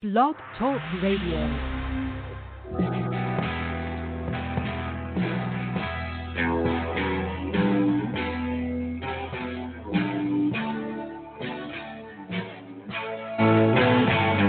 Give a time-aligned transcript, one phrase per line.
[0.00, 1.48] Blog Talk Radio.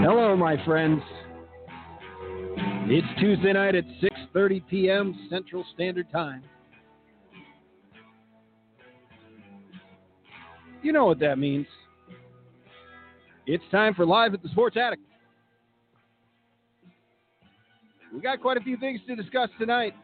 [0.00, 1.02] Hello, my friends.
[2.86, 3.82] It's Tuesday night at
[4.32, 5.26] 6:30 p.m.
[5.28, 6.44] Central Standard Time.
[10.84, 11.66] You know what that means.
[13.46, 15.00] It's time for live at the Sports Attic.
[18.12, 19.94] We got quite a few things to discuss tonight.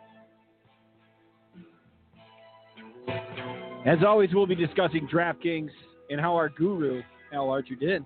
[3.85, 5.71] As always, we'll be discussing DraftKings
[6.11, 7.03] and how our guru,
[7.33, 8.05] Al Archer, did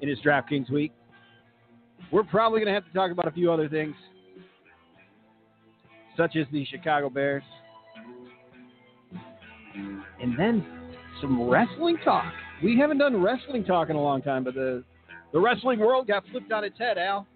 [0.00, 0.92] in his DraftKings week.
[2.10, 3.94] We're probably going to have to talk about a few other things,
[6.16, 7.42] such as the Chicago Bears.
[10.20, 10.66] And then
[11.20, 12.32] some wrestling talk.
[12.62, 14.82] We haven't done wrestling talk in a long time, but the,
[15.32, 17.26] the wrestling world got flipped on its head, Al.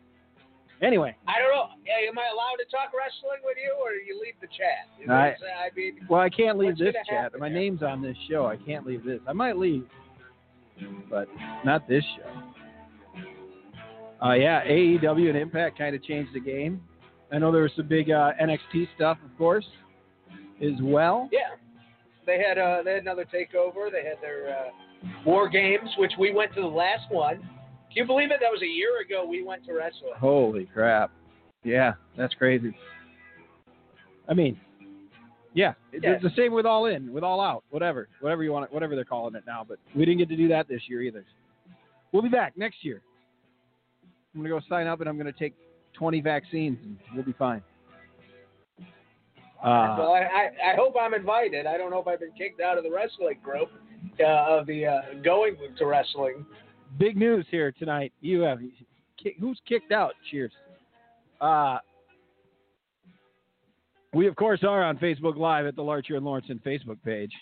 [0.85, 1.69] Anyway, I don't know.
[1.87, 4.87] Yeah, am I allowed to talk wrestling with you, or you leave the chat?
[5.01, 5.35] You know I-?
[5.67, 7.33] I mean, well, I can't leave this chat.
[7.39, 7.59] My here?
[7.59, 8.47] name's on this show.
[8.47, 9.21] I can't leave this.
[9.27, 9.87] I might leave,
[11.09, 11.27] but
[11.65, 12.31] not this show.
[14.25, 16.83] Uh, yeah, AEW and Impact kind of changed the game.
[17.33, 19.67] I know there was some big uh, NXT stuff, of course,
[20.63, 21.29] as well.
[21.33, 21.57] yeah,
[22.27, 23.91] they had uh, they had another takeover.
[23.91, 24.71] They had their uh,
[25.27, 27.49] war games, which we went to the last one.
[27.95, 28.39] Can you believe it?
[28.41, 29.25] That was a year ago.
[29.29, 30.13] We went to wrestling.
[30.19, 31.13] Holy crap!
[31.63, 32.77] Yeah, that's crazy.
[34.29, 34.59] I mean,
[35.53, 36.13] yeah, Yeah.
[36.13, 38.95] it's the same with All In, with All Out, whatever, whatever you want, it, whatever
[38.97, 39.65] they're calling it now.
[39.69, 41.25] But we didn't get to do that this year either.
[42.11, 43.03] We'll be back next year.
[44.35, 45.55] I'm gonna go sign up and I'm gonna take
[45.93, 47.63] 20 vaccines and we'll be fine.
[49.63, 51.67] Uh, well, I, I I hope I'm invited.
[51.67, 53.71] I don't know if I've been kicked out of the wrestling group
[54.21, 56.45] uh, of the uh, going to wrestling.
[56.99, 58.13] Big news here tonight.
[58.21, 58.59] You have
[59.41, 60.13] who's kicked out?
[60.31, 60.53] Cheers.
[61.41, 61.79] Uh,
[64.13, 67.33] we of course are on Facebook Live at the Larcher and Lawrence Facebook page,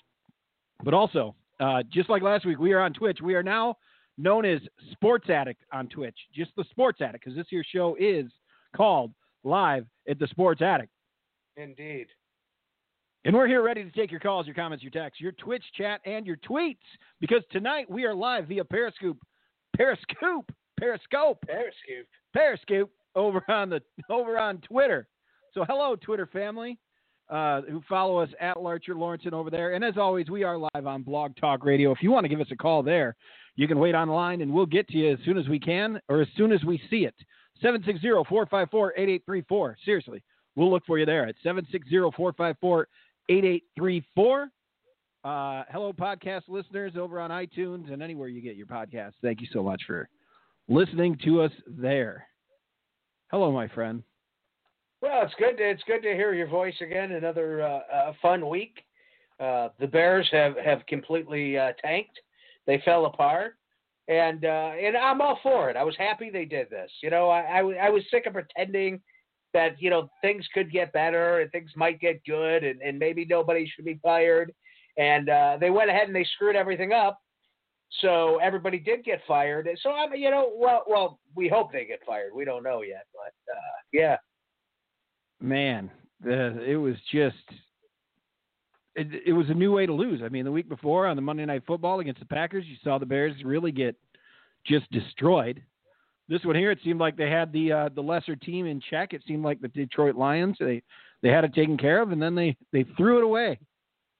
[0.85, 3.21] but also uh, just like last week, we are on Twitch.
[3.23, 3.77] We are now
[4.19, 4.61] known as
[4.93, 8.27] Sports Attic on Twitch, just the Sports Attic, because this year's show is
[8.75, 9.13] called
[9.45, 10.89] Live at the Sports Attic.
[11.57, 12.07] Indeed.
[13.25, 16.01] And we're here ready to take your calls, your comments, your texts, your Twitch chat,
[16.05, 16.79] and your tweets
[17.21, 19.19] because tonight we are live via Periscope,
[19.77, 22.07] Periscope, Periscope, Periscope.
[22.33, 25.09] Periscope over on the over on Twitter.
[25.55, 26.79] So hello, Twitter family,
[27.29, 29.75] uh, who follow us at Larcher Lawrenson over there.
[29.75, 31.91] And as always, we are live on Blog Talk Radio.
[31.93, 33.15] If you want to give us a call there,
[33.57, 36.23] you can wait online and we'll get to you as soon as we can or
[36.23, 37.15] as soon as we see it.
[37.63, 39.75] 760-454-8834.
[39.85, 40.23] Seriously,
[40.57, 42.87] we'll look for you there at 760-454-8834.
[45.25, 49.13] Uh, hello, podcast listeners over on iTunes and anywhere you get your podcasts.
[49.23, 50.09] Thank you so much for
[50.69, 52.27] listening to us there.
[53.31, 54.03] Hello, my friend.
[55.01, 55.55] Well, it's good.
[55.59, 57.13] It's good to hear your voice again.
[57.13, 58.83] Another uh, uh, fun week.
[59.39, 62.19] Uh, the Bears have have completely uh, tanked.
[62.67, 63.55] They fell apart,
[64.09, 65.77] and uh, and I'm all for it.
[65.77, 66.91] I was happy they did this.
[67.01, 69.01] You know, I I was sick of pretending
[69.55, 73.25] that you know things could get better and things might get good, and, and maybe
[73.25, 74.53] nobody should be fired.
[74.99, 77.19] And uh, they went ahead and they screwed everything up.
[78.01, 79.69] So everybody did get fired.
[79.83, 82.33] So I'm, you know, well, well, we hope they get fired.
[82.35, 83.61] We don't know yet, but uh,
[83.93, 84.17] yeah.
[85.41, 85.91] man,
[86.23, 87.37] the, it was just
[88.95, 90.21] it, it was a new way to lose.
[90.23, 92.99] I mean, the week before on the Monday Night Football against the Packers, you saw
[92.99, 93.97] the Bears really get
[94.67, 95.63] just destroyed.
[96.29, 99.13] This one here, it seemed like they had the uh, the lesser team in check.
[99.13, 100.83] It seemed like the Detroit Lions they
[101.23, 103.59] they had it taken care of, and then they they threw it away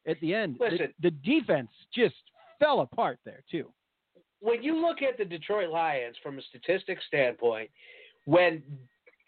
[0.07, 0.57] at the end.
[0.59, 0.95] The- Listen.
[1.01, 2.15] the defense just
[2.59, 3.73] fell apart there too.
[4.41, 7.71] when you look at the Detroit Lions from a statistics standpoint,
[8.25, 8.63] when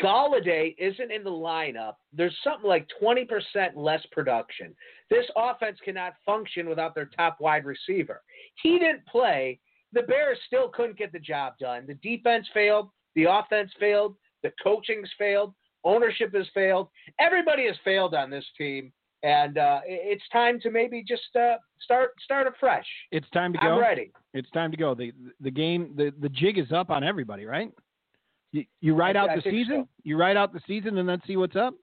[0.02, 3.28] Golladay isn't in the lineup, there's something like 20%
[3.76, 4.74] less production.
[5.10, 8.22] This offense cannot function without their top wide receiver.
[8.62, 9.60] He didn't play.
[9.92, 11.84] The Bears still couldn't get the job done.
[11.86, 12.90] The defense failed.
[13.14, 14.16] The offense failed.
[14.42, 15.54] The coaching's failed.
[15.84, 16.88] Ownership has failed.
[17.20, 18.92] Everybody has failed on this team.
[19.24, 22.84] And uh, it's time to maybe just uh, start start afresh.
[23.10, 23.66] It's time to go.
[23.68, 24.12] I'm ready.
[24.34, 24.94] It's time to go.
[24.94, 27.72] The the game the, the jig is up on everybody, right?
[28.52, 29.84] You, you ride I- out I the season.
[29.84, 29.88] so.
[30.02, 31.74] You ride out the season and then see what's up.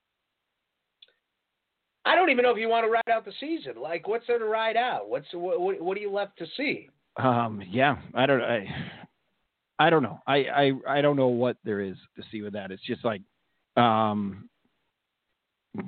[2.04, 3.74] I don't even know if you want to ride out the season.
[3.80, 5.08] Like, what's there to ride out?
[5.08, 6.88] What's what, what, what are you left to see?
[7.16, 8.40] Um, yeah, I don't.
[8.40, 8.66] I,
[9.80, 10.20] I don't know.
[10.28, 12.70] I, I I don't know what there is to see with that.
[12.70, 13.22] It's just like,
[13.76, 14.48] um,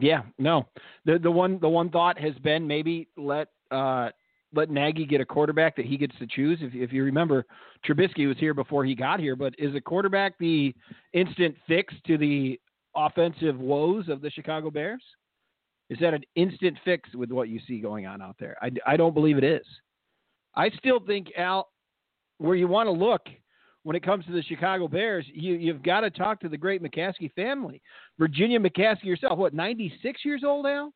[0.00, 0.66] yeah, no.
[1.04, 4.10] The the one the one thought has been maybe let uh
[4.54, 6.58] let Nagy get a quarterback that he gets to choose.
[6.62, 7.44] If, if you remember,
[7.84, 10.75] Trubisky was here before he got here, but is a quarterback the
[11.12, 12.60] instant fix to the
[12.94, 15.02] offensive woes of the Chicago Bears?
[15.90, 18.56] Is that an instant fix with what you see going on out there?
[18.62, 19.66] I, I don't believe it is.
[20.54, 21.69] I still think, Al,
[22.38, 23.22] where you want to look
[23.84, 26.82] when it comes to the Chicago Bears, you, you've got to talk to the great
[26.82, 27.81] McCaskey family.
[28.19, 30.90] Virginia McCaskey herself, what, 96 years old, now?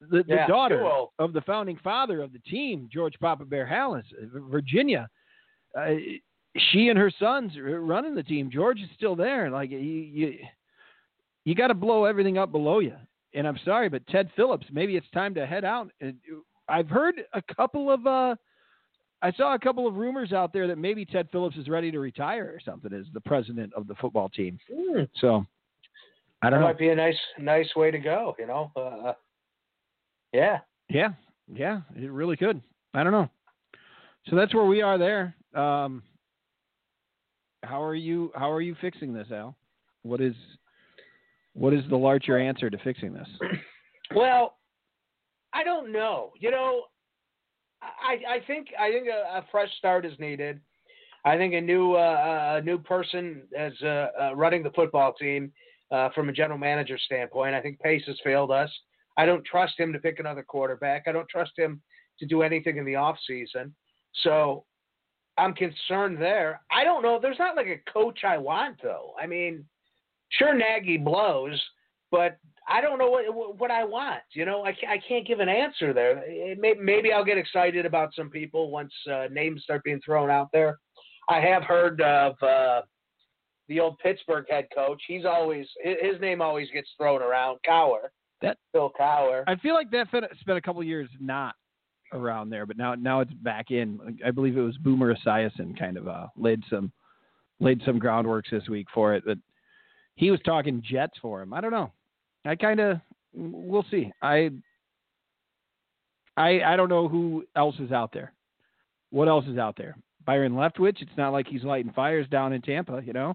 [0.00, 0.88] The, the Yeah, daughter
[1.18, 4.04] of the founding father of the team, George Papa Bear Halas,
[4.50, 5.08] Virginia.
[5.76, 5.94] Uh,
[6.70, 8.50] she and her sons are running the team.
[8.52, 9.50] George is still there.
[9.50, 10.38] Like you, you,
[11.44, 12.94] you got to blow everything up below you.
[13.34, 15.90] And I'm sorry, but Ted Phillips, maybe it's time to head out.
[16.00, 16.16] And
[16.68, 18.36] I've heard a couple of, uh,
[19.24, 21.98] I saw a couple of rumors out there that maybe Ted Phillips is ready to
[21.98, 24.58] retire or something as the president of the football team.
[24.70, 25.04] Hmm.
[25.18, 25.46] So
[26.42, 26.66] I don't know.
[26.66, 28.36] might be a nice nice way to go.
[28.38, 28.70] You know.
[28.76, 29.14] Uh,
[30.34, 30.58] yeah.
[30.90, 31.14] Yeah,
[31.50, 32.60] yeah, it really could.
[32.92, 33.30] I don't know.
[34.28, 35.34] So that's where we are there.
[35.54, 36.02] Um,
[37.62, 38.30] how are you?
[38.34, 39.56] How are you fixing this, Al?
[40.02, 40.34] What is
[41.54, 43.28] what is the larger answer to fixing this?
[44.14, 44.58] Well,
[45.54, 46.32] I don't know.
[46.38, 46.82] You know,
[48.02, 50.60] I I think I think a, a fresh start is needed.
[51.24, 55.52] I think a new uh, a new person as uh, uh, running the football team
[55.90, 57.54] uh, from a general manager standpoint.
[57.54, 58.70] I think Pace has failed us.
[59.16, 61.04] I don't trust him to pick another quarterback.
[61.06, 61.80] I don't trust him
[62.18, 63.74] to do anything in the off season.
[64.22, 64.64] So
[65.38, 66.60] I'm concerned there.
[66.70, 67.18] I don't know.
[67.20, 69.14] There's not like a coach I want though.
[69.20, 69.64] I mean,
[70.30, 71.62] sure Nagy blows,
[72.10, 72.38] but
[72.68, 74.20] I don't know what what I want.
[74.32, 76.22] You know, I can't, I can't give an answer there.
[76.26, 80.30] It may, maybe I'll get excited about some people once uh, names start being thrown
[80.30, 80.78] out there.
[81.28, 82.82] I have heard of uh,
[83.68, 85.02] the old Pittsburgh head coach.
[85.06, 87.58] He's always his name always gets thrown around.
[87.66, 88.08] Cowher.
[88.42, 89.44] That- Phil Cowher.
[89.46, 91.54] I feel like that spent a couple of years not
[92.12, 94.18] around there, but now now it's back in.
[94.24, 96.92] I believe it was Boomer Esiason kind of uh, laid some
[97.60, 99.38] laid some groundworks this week for it, but
[100.16, 101.52] he was talking Jets for him.
[101.52, 101.92] I don't know.
[102.44, 103.00] I kind of
[103.32, 104.12] we'll see.
[104.22, 104.50] I
[106.36, 108.32] I I don't know who else is out there.
[109.10, 109.96] What else is out there?
[110.26, 111.02] Byron Leftwich.
[111.02, 113.34] It's not like he's lighting fires down in Tampa, you know.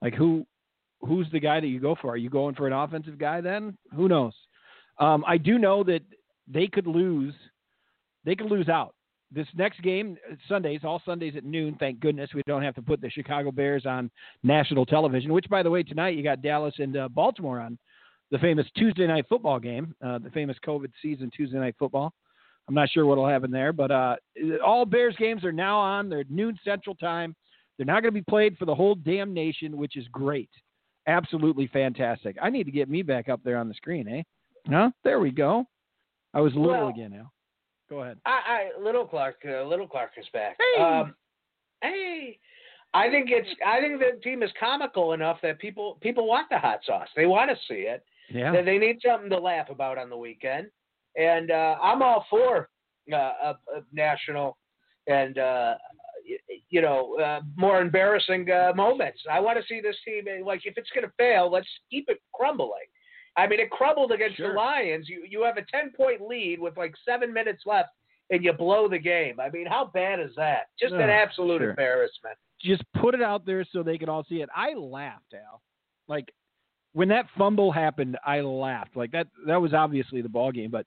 [0.00, 0.46] Like who
[1.00, 2.10] who's the guy that you go for?
[2.10, 3.76] Are you going for an offensive guy then?
[3.94, 4.34] Who knows?
[4.98, 6.00] Um, I do know that
[6.48, 7.34] they could lose.
[8.24, 8.94] They could lose out.
[9.30, 10.16] This next game,
[10.48, 11.76] Sundays, all Sundays at noon.
[11.80, 14.10] Thank goodness we don't have to put the Chicago Bears on
[14.44, 15.32] national television.
[15.32, 17.76] Which, by the way, tonight you got Dallas and uh, Baltimore on
[18.34, 22.12] the famous Tuesday night football game, uh, the famous COVID season Tuesday night football.
[22.66, 24.16] I'm not sure what'll happen there, but uh,
[24.66, 26.08] all Bears games are now on.
[26.08, 27.36] They're noon Central Time.
[27.76, 30.50] They're not going to be played for the whole damn nation, which is great.
[31.06, 32.36] Absolutely fantastic.
[32.42, 34.22] I need to get me back up there on the screen, eh?
[34.68, 34.90] Huh?
[35.04, 35.64] There we go.
[36.32, 37.30] I was little Well- again now.
[37.88, 38.18] Go ahead.
[38.26, 40.56] I, I little Clark, uh, little Clark is back.
[40.58, 40.82] Hey.
[40.82, 41.14] Um,
[41.82, 42.38] hey,
[42.94, 46.58] I think it's I think the team is comical enough that people people want the
[46.58, 47.08] hot sauce.
[47.14, 48.02] They want to see it.
[48.30, 48.52] Yeah.
[48.52, 50.68] They, they need something to laugh about on the weekend,
[51.16, 52.68] and uh, I'm all for
[53.12, 54.56] uh, a, a national
[55.06, 55.74] and uh,
[56.28, 59.20] y- you know uh, more embarrassing uh, moments.
[59.30, 62.06] I want to see this team uh, like if it's going to fail, let's keep
[62.08, 62.88] it crumbling.
[63.36, 64.50] I mean, it crumbled against Sure.
[64.50, 65.08] the Lions.
[65.08, 67.90] You you have a ten point lead with like seven minutes left,
[68.30, 69.38] and you blow the game.
[69.40, 70.68] I mean, how bad is that?
[70.80, 71.70] Just an absolute sure.
[71.70, 72.36] embarrassment.
[72.62, 74.48] Just put it out there so they can all see it.
[74.54, 75.60] I laughed, Al.
[76.08, 76.32] Like
[76.94, 78.96] when that fumble happened, I laughed.
[78.96, 80.86] Like that that was obviously the ball game, but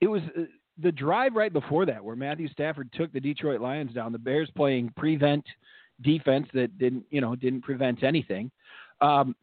[0.00, 0.42] it was uh,
[0.80, 4.12] the drive right before that where Matthew Stafford took the Detroit Lions down.
[4.12, 5.44] The Bears playing prevent
[6.02, 8.50] defense that didn't, you know, didn't prevent anything.
[9.00, 9.34] Um,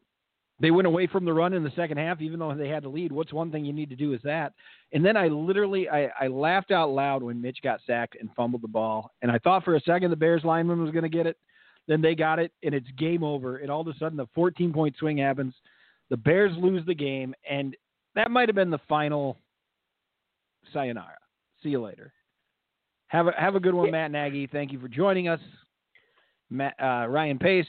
[0.60, 2.90] they went away from the run in the second half, even though they had the
[2.90, 3.12] lead.
[3.12, 4.54] What's one thing you need to do is that.
[4.94, 8.62] And then I literally I, I laughed out loud when Mitch got sacked and fumbled
[8.62, 9.12] the ball.
[9.24, 11.38] And I thought for a second the Bears lineman was going to get it.
[11.88, 13.58] Then they got it, and it's game over.
[13.58, 15.54] And all of a sudden, the 14 point swing happens.
[16.10, 17.76] The Bears lose the game, and
[18.16, 19.38] that might have been the final
[20.72, 21.18] sayonara.
[21.62, 22.14] See you later.
[23.08, 23.92] Have a have a good one.
[23.92, 24.48] Matt Nagy.
[24.48, 25.40] Thank you for joining us,
[26.50, 27.68] Matt, uh, Ryan Pace.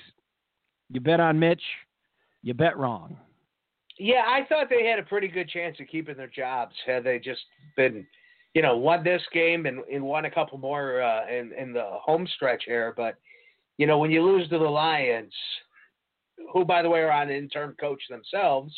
[0.91, 1.63] You bet on Mitch.
[2.43, 3.17] You bet wrong.
[3.99, 7.19] Yeah, I thought they had a pretty good chance of keeping their jobs had they
[7.19, 7.43] just
[7.77, 8.07] been,
[8.55, 11.91] you know, won this game and, and won a couple more uh, in in the
[12.03, 12.93] home stretch here.
[12.97, 13.17] But
[13.79, 15.33] you know, when you lose to the Lions,
[16.53, 18.75] who by the way are on interim coach themselves,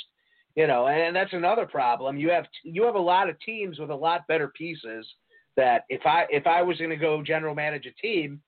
[0.55, 2.17] you know, and, that's another problem.
[2.17, 5.07] You have you have a lot of teams with a lot better pieces.
[5.57, 8.41] That if I if I was going to go general manage a team,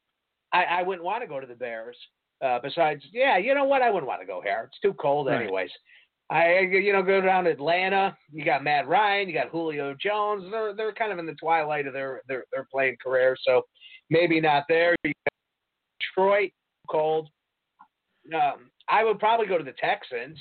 [0.52, 1.96] I, I wouldn't want to go to the Bears.
[2.44, 3.82] Uh, besides, yeah, you know what?
[3.82, 4.68] I wouldn't want to go here.
[4.68, 5.42] It's too cold, Right.
[5.42, 5.70] anyways.
[6.30, 8.16] I you know go down to Atlanta.
[8.30, 9.28] You got Matt Ryan.
[9.28, 10.44] You got Julio Jones.
[10.50, 13.62] They're they're kind of in the twilight of their their, their playing career, so
[14.10, 14.94] maybe not there.
[15.04, 15.12] You
[16.16, 16.50] Detroit,
[16.88, 17.28] cold.
[18.34, 20.38] Um, I would probably go to the Texans,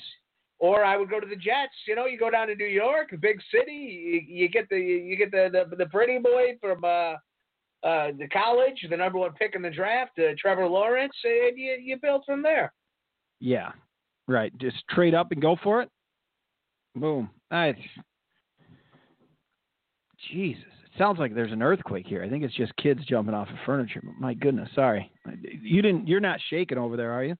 [0.58, 1.74] or I would go to the Jets.
[1.86, 4.24] You know, you go down to New York, big city.
[4.28, 7.14] You, you get the you get the, the the pretty boy from uh,
[7.86, 11.76] uh, the college, the number one pick in the draft, uh, Trevor Lawrence, and you
[11.82, 12.72] you build from there.
[13.40, 13.72] Yeah,
[14.26, 14.56] right.
[14.58, 15.90] Just trade up and go for it.
[16.96, 17.30] Boom.
[17.50, 17.74] I,
[20.30, 20.64] Jesus,
[20.98, 22.22] sounds like there's an earthquake here.
[22.22, 24.02] I think it's just kids jumping off of furniture.
[24.18, 25.10] My goodness, sorry.
[25.26, 26.06] Uh, you didn't.
[26.06, 27.36] You're not shaking over there, are you?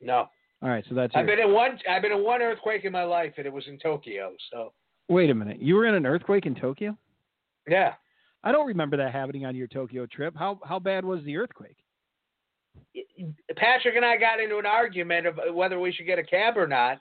[0.00, 0.28] No.
[0.62, 1.12] All right, so that's.
[1.14, 1.78] I've been in one.
[1.88, 4.32] I've been in one earthquake in my life, and it was in Tokyo.
[4.52, 4.72] So
[5.08, 5.60] Wait a minute.
[5.60, 6.96] You were in an earthquake in Tokyo?
[7.68, 7.94] yeah,
[8.44, 10.34] I don't remember that happening on your Tokyo trip.
[10.36, 11.76] How how bad was the earthquake?
[13.56, 16.66] Patrick and I got into an argument of whether we should get a cab or
[16.66, 17.00] not,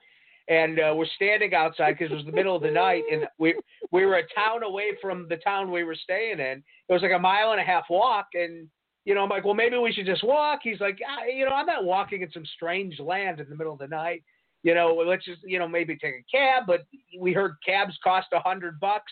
[0.49, 3.55] and uh, we're standing outside because it was the middle of the night, and we
[3.91, 6.63] we were a town away from the town we were staying in.
[6.89, 8.67] It was like a mile and a half walk, and
[9.05, 10.59] you know I'm like, well, maybe we should just walk.
[10.63, 13.73] He's like, ah, you know, I'm not walking in some strange land in the middle
[13.73, 14.23] of the night.
[14.63, 16.63] You know, let's just you know maybe take a cab.
[16.65, 16.81] But
[17.17, 19.11] we heard cabs cost a hundred bucks.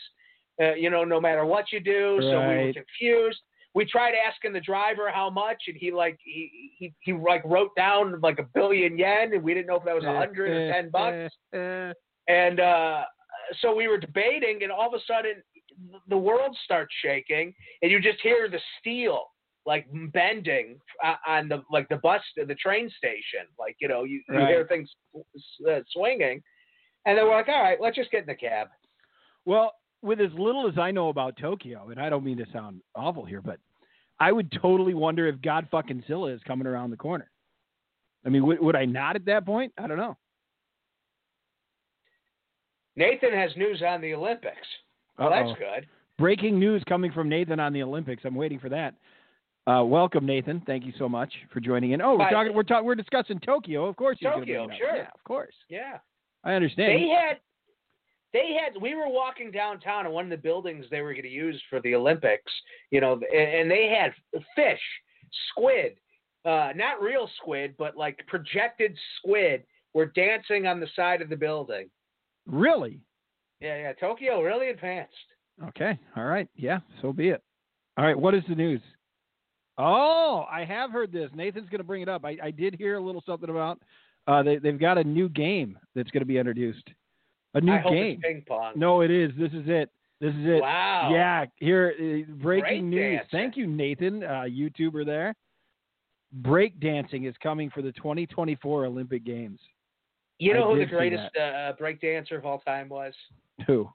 [0.60, 2.18] Uh, you know, no matter what you do.
[2.20, 3.40] So we were confused.
[3.78, 7.76] We tried asking the driver how much, and he like he he he like wrote
[7.76, 10.74] down like a billion yen, and we didn't know if that was a hundred or
[10.74, 11.34] ten bucks.
[11.54, 11.94] Uh,
[12.28, 13.04] And uh,
[13.62, 15.44] so we were debating, and all of a sudden
[16.10, 17.54] the world starts shaking,
[17.84, 19.26] and you just hear the steel
[19.68, 23.46] like bending uh, on the like the bus, the train station.
[23.60, 24.90] Like you know, you, you hear things
[25.70, 26.42] uh, swinging,
[27.06, 28.70] and then we're like, all right, let's just get in the cab.
[29.46, 32.82] Well, with as little as I know about Tokyo, and I don't mean to sound
[32.96, 33.60] awful here, but
[34.20, 37.30] I would totally wonder if God fucking Zilla is coming around the corner.
[38.26, 39.74] I mean, would, would I not at that point?
[39.78, 40.18] I don't know.
[42.96, 44.56] Nathan has news on the Olympics.
[45.18, 45.48] Well, Uh-oh.
[45.48, 45.88] that's good.
[46.18, 48.24] Breaking news coming from Nathan on the Olympics.
[48.26, 48.96] I'm waiting for that.
[49.68, 50.62] Uh, welcome, Nathan.
[50.66, 52.02] Thank you so much for joining in.
[52.02, 52.32] Oh, we're Bye.
[52.32, 52.54] talking.
[52.56, 52.86] We're talking.
[52.86, 53.86] We're discussing Tokyo.
[53.86, 54.90] Of course, you're Tokyo, bring it up.
[54.90, 54.96] sure.
[54.96, 55.54] Yeah, of course.
[55.70, 55.98] Yeah.
[56.44, 56.90] I understand.
[56.94, 57.38] They had
[58.34, 61.30] they had we were walking downtown in one of the buildings they were going to
[61.30, 62.52] use for the Olympics,
[62.92, 63.22] you know, and,
[63.62, 64.14] and they had
[64.56, 64.82] fish,
[65.50, 65.98] squid,
[66.46, 71.36] uh, not real squid, but like projected squid were dancing on the side of the
[71.36, 71.90] building.
[72.46, 73.00] really?
[73.60, 75.16] Yeah, yeah, Tokyo really advanced.
[75.70, 75.98] Okay.
[76.16, 76.48] All right.
[76.56, 76.80] Yeah.
[77.02, 77.42] So be it.
[77.98, 78.18] All right.
[78.18, 78.82] What is the news?
[79.80, 81.32] Oh, I have heard this.
[81.34, 82.24] Nathan's going to bring it up.
[82.24, 83.80] I, I did hear a little something about
[84.28, 86.88] uh, they, they've got a new game that's going to be introduced.
[87.54, 88.12] A new I hope game.
[88.14, 88.74] it's ping pong.
[88.76, 89.32] No, it is.
[89.38, 89.90] This is it.
[90.20, 90.62] This is it.
[90.62, 91.10] Wow.
[91.12, 91.46] Yeah.
[91.58, 93.22] Here, uh, breaking news.
[93.32, 95.36] Thank you, Nathan, uh, YouTuber there.
[96.34, 99.60] Break dancing is coming for the 2024 Olympic Games.
[100.40, 103.14] You I know who the greatest uh, break dancer of all time was?
[103.66, 103.90] Who?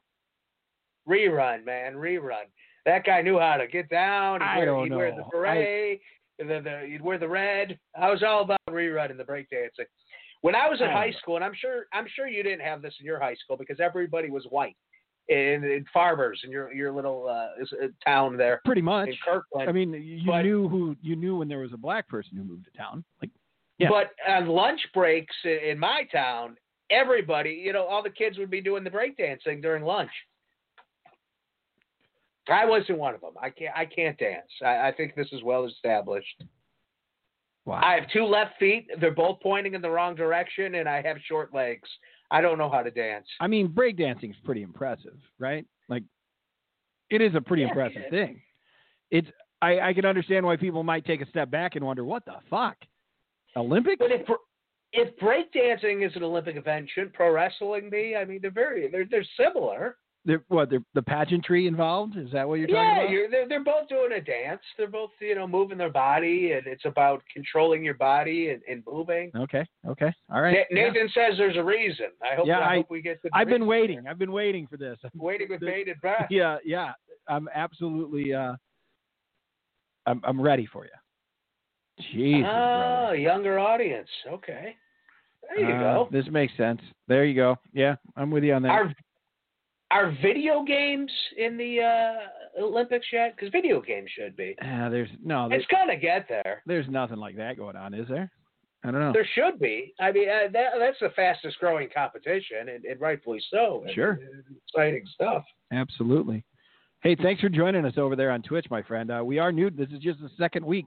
[1.08, 2.44] Rerun, man, rerun.
[2.86, 4.40] That guy knew how to get down.
[4.40, 5.28] He'd I wear, don't he'd wear the know.
[5.30, 6.00] beret.
[6.38, 7.78] The, the, he'd wear the red.
[8.00, 9.86] I was all about rerun and the breakdancing.
[10.42, 12.94] When I was in high school, and I'm sure I'm sure you didn't have this
[13.00, 14.76] in your high school because everybody was white
[15.28, 19.08] in, in farmers in your your little uh, uh, town there Pretty much.
[19.08, 19.68] in Kirkland.
[19.68, 22.42] I mean, you But- knew who you knew when there was a black person who
[22.44, 23.04] moved to town.
[23.20, 23.30] Like,
[23.78, 23.88] yeah.
[23.88, 26.56] But on lunch breaks in my town,
[26.90, 30.10] everybody, you know, all the kids would be doing the breakdancing during lunch.
[32.48, 33.34] I wasn't one of them.
[33.40, 33.74] I can't.
[33.76, 34.50] I can't dance.
[34.64, 36.42] I, I think this is well established.
[37.64, 37.80] Wow.
[37.82, 38.88] I have two left feet.
[39.00, 41.88] They're both pointing in the wrong direction, and I have short legs.
[42.30, 43.26] I don't know how to dance.
[43.40, 45.66] I mean, breakdancing is pretty impressive, right?
[45.88, 46.02] Like,
[47.10, 48.42] it is a pretty Yeah, impressive it- thing.
[49.10, 49.28] It's
[49.60, 52.34] I, I can understand why people might take a step back and wonder what the
[52.50, 52.76] fuck,
[53.56, 53.96] Olympics?
[53.98, 54.26] But if
[54.94, 58.16] if breakdancing is an Olympic event, shouldn't pro wrestling be?
[58.16, 59.96] I mean, they're very they're they're similar.
[60.24, 62.16] They're, what they're, the pageantry involved?
[62.16, 63.10] Is that what you're talking yeah, about?
[63.10, 64.60] you're, they're they're both doing a dance.
[64.78, 68.84] They're both you know moving their body, and it's about controlling your body and, and
[68.86, 69.32] moving.
[69.36, 70.58] Okay, okay, all right.
[70.70, 70.88] Na- yeah.
[70.90, 72.06] Nathan says there's a reason.
[72.22, 73.20] I hope Yeah, I, I- hope we get.
[73.22, 74.02] The I've been waiting.
[74.02, 74.10] here.
[74.10, 74.96] I've been waiting for this.
[75.16, 76.26] waiting with bated breath.
[76.30, 76.92] Yeah, yeah.
[77.28, 78.32] I'm absolutely.
[78.32, 78.54] Uh,
[80.06, 80.90] I'm I'm ready for you.
[82.12, 83.16] Jesus, Ah, brother.
[83.16, 84.08] younger audience.
[84.28, 84.74] Okay,
[85.48, 86.08] there you Uh, go.
[86.10, 86.80] This makes sense.
[87.08, 87.56] There you go.
[87.72, 88.70] Yeah, I'm with you on that.
[88.70, 88.94] Are
[89.92, 93.34] are video games in the uh, Olympics yet?
[93.36, 94.56] Because video games should be.
[94.62, 96.62] Ah, there's no, there's, It's gonna get there.
[96.66, 98.30] there's nothing like that going on, is there?
[98.84, 99.12] I don't know.
[99.12, 99.94] There should be.
[100.00, 103.82] I mean, uh, that, that's the fastest growing competition, and, and rightfully so.
[103.86, 104.12] And- Sure.
[104.12, 105.44] and exciting stuff.
[105.72, 106.44] Absolutely.
[107.02, 109.10] Hey, thanks for joining us over there on Twitch, my friend.
[109.10, 109.70] Uh, we are new.
[109.70, 110.86] This is just the second week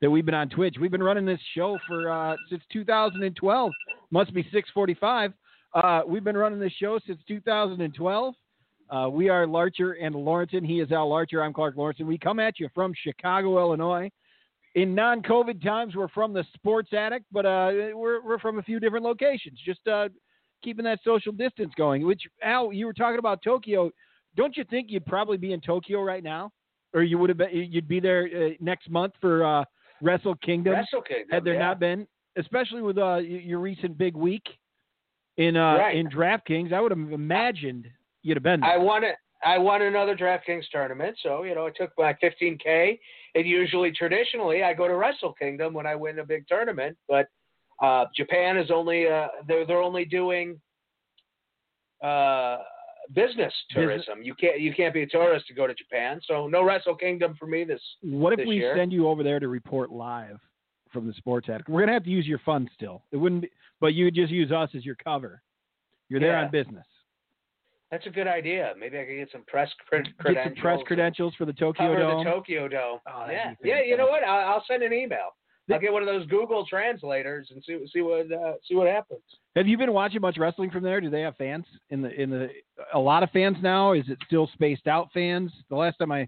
[0.00, 0.76] that we've been on Twitch.
[0.80, 3.72] We've been running this show for uh, since 2012.
[4.10, 5.32] Must be 6:45.
[5.74, 8.34] Uh, we've been running this show since 2012.
[8.94, 10.64] Uh, we are Larcher and Lawrenson.
[10.64, 11.42] He is Al Larcher.
[11.42, 12.06] I'm Clark Lawrenson.
[12.06, 14.08] We come at you from Chicago, Illinois.
[14.76, 18.78] In non-COVID times, we're from the Sports Attic, but uh, we're we're from a few
[18.78, 19.58] different locations.
[19.64, 20.08] Just uh,
[20.62, 22.06] keeping that social distance going.
[22.06, 23.90] Which Al, you were talking about Tokyo.
[24.36, 26.52] Don't you think you'd probably be in Tokyo right now,
[26.92, 27.50] or you would have been?
[27.52, 29.64] You'd be there uh, next month for uh,
[30.02, 30.74] Wrestle Kingdom.
[30.74, 31.28] Wrestle Kingdom.
[31.32, 31.60] had there yeah.
[31.60, 34.44] not been, especially with uh, your recent big week
[35.36, 35.96] in uh, Right.
[35.96, 37.88] in DraftKings, I would have imagined
[38.24, 38.70] you'd have been there.
[38.70, 39.14] I won it.
[39.44, 42.98] I won another DraftKings tournament, so you know I took my 15k.
[43.36, 46.96] And usually, traditionally, I go to Wrestle Kingdom when I win a big tournament.
[47.08, 47.26] But
[47.82, 50.60] uh, Japan is only uh, they're they're only doing
[52.02, 52.58] uh,
[53.14, 54.22] business tourism.
[54.22, 56.20] You can't you can't be a tourist to go to Japan.
[56.26, 57.80] So no Wrestle Kingdom for me this.
[58.02, 58.74] What if this we year.
[58.76, 60.38] send you over there to report live
[60.92, 61.68] from the sports attic?
[61.68, 63.02] We're gonna have to use your funds still.
[63.12, 63.50] It wouldn't, be,
[63.80, 65.42] but you would just use us as your cover.
[66.08, 66.44] You're there Yeah.
[66.44, 66.86] on business.
[67.94, 68.74] That's a good idea.
[68.76, 70.56] Maybe I could get some press cred- Get credentials.
[70.56, 72.24] some press credentials for the Tokyo Cover Dome.
[72.24, 72.98] the Tokyo Dome.
[73.06, 73.82] Oh, yeah, yeah.
[73.82, 74.24] You know what?
[74.24, 75.28] I'll, I'll send an email.
[75.72, 79.20] I'll get one of those Google translators and see see what uh, see what happens.
[79.54, 81.00] have you been watching much wrestling from there?
[81.00, 82.48] Do they have fans in the in the
[82.92, 83.92] a lot of fans now?
[83.92, 85.52] Is it still spaced out fans?
[85.70, 86.26] The last time I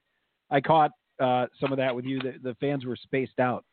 [0.52, 3.64] I caught uh, some of that with you, the, the fans were spaced out.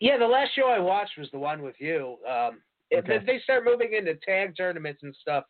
[0.00, 2.16] Yeah, the last show I watched was the one with you.
[2.28, 2.62] Um,
[2.94, 3.18] Okay.
[3.18, 5.42] they, they start moving into tag tournaments and stuff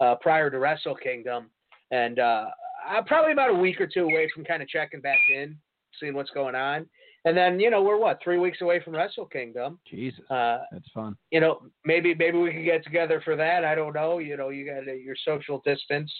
[0.00, 1.50] uh, prior to Wrestle Kingdom,
[1.90, 2.46] and uh,
[2.88, 5.56] I'm probably about a week or two away from kind of checking back in,
[5.98, 6.86] seeing what's going on.
[7.24, 9.80] And then you know we're what three weeks away from Wrestle Kingdom.
[9.90, 11.16] Jesus, Uh, that's fun.
[11.30, 13.64] you know maybe maybe we could get together for that.
[13.64, 14.18] I don't know.
[14.18, 16.10] You know you got your social distance.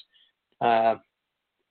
[0.61, 0.97] Uh,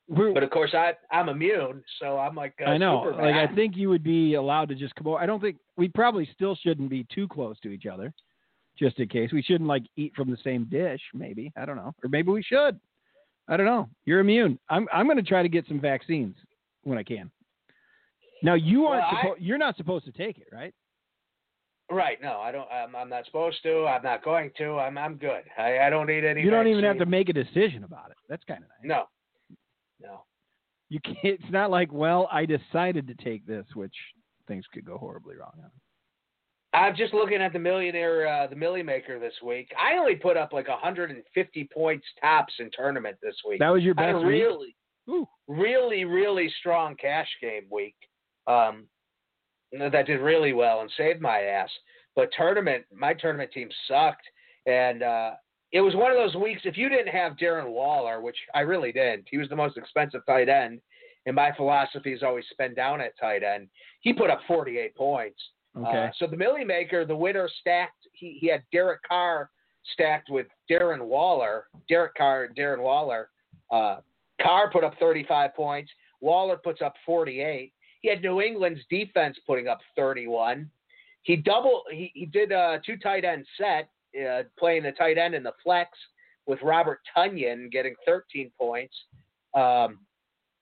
[0.09, 3.03] but of course I I'm immune, so I'm like I know.
[3.03, 3.35] Superman.
[3.35, 5.19] Like I think you would be allowed to just come over.
[5.19, 8.13] I don't think we probably still shouldn't be too close to each other,
[8.77, 9.31] just in case.
[9.31, 11.01] We shouldn't like eat from the same dish.
[11.13, 12.79] Maybe I don't know, or maybe we should.
[13.47, 13.89] I don't know.
[14.05, 14.59] You're immune.
[14.69, 16.35] I'm I'm going to try to get some vaccines
[16.83, 17.31] when I can.
[18.43, 19.41] Now you aren't Well, I- supposed.
[19.41, 20.73] You're not supposed to take it, right?
[21.89, 22.21] Right.
[22.21, 22.67] No, I don't.
[22.69, 23.85] I'm, I'm not supposed to.
[23.85, 24.77] I'm not going to.
[24.77, 24.97] I'm.
[24.97, 25.43] I'm good.
[25.57, 26.41] I, I don't need any.
[26.41, 28.17] You don't even have to make a decision about it.
[28.27, 28.87] That's kind of nice.
[28.89, 29.03] No.
[30.01, 30.23] No.
[30.89, 31.17] You can't.
[31.23, 33.95] It's not like, well, I decided to take this, which
[34.49, 35.71] things could go horribly wrong on.
[36.77, 39.71] I'm just looking at the millionaire, uh, the Millie Maker this week.
[39.81, 43.59] I only put up like 150 points tops in tournament this week.
[43.59, 44.25] That was your best week.
[44.27, 44.75] really,
[45.09, 45.27] Ooh.
[45.47, 47.95] really, really strong cash game week.
[48.45, 48.85] Um,
[49.71, 51.69] that did really well and saved my ass.
[52.15, 54.25] But tournament, my tournament team sucked,
[54.67, 55.31] and uh,
[55.71, 56.61] it was one of those weeks.
[56.63, 60.21] If you didn't have Darren Waller, which I really did, he was the most expensive
[60.27, 60.79] tight end,
[61.25, 63.67] and my philosophy is always spend down at tight end.
[64.01, 65.39] He put up 48 points.
[65.75, 66.07] Okay.
[66.07, 68.07] Uh, so the Millie Maker, the winner stacked.
[68.13, 69.49] He he had Derek Carr
[69.93, 71.65] stacked with Darren Waller.
[71.87, 73.29] Derek Carr, and Darren Waller.
[73.71, 73.97] Uh,
[74.41, 75.91] Carr put up 35 points.
[76.21, 77.73] Waller puts up 48.
[78.01, 80.69] He had New England's defense putting up 31.
[81.23, 81.83] He double.
[81.91, 85.53] He he did a two tight end set, uh, playing the tight end in the
[85.63, 85.91] flex
[86.45, 88.95] with Robert Tonyan getting 13 points.
[89.53, 89.99] Um,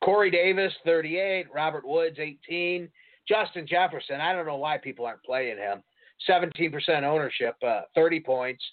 [0.03, 1.47] Corey Davis 38.
[1.53, 2.89] Robert Woods 18.
[3.27, 5.81] Justin Jefferson, I don't know why people aren't playing him.
[6.29, 8.63] 17% ownership, uh, 30 points.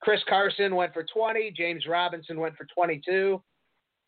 [0.00, 1.52] Chris Carson went for 20.
[1.56, 3.42] James Robinson went for 22.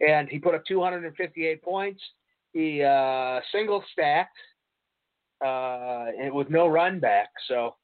[0.00, 2.02] And he put up 258 points.
[2.52, 4.36] He uh, single stacked
[5.44, 7.28] uh, with no run back.
[7.48, 7.76] So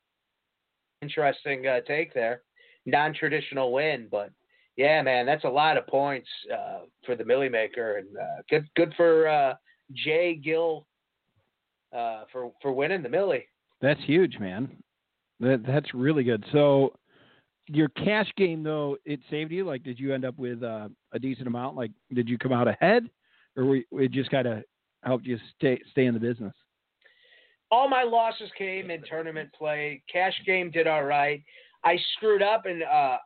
[1.02, 2.42] interesting uh, take there.
[2.86, 4.30] Non traditional win, but
[4.76, 7.96] yeah, man, that's a lot of points uh, for the Millie Maker.
[7.96, 9.54] And uh, good, good for uh,
[9.92, 10.86] Jay Gill
[11.94, 13.46] uh, for for winning the Millie.
[13.80, 14.70] That's huge, man.
[15.40, 16.44] That that's really good.
[16.52, 16.92] So
[17.68, 19.64] your cash game though, it saved you.
[19.64, 21.76] Like, did you end up with uh, a decent amount?
[21.76, 23.04] Like, did you come out ahead,
[23.56, 24.62] or we, it just kind of
[25.02, 26.54] helped you stay stay in the business?
[27.70, 30.02] All my losses came in tournament play.
[30.10, 31.42] Cash game did all right.
[31.84, 33.18] I screwed up and uh,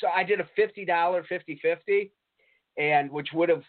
[0.00, 2.10] so I did a fifty dollar 50-50,
[2.78, 3.62] and which would have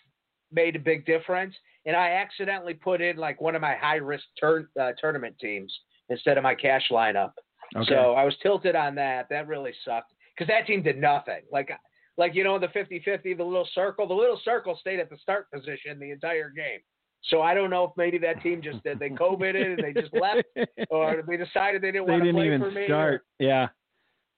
[0.51, 1.55] made a big difference.
[1.85, 5.73] And I accidentally put in like one of my high risk tur- uh, tournament teams
[6.09, 7.31] instead of my cash lineup.
[7.75, 7.85] Okay.
[7.89, 9.27] So I was tilted on that.
[9.29, 11.41] That really sucked because that team did nothing.
[11.51, 11.71] Like,
[12.17, 15.49] like you know, the 50-50, the little circle, the little circle stayed at the start
[15.51, 16.79] position the entire game.
[17.25, 20.13] So I don't know if maybe that team just did they COVIDed and they just
[20.13, 20.43] left,
[20.89, 22.81] or they decided they didn't they want to play even for me.
[22.81, 23.25] or- start.
[23.39, 23.67] Yeah.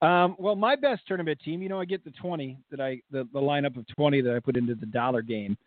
[0.02, 3.26] Um, well, my best tournament team, you know, I get the twenty that I the,
[3.32, 5.58] the lineup of twenty that I put into the dollar game.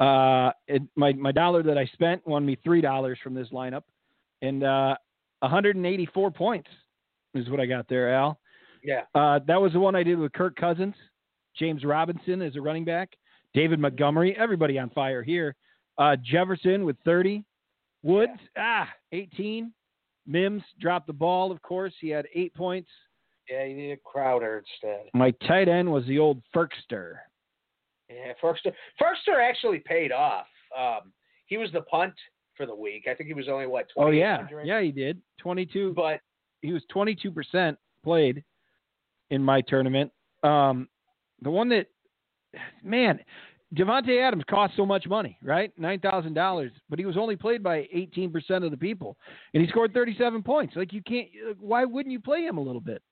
[0.00, 3.82] Uh, it, my my dollar that I spent won me three dollars from this lineup,
[4.42, 4.96] and uh,
[5.40, 6.68] 184 points
[7.34, 8.38] is what I got there, Al.
[8.82, 9.02] Yeah.
[9.14, 10.94] Uh, that was the one I did with Kirk Cousins.
[11.58, 13.10] James Robinson is a running back.
[13.54, 15.54] David Montgomery, everybody on fire here.
[15.96, 17.44] Uh, Jefferson with 30.
[18.02, 19.72] Woods, ah, 18.
[20.26, 21.94] Mims dropped the ball, of course.
[22.00, 22.90] He had eight points.
[23.48, 25.08] Yeah, you needed Crowder instead.
[25.14, 27.16] My tight end was the old Firkster.
[28.14, 28.72] Yeah, Firkster.
[29.00, 30.46] Firkster actually paid off.
[30.76, 31.12] Um,
[31.46, 32.14] he was the punt
[32.56, 33.06] for the week.
[33.10, 33.86] I think he was only what?
[33.96, 34.66] Oh yeah, 2800?
[34.66, 35.20] yeah, he did.
[35.40, 35.92] 22.
[35.94, 36.20] But
[36.62, 38.44] he was 22 percent played
[39.30, 40.10] in my tournament.
[40.42, 40.88] Um,
[41.42, 41.86] the one that,
[42.82, 43.18] man,
[43.74, 45.72] Davante Adams cost so much money, right?
[45.76, 49.16] Nine thousand dollars, but he was only played by 18 percent of the people,
[49.52, 50.76] and he scored 37 points.
[50.76, 51.28] Like you can't.
[51.58, 53.02] Why wouldn't you play him a little bit?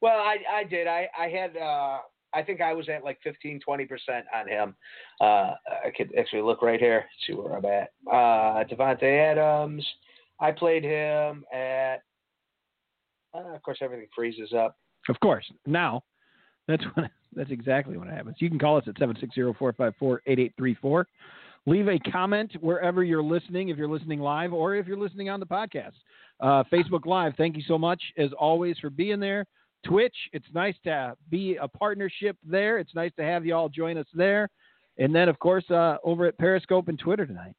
[0.00, 0.86] well, I I did.
[0.86, 1.56] I I had.
[1.56, 1.98] Uh,
[2.34, 4.74] I think I was at like 15, 20 percent on him.
[5.20, 7.92] Uh, I could actually look right here, see where I'm at.
[8.10, 9.86] Uh, Davante Adams.
[10.40, 12.02] I played him at.
[13.34, 14.76] Uh, of course, everything freezes up.
[15.08, 15.44] Of course.
[15.66, 16.04] Now,
[16.68, 18.36] that's what, that's exactly what happens.
[18.38, 21.04] You can call us at 760-454-8834.
[21.66, 25.40] Leave a comment wherever you're listening, if you're listening live or if you're listening on
[25.40, 25.94] the podcast.
[26.40, 29.46] Uh, Facebook Live, thank you so much, as always, for being there.
[29.84, 32.78] Twitch, it's nice to be a partnership there.
[32.78, 34.48] It's nice to have you all join us there.
[34.98, 37.54] And then, of course, uh, over at Periscope and Twitter tonight.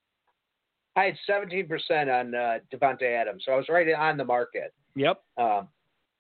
[0.96, 1.70] I had 17%
[2.08, 4.74] on uh, Davante Adams, so I was right on the market.
[4.96, 5.22] Yep.
[5.38, 5.68] um,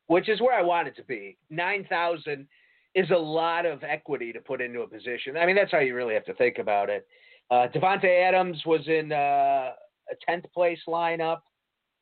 [0.07, 1.37] which is where I want it to be.
[1.49, 2.47] Nine thousand
[2.93, 5.37] is a lot of equity to put into a position.
[5.37, 7.07] I mean, that's how you really have to think about it.
[7.51, 9.71] Uh, Davante Adams was in uh,
[10.11, 11.39] a tenth place lineup.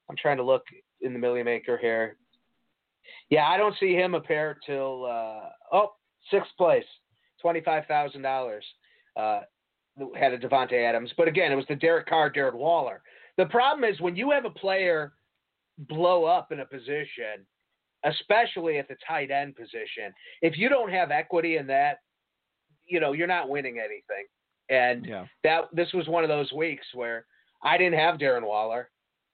[0.10, 0.64] I'm trying to look
[1.02, 2.18] in the Millie Maker here.
[3.30, 5.94] Yeah, I don't see him appear till uh, oh
[6.32, 6.86] sixth place,
[7.42, 8.66] twenty five thousand dollars.
[9.16, 9.42] Uh,
[10.18, 13.04] had a Davante Adams, but again, it was the Derek Carr, Derek Waller.
[13.38, 15.14] The problem is when you have a player
[15.78, 17.46] blow up in a position,
[18.04, 20.12] especially at the tight end position.
[20.42, 21.98] If you don't have equity in that,
[22.86, 24.26] you know, you're not winning anything.
[24.70, 25.26] And Yeah.
[25.44, 27.26] that this was one of those weeks where
[27.64, 28.90] I didn't have Darren Waller.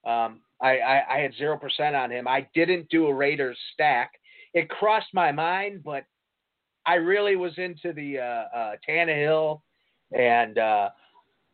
[0.05, 2.27] Um, I, I, I had zero percent on him.
[2.27, 4.11] I didn't do a Raiders stack.
[4.53, 6.03] It crossed my mind, but
[6.85, 9.61] I really was into the uh, uh, Tannehill,
[10.17, 10.89] and uh,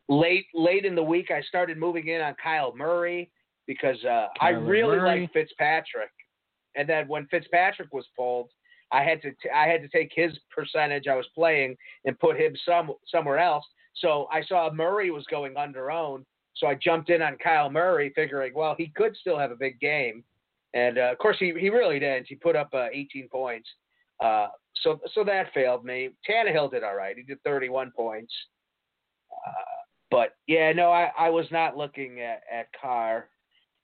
[0.08, 3.30] late late in the week I started moving in on Kyle Murray
[3.66, 6.10] because uh, I really liked Fitzpatrick.
[6.76, 8.50] And then when Fitzpatrick was pulled,
[8.92, 12.36] I had to t- I had to take his percentage I was playing and put
[12.36, 13.64] him some somewhere else.
[13.96, 16.24] So I saw Murray was going under owned,
[16.56, 19.78] so I jumped in on Kyle Murray, figuring well he could still have a big
[19.78, 20.24] game,
[20.74, 22.26] and uh, of course he he really didn't.
[22.28, 23.68] He put up uh, 18 points,
[24.22, 26.10] uh, so so that failed me.
[26.28, 27.16] Tannehill did all right.
[27.16, 28.32] He did 31 points,
[29.46, 29.50] uh,
[30.10, 33.28] but yeah, no, I I was not looking at at Carr,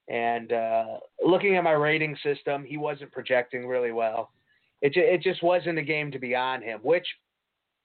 [0.09, 0.85] and uh,
[1.25, 4.31] looking at my rating system, he wasn't projecting really well.
[4.81, 7.07] It it just wasn't a game to be on him, which.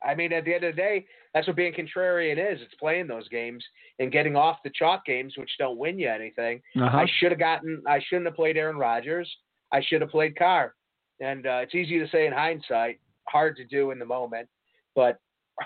[0.05, 2.61] I mean, at the end of the day, that's what being contrarian is.
[2.61, 3.63] It's playing those games
[3.99, 6.61] and getting off the chalk games, which don't win you anything.
[6.79, 6.97] Uh-huh.
[6.97, 7.81] I should have gotten.
[7.87, 9.29] I shouldn't have played Aaron Rodgers.
[9.71, 10.75] I should have played Carr.
[11.19, 14.47] And uh, it's easy to say in hindsight, hard to do in the moment.
[14.95, 15.19] But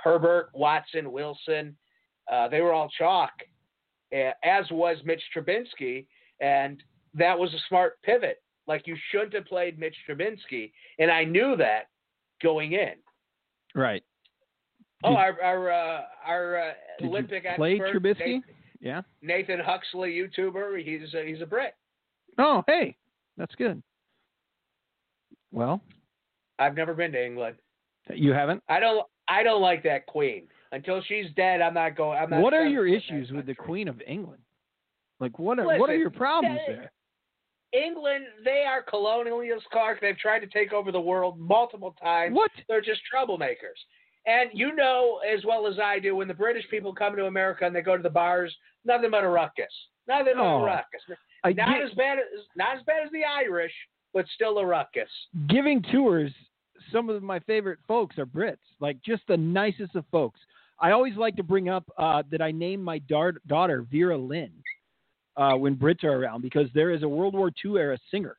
[0.04, 1.76] Herbert, Watson, Wilson,
[2.32, 3.32] uh, they were all chalk,
[4.14, 6.06] as was Mitch Trubinsky,
[6.40, 6.82] and
[7.14, 8.42] that was a smart pivot.
[8.68, 11.90] Like you shouldn't have played Mitch Trubinsky, and I knew that
[12.42, 12.94] going in.
[13.76, 14.04] Right.
[15.04, 16.72] Oh, our our uh, our uh,
[17.04, 18.20] Olympic play expert, Trubisky?
[18.20, 18.44] Nathan,
[18.80, 19.02] Yeah.
[19.22, 20.84] Nathan Huxley, YouTuber.
[20.84, 21.74] He's a, he's a Brit.
[22.38, 22.96] Oh, hey,
[23.38, 23.82] that's good.
[25.52, 25.82] Well,
[26.60, 27.58] I've never been to England.
[28.14, 28.64] you haven't.
[28.70, 30.48] I don't I don't like that queen.
[30.74, 32.18] Until she's dead, I'm not going.
[32.18, 33.56] I'm not What are your issues with the.
[33.56, 34.42] Queen of England?
[35.20, 36.92] Like, what are what are your problems that- there?
[37.74, 40.02] England, they are colonialists, Clark.
[40.02, 42.36] They've tried to take over the world multiple times.
[42.36, 42.52] What?
[42.68, 43.80] They're just troublemakers.
[44.28, 47.66] And you know as well as I do, when the British people come to America
[47.66, 48.56] and they go to the bars,
[48.86, 49.66] nothing but a ruckus.
[50.08, 51.02] Nothing but Oh, a ruckus.
[51.44, 53.74] Not get- as bad as not as bad as the Irish,
[54.14, 55.10] but still a ruckus.
[55.48, 56.32] giving tours,
[56.92, 60.40] some of my favorite folks are Brits, like just the nicest of folks.
[60.80, 64.52] I always like to bring up uh, that I named my dar- daughter Vera Lynn
[65.38, 68.38] uh, when Brits are around because there is a World War II era singer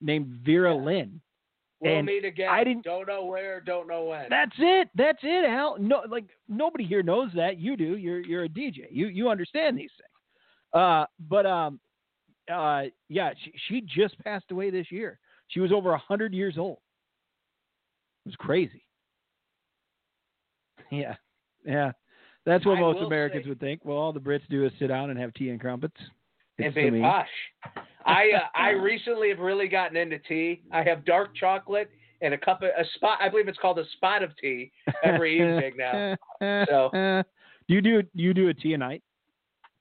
[0.00, 0.74] named Vera.
[0.74, 1.20] Lynn.
[1.80, 2.48] We'll And meet again.
[2.50, 4.26] I didn't- Don't know where, don't know when.
[4.28, 4.88] That's it.
[4.94, 5.78] That's it, Al.
[5.78, 7.56] No, like nobody here knows that.
[7.58, 7.96] You do.
[7.96, 8.86] You're you're a DJ.
[8.90, 10.10] You you understand these things.
[10.74, 11.80] Uh, but um,
[12.52, 15.18] uh, yeah, she she just passed away this year.
[15.48, 16.78] She was over a hundred years old.
[18.26, 18.84] It was crazy.
[20.90, 21.14] Yeah,
[21.64, 21.92] yeah.
[22.44, 23.84] That's what I most Americans say- would think.
[23.84, 26.00] Well, all the Brits do is sit down and have tea and crumpets.
[26.62, 27.28] And to posh.
[28.06, 30.62] I uh, I recently have really gotten into tea.
[30.72, 31.90] I have dark chocolate
[32.22, 33.18] and a cup of a spot.
[33.20, 34.72] I believe it's called a spot of tea
[35.04, 36.16] every evening now.
[36.68, 37.22] So-
[37.68, 39.02] do you do you do a tea a night?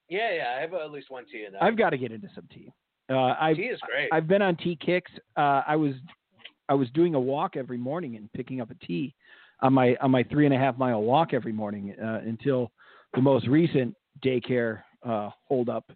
[0.10, 1.62] Yeah, yeah, I have at least one tea a night.
[1.62, 2.72] I've got to get into some tea.
[3.10, 4.10] Uh, I've tea is great.
[4.12, 5.12] I've been on tea kicks.
[5.36, 5.94] Uh, I was
[6.68, 9.16] I was doing a walk every morning and picking up a tea
[9.62, 12.72] on my on my three and a half mile walk every morning uh, until
[13.16, 15.92] the most recent daycare uh, hold up.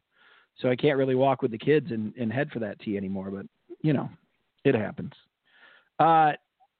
[0.60, 3.32] So I can't really walk with the kids and, and head for that tee anymore.
[3.32, 3.46] But
[3.82, 4.10] you know,
[4.64, 5.14] it happens.
[6.00, 6.34] Uh,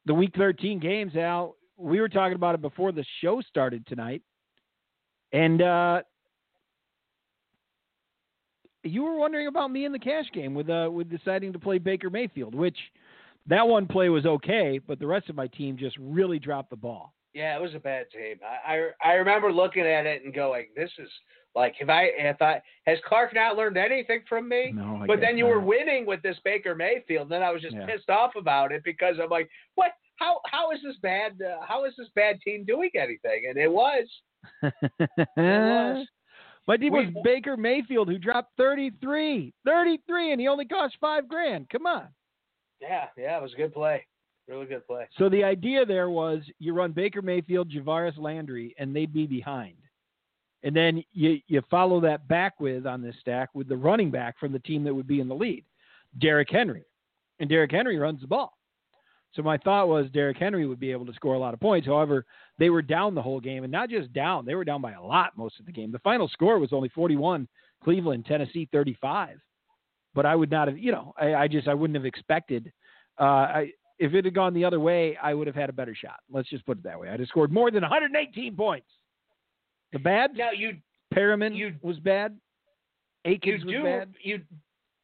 [0.06, 1.56] the week 13 games, Al.
[1.76, 4.22] We were talking about it before the show started tonight,
[5.32, 6.02] and uh,
[8.84, 11.80] you were wondering about me in the cash game with uh, with deciding to play
[11.80, 12.78] Baker Mayfield, which
[13.48, 16.76] that one play was okay, but the rest of my team just really dropped the
[16.76, 17.14] ball.
[17.34, 18.38] Yeah, it was a bad team.
[18.46, 21.10] I, I I remember looking at it and going, "This is
[21.56, 25.20] like, if I if I has Clark not learned anything from me?" No, I but
[25.20, 27.24] then you were winning with this Baker Mayfield.
[27.24, 27.86] and Then I was just Yeah.
[27.88, 29.92] pissed off about it because I'm like, "What?
[30.18, 31.42] How how is this bad?
[31.42, 34.08] Uh, how is this bad team doing anything?" And it was.
[34.62, 36.08] It was.
[36.68, 39.54] My team was We- Baker Mayfield, who dropped 33.
[39.66, 41.68] 33, and he only cost five grand.
[41.70, 42.08] Come on.
[42.80, 44.06] Yeah, yeah, it was a good play.
[44.48, 45.08] Really good play.
[45.18, 49.76] So the idea there was you run Baker Mayfield, Jarvis Landry, and they'd be behind.
[50.64, 54.40] And then you, you follow that back with on this stack with the running back
[54.40, 55.66] from the team that would be in the lead,
[56.20, 56.86] Derrick Henry.
[57.40, 58.58] And Derrick Henry runs the ball.
[59.34, 61.88] So my thought was Derrick Henry would be able to score a lot of points.
[61.88, 62.26] However,
[62.60, 65.02] they were down the whole game, and not just down, they were down by a
[65.02, 65.92] lot most of the game.
[65.92, 67.48] The final score was only 41,
[67.84, 69.40] Cleveland, Tennessee 35.
[70.14, 72.72] But I would not have, you know, I, I just I wouldn't have expected.
[73.20, 73.72] Uh, I
[74.04, 76.20] if it had gone the other way, I would have had a better shot.
[76.30, 77.10] Let's just put it that way.
[77.10, 78.88] I'd have scored more than 118 points.
[79.94, 80.78] The bad, Now you
[81.14, 82.38] Perriman you- was bad.
[83.26, 84.14] you Akins was do bad.
[84.22, 84.42] you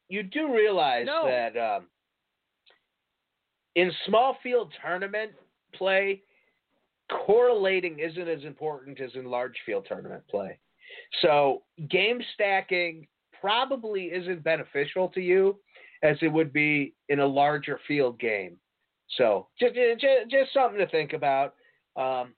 [0.08, 1.24] you do realize No.
[1.26, 1.86] that um,
[3.76, 5.32] in small field tournament
[5.74, 6.22] play,
[7.26, 10.58] correlating isn't as important as in large field tournament play.
[11.22, 13.06] So game stacking
[13.40, 15.60] probably isn't beneficial to you
[16.02, 18.56] as it would be in a larger field game.
[19.16, 21.54] So just just, just something to think about.
[21.96, 22.34] Um,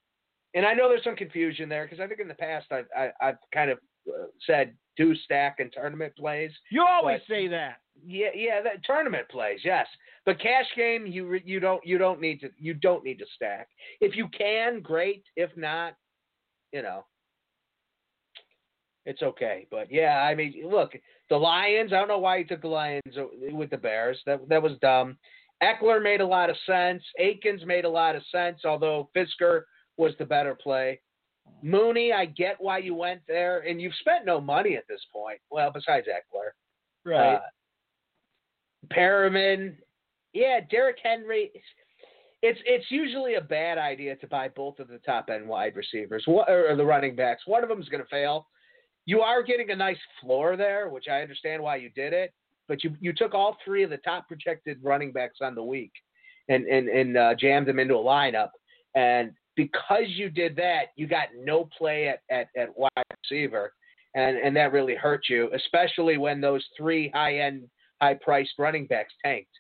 [0.55, 3.11] and I know there's some confusion there because I think in the past I've I,
[3.21, 6.51] I've kind of uh, said do stack and tournament plays.
[6.71, 7.77] You always But- say that.
[8.05, 9.87] Yeah, yeah, that tournament plays, yes.
[10.25, 13.69] But cash game, you you don't you don't need to you don't need to stack.
[14.01, 15.25] If you can, great.
[15.37, 15.95] If not,
[16.73, 17.05] you know,
[19.05, 19.67] it's okay.
[19.71, 20.93] But yeah, I mean, look,
[21.29, 21.93] the Lions.
[21.93, 23.03] I don't know why you took the Lions
[23.53, 24.19] with the Bears.
[24.27, 25.19] That that was dumb.
[25.62, 27.03] Ekeler made a lot of sense.
[27.18, 29.62] Akins made a lot of sense, although Fisker
[29.96, 31.01] was the better play.
[31.62, 35.38] Mooney, I get why you went there, and you've spent no money at this point.
[35.51, 36.51] Well, besides Ekeler.
[37.05, 37.35] Right.
[37.35, 37.40] Uh,
[38.92, 39.77] Perriman,
[40.33, 41.53] yeah, Derrick Henry.
[42.42, 46.25] It's, it's usually a bad idea to buy both of the top end wide receivers
[46.27, 47.42] or the running backs.
[47.46, 48.48] One of them is going to fail.
[49.05, 52.33] You are getting a nice floor there, which I understand why you did it.
[52.68, 55.92] But you you took all three of the top projected running backs on the week,
[56.48, 58.51] and and and uh, jammed them into a lineup.
[58.94, 62.90] And because you did that, you got no play at at, at wide
[63.25, 63.72] receiver,
[64.14, 67.68] and and that really hurt you, especially when those three high end
[68.01, 69.51] high priced running backs tanked.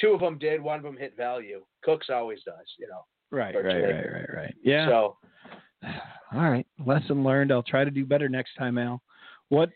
[0.00, 1.64] Two of them did, one of them hit value.
[1.84, 3.04] Cooks always does, you know.
[3.30, 3.92] right, right, virtually.
[3.92, 4.54] right, right, right.
[4.64, 4.88] Yeah.
[4.88, 5.16] So
[6.34, 6.66] All right.
[6.84, 7.52] Lesson learned.
[7.52, 9.02] I'll try to do better next time, Al.
[9.48, 9.70] What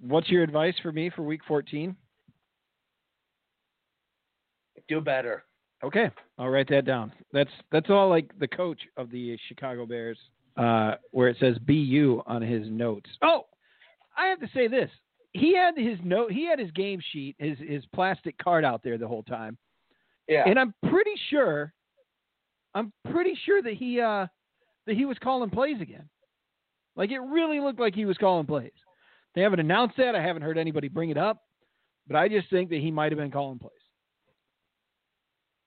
[0.00, 1.96] What's your advice for me for Week 14?
[4.88, 5.44] do better.
[5.84, 7.12] Okay, I'll write that down.
[7.32, 10.18] That's that's all like the coach of the Chicago Bears,
[10.56, 13.10] uh, where it says "BU" on his notes.
[13.22, 13.46] Oh,
[14.16, 14.90] I have to say this:
[15.34, 18.96] he had his note, he had his game sheet, his his plastic card out there
[18.96, 19.58] the whole time,
[20.26, 20.44] Yeah.
[20.46, 21.72] and I'm pretty sure,
[22.74, 24.26] I'm pretty sure that he uh
[24.86, 26.08] that he was calling plays again.
[26.96, 28.72] Like it really looked like he was calling plays.
[29.38, 30.16] They haven't announced that.
[30.16, 31.44] I haven't heard anybody bring it up,
[32.08, 33.70] but I just think that he might have been calling plays.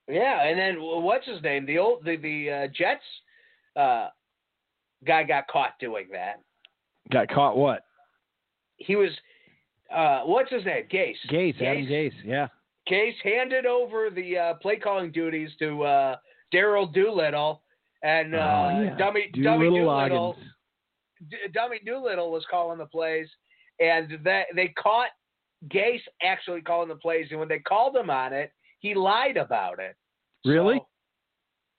[0.10, 1.66] Yeah, and then what's his name?
[1.66, 3.06] The old the the uh, Jets
[3.78, 4.10] uh,
[5.08, 6.42] guy got caught doing that.
[7.14, 7.86] Got caught what?
[8.76, 9.12] He was
[9.90, 10.84] uh, what's his name?
[10.92, 11.16] Gase.
[11.30, 12.48] Gase, Adam Gase, yeah.
[12.92, 16.16] Gase handed over the uh, play calling duties to uh,
[16.54, 17.62] Daryl Doolittle,
[18.04, 18.98] and uh, oh, yeah.
[18.98, 20.36] Dummy Do Dummy Doolittle.
[21.30, 23.30] D- Dummy Doolittle was calling the plays,
[23.80, 25.10] and that they caught
[25.70, 29.80] Gase actually calling the plays, and when they called him on it, he lied about
[29.80, 29.96] it.
[30.46, 30.78] Really?
[30.78, 30.88] So,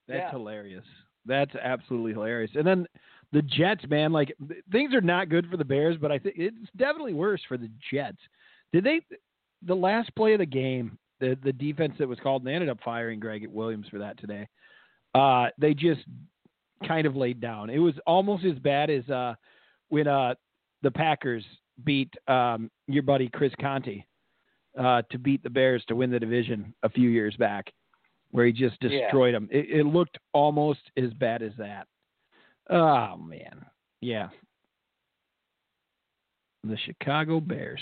[0.09, 0.31] That's Yeah.
[0.31, 0.85] hilarious.
[1.25, 2.55] That's absolutely hilarious.
[2.57, 2.87] And then
[3.31, 6.37] the Jets, man, like th- things are not good for the Bears, but I think
[6.37, 8.19] it's definitely worse for the Jets.
[8.73, 9.01] Did they?
[9.63, 12.69] The last play of the game, the the defense that was called, and they ended
[12.69, 14.49] up firing Gregg Williams for that today.
[15.15, 16.05] Uh, they just
[16.87, 17.71] kind of laid down.
[17.71, 19.35] It was almost as bad as uh,
[19.89, 20.35] when uh,
[20.83, 21.45] the Packers
[21.85, 24.05] beat um, your buddy Chris Conte
[24.79, 27.71] uh, to beat the Bears to win the division a few years back,
[28.31, 29.39] where he just destroyed Yeah.
[29.39, 29.49] them.
[29.51, 31.87] It, it looked almost as bad as that.
[32.71, 33.65] Oh man,
[34.01, 34.29] yeah.
[36.65, 37.81] The Chicago Bears.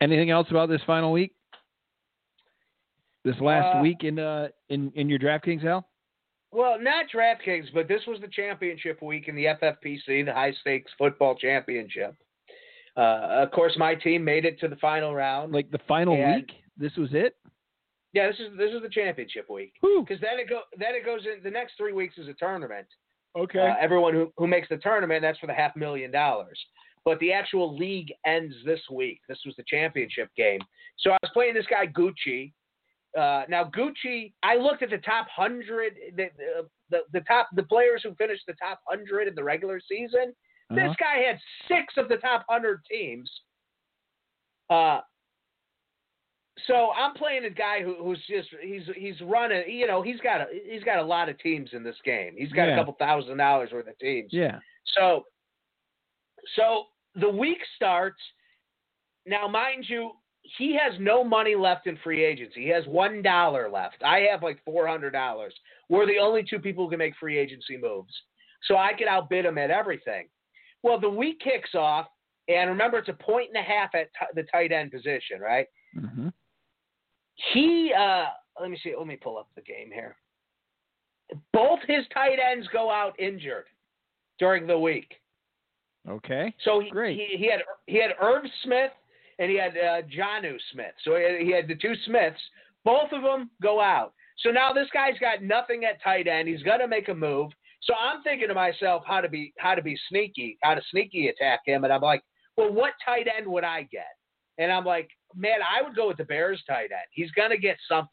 [0.00, 1.32] Anything else about this final week?
[3.24, 5.86] This last Uh, week in uh in in your DraftKings, Al?
[6.54, 10.92] Well, not DraftKings, but this was the championship week in the FFPC, the high stakes
[10.96, 12.14] football championship.
[12.96, 15.52] Uh, of course, my team made it to the final round.
[15.52, 16.52] Like the final week?
[16.78, 17.36] This was it?
[18.14, 21.22] yeah, this is this is the championship week because then it go then it goes
[21.26, 22.86] in the next three weeks is a tournament.
[23.36, 23.58] Okay.
[23.58, 26.58] Uh, everyone who, who makes the tournament, that's for the half million dollars.
[27.04, 29.20] But the actual league ends this week.
[29.28, 30.60] This was the championship game.
[30.98, 32.52] So I was playing this guy Gucci.
[33.18, 36.26] Uh, now Gucci, I looked at the top hundred, the,
[36.90, 40.34] the the top the players who finished the top hundred in the regular season.
[40.70, 40.74] Uh-huh.
[40.88, 43.30] This guy had six of the top hundred teams.
[44.70, 45.00] Uh,
[46.66, 49.64] so I'm playing a guy who, who's just he's he's running.
[49.68, 52.34] You know, he's got a he's got a lot of teams in this game.
[52.36, 52.74] He's got Yeah.
[52.74, 54.30] a couple thousand dollars worth of teams.
[54.32, 54.58] yeah.
[54.96, 55.24] So,
[56.56, 58.20] so the week starts.
[59.26, 60.10] Now, mind you,
[60.44, 62.62] he has no money left in free agency.
[62.62, 63.96] He has one dollar left.
[64.04, 65.54] I have like four hundred dollars.
[65.88, 68.12] We're the only two people who can make free agency moves.
[68.68, 70.28] So I could outbid him at everything.
[70.82, 72.06] Well, the week kicks off,
[72.48, 75.66] and remember, it's a point and a half at t- the tight end position, right?
[75.98, 76.28] hmm
[77.52, 78.26] He, uh,
[78.60, 80.16] let me see, let me pull up the game here.
[81.52, 83.64] Both his tight ends go out injured
[84.38, 85.14] during the week.
[86.08, 86.54] Okay.
[86.64, 87.16] So he, Great.
[87.16, 88.90] he he had he had Irv Smith
[89.38, 90.94] and he had uh, Jonnu Smith.
[91.04, 92.40] So he had, he had the two Smiths.
[92.84, 94.12] Both of them go out.
[94.38, 96.48] So now this guy's got nothing at tight end.
[96.48, 97.50] He's got to make a move.
[97.82, 101.28] So I'm thinking to myself how to be how to be sneaky, how to sneaky
[101.28, 101.84] attack him.
[101.84, 102.22] And I'm like,
[102.56, 104.06] well, what tight end would I get?
[104.58, 107.08] And I'm like, man, I would go with the Bears tight end.
[107.12, 108.08] He's gonna get something.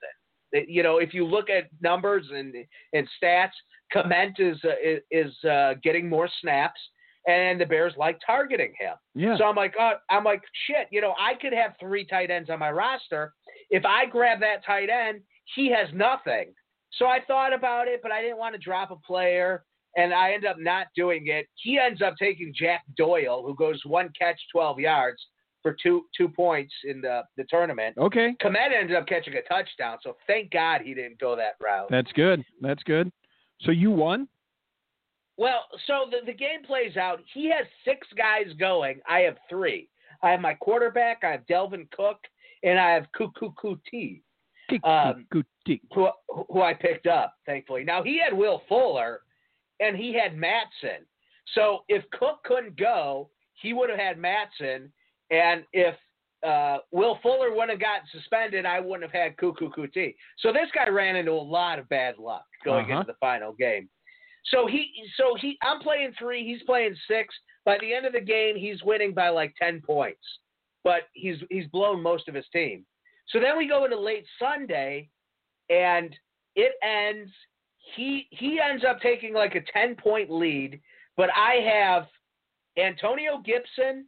[0.67, 2.53] You know, if you look at numbers and
[2.93, 3.51] and stats,
[3.93, 6.79] Clement is uh, is uh, getting more snaps,
[7.27, 8.93] and the Bears like targeting him.
[9.13, 9.37] Yeah.
[9.37, 10.87] So I'm like, oh, I'm like, shit.
[10.91, 13.33] You know, I could have three tight ends on my roster.
[13.69, 15.21] If I grab that tight end,
[15.55, 16.53] he has nothing.
[16.97, 19.63] So I thought about it, but I didn't want to drop a player,
[19.95, 21.47] and I end up not doing it.
[21.55, 25.21] He ends up taking Jack Doyle, who goes one catch, 12 yards
[25.61, 27.95] for two two points in the the tournament.
[27.97, 28.33] okay.
[28.43, 31.87] Kmet ended up catching a touchdown, so thank God he didn't go that route.
[31.89, 32.43] That's good.
[32.61, 33.11] That's good.
[33.61, 34.27] So you won?
[35.41, 37.19] Well, so the, the game plays out.
[37.33, 38.99] He has six guys going.
[39.09, 39.89] I have three.
[40.21, 42.19] I have my quarterback, I have Dalvin Cook,
[42.61, 44.21] and I have Coutee,
[44.83, 45.25] Um,
[45.93, 46.09] who,
[46.49, 47.83] who I picked up, thankfully.
[47.83, 49.21] Now, he had Will Fuller,
[49.79, 51.07] and he had Mattison.
[51.55, 54.93] So if Cook couldn't go, he would have had Mattison.
[55.31, 55.95] And if
[56.47, 60.15] uh, Will Fuller wouldn't have gotten suspended, I wouldn't have had Coutee.
[60.37, 62.99] So this guy ran into a lot of bad luck going Uh-huh.
[63.01, 63.89] into the final game.
[64.45, 67.33] So he, so he, I'm playing three, he's playing six.
[67.63, 70.23] By the end of the game, he's winning by like ten points,
[70.83, 72.85] but he's he's blown most of his team.
[73.27, 75.09] So then we go into late Sunday,
[75.69, 76.15] and
[76.55, 77.31] it ends.
[77.95, 80.81] He he ends up taking like a ten point lead,
[81.17, 82.07] but I have
[82.77, 84.05] Antonio Gibson,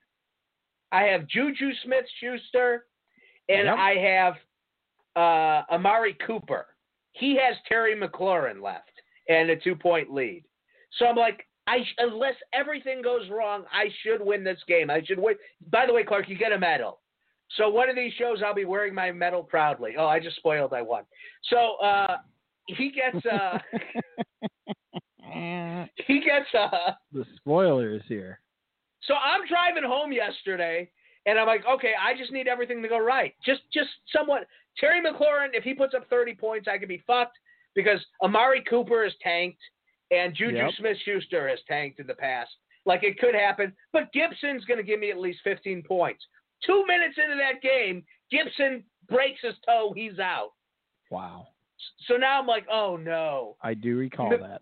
[0.91, 2.85] I have Juju Smith Schuster,
[3.49, 3.75] and Yep.
[3.77, 4.33] I have
[5.15, 6.67] uh, Amari Cooper.
[7.11, 8.92] He has Terry McLaurin left
[9.29, 10.43] and a two point lead.
[10.97, 14.89] So I'm like, I sh- unless everything goes wrong, I should win this game.
[14.89, 15.35] I should win.
[15.71, 16.99] By the way, Clark, you get a medal.
[17.57, 19.93] So one of these shows, I'll be wearing my medal proudly.
[19.97, 20.73] Oh, I just spoiled.
[20.73, 21.03] I won.
[21.49, 22.17] So uh,
[22.67, 23.59] he gets uh,
[26.07, 28.39] he gets uh, the spoiler is here.
[29.03, 30.89] so I'm driving home yesterday,
[31.25, 33.33] and I'm like, okay, I just need everything to go right.
[33.45, 34.47] Just, just somewhat.
[34.77, 37.37] Terry McLaurin, if he puts up 30 points, I could be fucked
[37.75, 39.59] because Amari Cooper is tanked,
[40.11, 40.71] and Juju Yep.
[40.77, 42.51] Smith-Schuster has tanked in the past.
[42.85, 46.23] Like it could happen, but Gibson's going to give me at least 15 points.
[46.65, 50.51] Two minutes into that game, Gibson breaks his toe, he's out.
[51.09, 51.47] Wow.
[52.07, 53.55] So now I'm like, oh no.
[53.61, 54.61] I do recall The- that.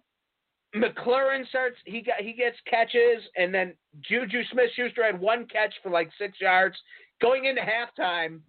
[0.76, 1.76] McLaurin starts.
[1.86, 3.74] He got he gets catches, and then
[4.08, 6.78] Juju Smith-Schuster had one catch for like six yards.
[7.22, 8.40] Going into halftime,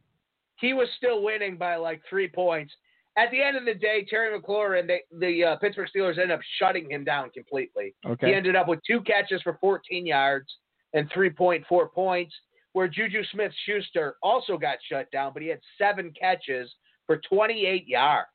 [0.56, 2.72] he was still winning by like three points.
[3.16, 6.40] At the end of the day, Terry McLaurin, they, the uh, Pittsburgh Steelers ended up
[6.58, 7.94] shutting him down completely.
[8.28, 10.46] He ended up with two catches for 14 yards
[10.94, 12.34] and 3.4 points.
[12.72, 16.72] where Juju Smith Schuster also got shut down, but he had seven catches
[17.06, 18.28] for 28 yards.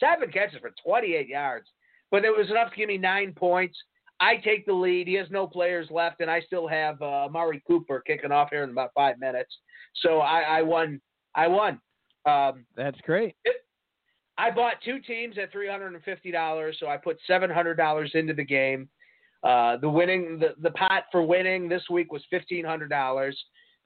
[0.00, 1.68] Seven catches for 28 yards.
[2.10, 3.78] But it was enough to give me nine points.
[4.20, 5.06] I take the lead.
[5.06, 8.64] He has no players left, and I still have uh, Amari Cooper kicking off here
[8.64, 9.50] in about five minutes.
[10.02, 11.00] So I, I won.
[11.34, 11.80] I won.
[12.26, 13.34] Um, That's great.
[14.36, 17.76] I bought two teams at three hundred and fifty dollars, so I put seven hundred
[17.76, 18.88] dollars into the game.
[19.42, 23.38] Uh, the winning the, the pot for winning this week was fifteen hundred dollars,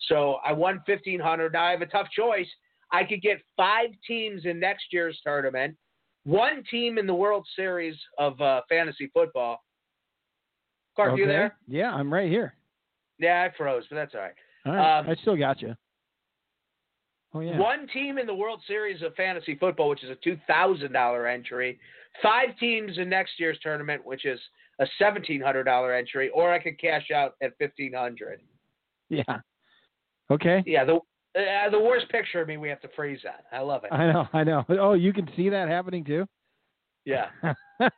[0.09, 1.53] so I won fifteen hundred.
[1.53, 2.49] Now I have a tough choice.
[2.92, 5.76] I could get five teams in next year's tournament,
[6.24, 9.59] one team in the World Series of uh, fantasy football.
[10.94, 11.20] Clark, okay.
[11.20, 11.57] you there?
[11.68, 12.55] Yeah, I'm right here.
[13.18, 14.32] Yeah, I froze, but that's all right.
[14.66, 14.99] All right.
[14.99, 15.74] Um, I still got you.
[17.34, 17.58] Oh yeah.
[17.58, 21.26] One team in the World Series of Fantasy Football, which is a two thousand dollar
[21.26, 21.78] entry.
[22.22, 24.40] Five teams in next year's tournament, which is
[24.80, 28.40] a seventeen hundred dollar entry, or I could cash out at fifteen hundred.
[29.10, 29.40] Yeah.
[30.30, 30.62] Okay.
[30.66, 33.44] Yeah, the uh, the worst picture of me we have to freeze that.
[33.52, 33.92] I love it.
[33.92, 34.28] I know.
[34.32, 34.64] I know.
[34.68, 36.26] Oh, you can see that happening too.
[37.04, 37.26] Yeah.
[37.80, 37.88] All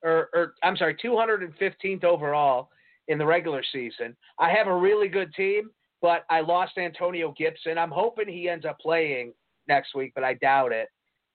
[0.04, 2.70] or, or I'm sorry, 215th overall
[3.08, 4.16] in the regular season.
[4.40, 5.70] I have a really good team,
[6.02, 7.78] but I lost Antonio Gibson.
[7.78, 9.34] I'm hoping he ends up playing
[9.68, 10.90] next week, but I doubt it.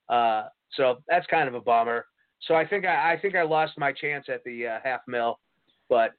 [0.08, 2.04] Uh, so that's kind of a bummer.
[2.46, 5.38] So I think I, I think I lost my chance at the uh, half mil,
[5.88, 6.12] but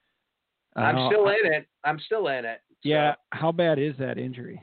[0.75, 1.67] I'm still in it.
[1.83, 2.61] I'm still in it.
[2.83, 3.15] So- Yeah.
[3.31, 4.61] How bad is that injury?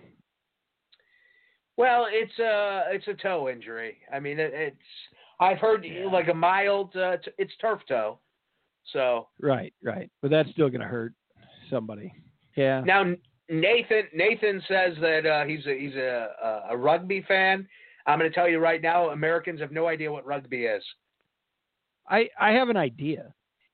[1.77, 3.99] Well, it's a it's a toe injury.
[4.13, 4.77] I mean, it, it's
[5.41, 6.07] I've heard Yeah.
[6.07, 6.95] like a mild.
[6.97, 8.19] Uh, t- it's turf toe.
[8.93, 10.11] So Right, right.
[10.21, 11.15] But that's still going to hurt
[11.71, 12.13] somebody.
[12.57, 12.83] Yeah.
[12.85, 13.15] now
[13.49, 17.67] Nathan Nathan says that uh, he's a he's a, a a rugby fan.
[18.07, 20.83] I'm going to tell you right now, Americans have no idea what rugby is.
[22.09, 23.33] I I have an idea.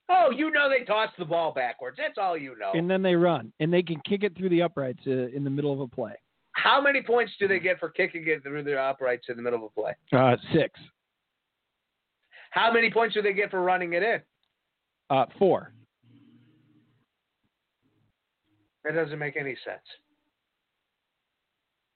[0.09, 1.97] Oh, you know they toss the ball backwards.
[1.99, 2.71] That's all you know.
[2.73, 5.49] And then they run and they can kick it through the uprights uh, in the
[5.49, 6.13] middle of a play.
[6.53, 9.59] How many points do they get for kicking it through the uprights in the middle
[9.59, 9.93] of a play?
[10.11, 10.79] Uh, six.
[12.49, 14.19] How many points do they get for running it in?
[15.09, 15.73] Uh, four.
[18.83, 19.81] That doesn't make any sense.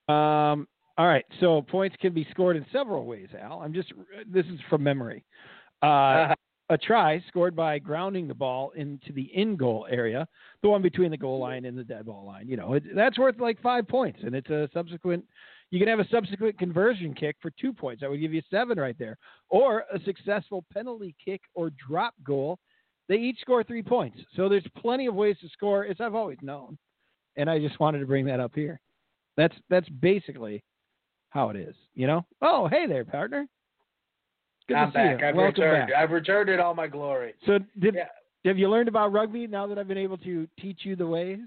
[0.07, 0.67] Um,
[0.97, 1.25] all right.
[1.39, 3.59] So points can be scored in several ways, Al.
[3.59, 3.91] I'm just,
[4.31, 5.23] this is from memory.
[5.83, 6.35] Uh, Uh,
[6.69, 10.25] a try scored by grounding the ball into the in goal area,
[10.61, 12.47] the one between the goal line and the dead ball line.
[12.47, 15.25] You know, it, that's worth like five points, and it's a subsequent.
[15.71, 17.99] You can have a subsequent conversion kick for two points.
[18.01, 19.17] That would give you seven right there,
[19.49, 22.59] or a successful penalty kick or drop goal.
[23.09, 24.19] They each score three points.
[24.35, 26.77] So there's plenty of ways to score, as I've always known,
[27.35, 28.79] and I just wanted to bring that up here.
[29.35, 30.63] That's that's basically
[31.29, 31.75] how it is.
[31.93, 32.25] You know.
[32.41, 33.47] Oh, hey there, partner.
[34.67, 35.19] Good I'm to see back.
[35.21, 35.27] you.
[35.27, 35.87] I've Welcome returned.
[35.89, 35.97] back.
[35.97, 37.33] I've returned in all my glory.
[37.45, 38.07] So did Yeah.
[38.45, 41.39] have you learned about rugby now that I've been able to teach you the ways?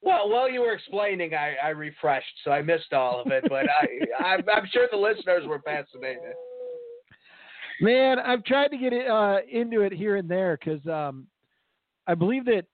[0.00, 3.44] Well, while you were explaining, I, I refreshed, so I missed all of it.
[3.48, 6.22] But I, I'm, I'm sure the listeners were fascinated.
[7.80, 11.26] Man, I've tried to get it, uh, into it here and there because um,
[12.06, 12.64] I believe that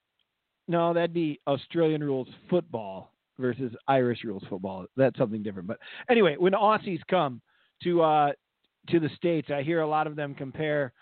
[0.67, 4.87] no, that'd be Australian rules football versus Irish rules football.
[4.97, 5.69] That's something different.
[5.69, 7.43] But anyway, when Aussies come
[7.83, 8.33] to uh,
[8.89, 10.93] to the states, I hear a lot of them compare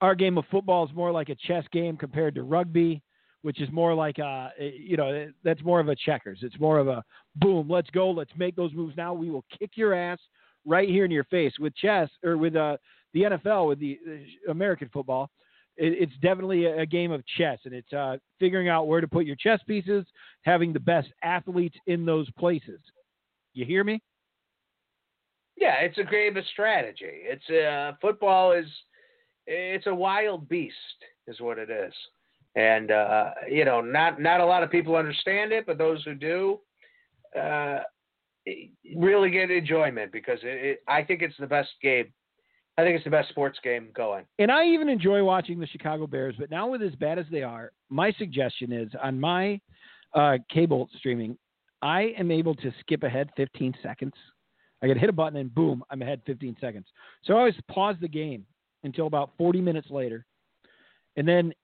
[0.00, 3.02] our game of football is more like a chess game compared to rugby,
[3.42, 6.40] which is more like a you know that's more of a checkers.
[6.42, 7.02] It's more of a
[7.36, 9.14] boom, let's go, let's make those moves now.
[9.14, 10.18] We will kick your ass
[10.66, 12.76] right here in your face with chess or with uh,
[13.12, 15.30] the NFL with the uh, American football.
[15.76, 19.08] It, it's definitely a, a game of chess, and it's uh, figuring out where to
[19.08, 20.04] put your chess pieces,
[20.42, 22.80] having the best athletes in those places.
[23.54, 24.02] You hear me?
[25.56, 27.04] Yeah, it's a game of strategy.
[27.06, 28.66] It's uh, football is
[29.46, 30.74] it's a wild beast,
[31.26, 31.92] is what it is,
[32.56, 36.14] and uh, you know, not not a lot of people understand it, but those who
[36.14, 36.60] do,
[37.38, 37.80] uh,
[38.96, 42.12] really get enjoyment because it, it, I think it's the best game
[42.76, 44.24] I think it's the best sports game going.
[44.38, 47.42] And I even enjoy watching the Chicago Bears, but now with as bad as they
[47.42, 49.60] are, my suggestion is on my
[50.12, 51.38] uh, cable streaming,
[51.82, 54.14] I am able to skip ahead 15 seconds.
[54.84, 56.86] I can hit a button and boom, I'm ahead 15 seconds.
[57.24, 58.44] So I always pause the game
[58.82, 60.26] until about 40 minutes later.
[61.16, 61.54] And then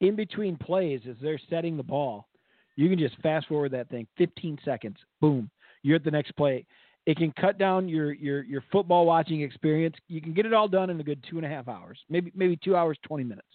[0.00, 2.28] in between plays, as they're setting the ball,
[2.76, 4.96] you can just fast forward that thing 15 seconds.
[5.20, 5.50] Boom,
[5.82, 6.64] you're at the next play.
[7.06, 9.96] It can cut down your your your football watching experience.
[10.06, 12.30] You can get it all done in a good two and a half hours, maybe
[12.36, 13.48] maybe two hours twenty minutes,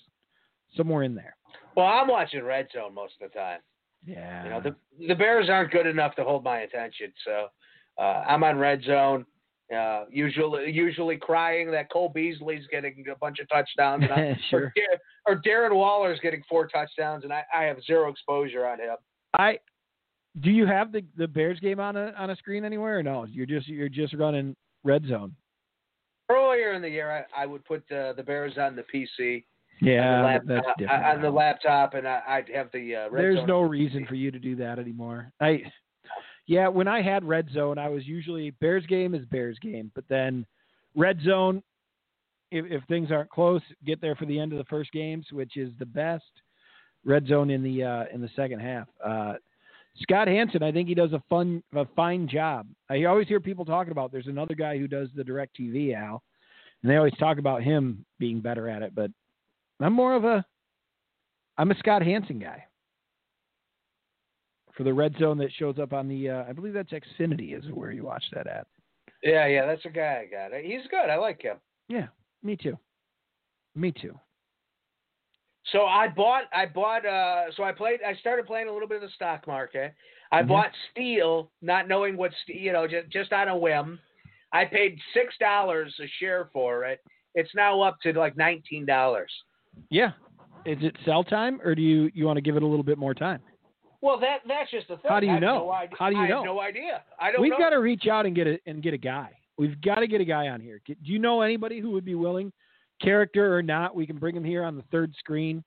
[0.76, 1.36] somewhere in there.
[1.76, 3.60] Well, I'm watching Red Zone most of the time.
[4.06, 4.44] Yeah.
[4.44, 7.48] You know, the the Bears aren't good enough to hold my attention, so
[8.02, 9.26] I'm on Red Zone.
[9.76, 14.74] Uh, usually, usually crying that Cole Beasley's getting a bunch of touchdowns, and sure.
[15.28, 18.96] or, or Darren Waller's getting four touchdowns, and I, I have zero exposure on him.
[19.36, 19.60] I
[20.42, 23.26] do you have the the Bears game on a on a screen anywhere or no?
[23.26, 25.36] You're just you're just running red zone.
[26.32, 29.44] Earlier in the year, I, I would put uh, the Bears on the PC.
[29.82, 31.06] Yeah, on the laptop, different.
[31.06, 33.36] on the laptop, and I, I'd have the uh, red zone.
[33.36, 35.32] There's no reason for you to do that anymore.
[35.40, 35.64] I
[36.50, 40.04] yeah, when I had red zone, I was usually Bears game is Bears game, but
[40.10, 40.48] then
[40.96, 41.62] red zone
[42.50, 45.58] if, if things aren't close, get there for the end of the first games, which
[45.58, 46.24] is the best.
[47.06, 48.88] Red zone in the uh, in the second half.
[49.06, 49.34] Uh,
[50.02, 52.66] Scott Hanson, I think he does a fun, a fine job.
[52.90, 54.12] I always hear people talking about.
[54.12, 56.24] There's another guy who does the DirecTV, Al,
[56.82, 58.96] and they always talk about him being better at it.
[58.96, 59.12] But
[59.80, 60.44] I'm more of a,
[61.60, 62.66] I'm a Scott Hanson guy
[64.80, 66.30] for the red zone that shows up on the.
[66.30, 68.66] Uh, I believe that's Xfinity is where you watch that at.
[69.22, 70.58] Yeah, yeah, that's a guy I got.
[70.64, 71.10] He's good.
[71.10, 71.58] I like him.
[71.90, 72.08] Yeah,
[72.44, 72.78] me too.
[73.76, 74.18] Me too.
[75.74, 78.96] So I bought, I bought, uh, so I played, I started playing a little bit
[78.96, 79.94] of the stock market.
[80.32, 80.48] I Mhm.
[80.48, 84.00] bought steel, not knowing what, you know, just, just on a whim.
[84.54, 87.02] I paid six dollars a share for it.
[87.36, 89.32] It's now up to like nineteen dollars.
[89.90, 90.14] Yeah.
[90.66, 92.98] Is it sell time, or do you you want to give it a little bit
[92.98, 93.42] more time?
[94.02, 95.10] Well, that that's just the thing.
[95.12, 95.66] How do you I know?
[95.70, 95.88] No.
[95.98, 96.38] How do you I know?
[96.38, 97.04] have no idea.
[97.20, 97.58] I don't We've know.
[97.58, 99.32] got to reach out and get a and get a guy.
[99.58, 100.82] We've got to get a guy on here.
[100.88, 102.54] Do you know anybody who would be willing,
[103.02, 103.94] character or not?
[103.94, 105.64] We can bring him here on the third screen.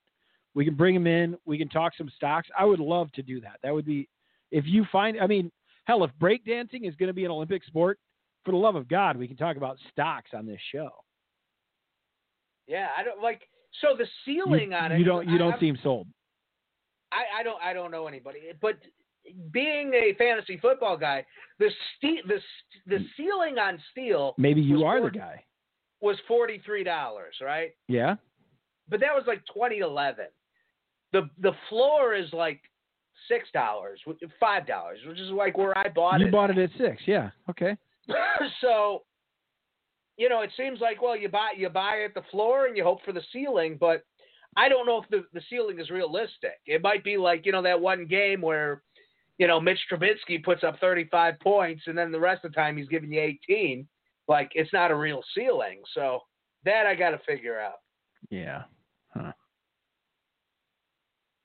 [0.55, 1.37] We can bring him in.
[1.45, 2.49] We can talk some stocks.
[2.59, 3.59] I would love to do that.
[3.62, 4.09] That would be,
[4.51, 5.51] if you find, I mean,
[5.85, 7.99] hell, if breakdancing is going to be an Olympic sport,
[8.45, 10.91] for the love of God, we can talk about stocks on this show.
[12.66, 13.43] Yeah, I don't like.
[13.80, 14.99] So the You, ceiling on it.
[14.99, 16.07] you don't you don't I'm- seem sold.
[17.13, 18.79] I, I don't I don't know anybody, but
[19.53, 21.25] being a fantasy football guy,
[21.59, 22.41] the ste- the
[22.87, 25.45] the ceiling on steel Maybe you are the guy.
[26.01, 27.71] was forty three dollars, right?
[27.89, 28.17] Yeah.
[28.89, 30.27] But that was like twenty eleven.
[31.13, 32.61] The the floor is like
[33.29, 34.01] six dollars,
[34.41, 36.29] five dollars, which is like where I bought You it.
[36.29, 37.03] You bought it at six.
[37.07, 37.31] Yeah.
[37.49, 37.77] Okay.
[38.61, 39.03] so,
[40.17, 42.83] you know, it seems like well, you buy you buy at the floor and you
[42.83, 44.05] hope for the ceiling, but
[44.57, 46.61] I don't know if the the ceiling is realistic.
[46.67, 48.83] It might be like you know that one game where,
[49.39, 52.77] you know, Mitch Trubisky puts up 35 points and then the rest of the time
[52.77, 53.87] he's giving you 18.
[54.29, 55.81] Like it's not a real ceiling.
[55.95, 56.21] So
[56.65, 57.81] that I got to figure out.
[58.31, 58.63] Yeah.
[59.09, 59.33] Huh.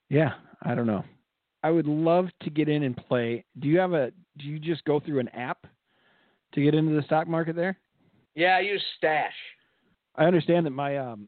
[0.10, 0.34] Yeah,
[0.64, 1.04] I don't know.
[1.64, 3.44] I would love to get in and play.
[3.60, 5.66] Do you have a do you just go through an app
[6.54, 7.78] to get into the stock market there?
[8.36, 9.34] Yeah, I use Stash.
[10.16, 11.28] I understand that my um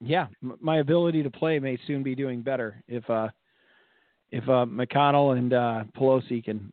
[0.00, 3.28] yeah, m- my ability to play may soon be doing better if uh
[4.30, 6.72] if uh McConnell and uh Pelosi can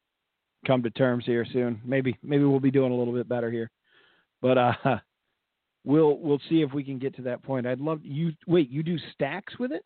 [0.66, 1.82] come to terms here soon.
[1.86, 3.70] Maybe maybe we'll be doing a little bit better here.
[4.42, 4.74] But uh
[5.84, 7.66] we'll we'll see if we can get to that point.
[7.66, 9.84] I'd love you wait, you do stacks with it?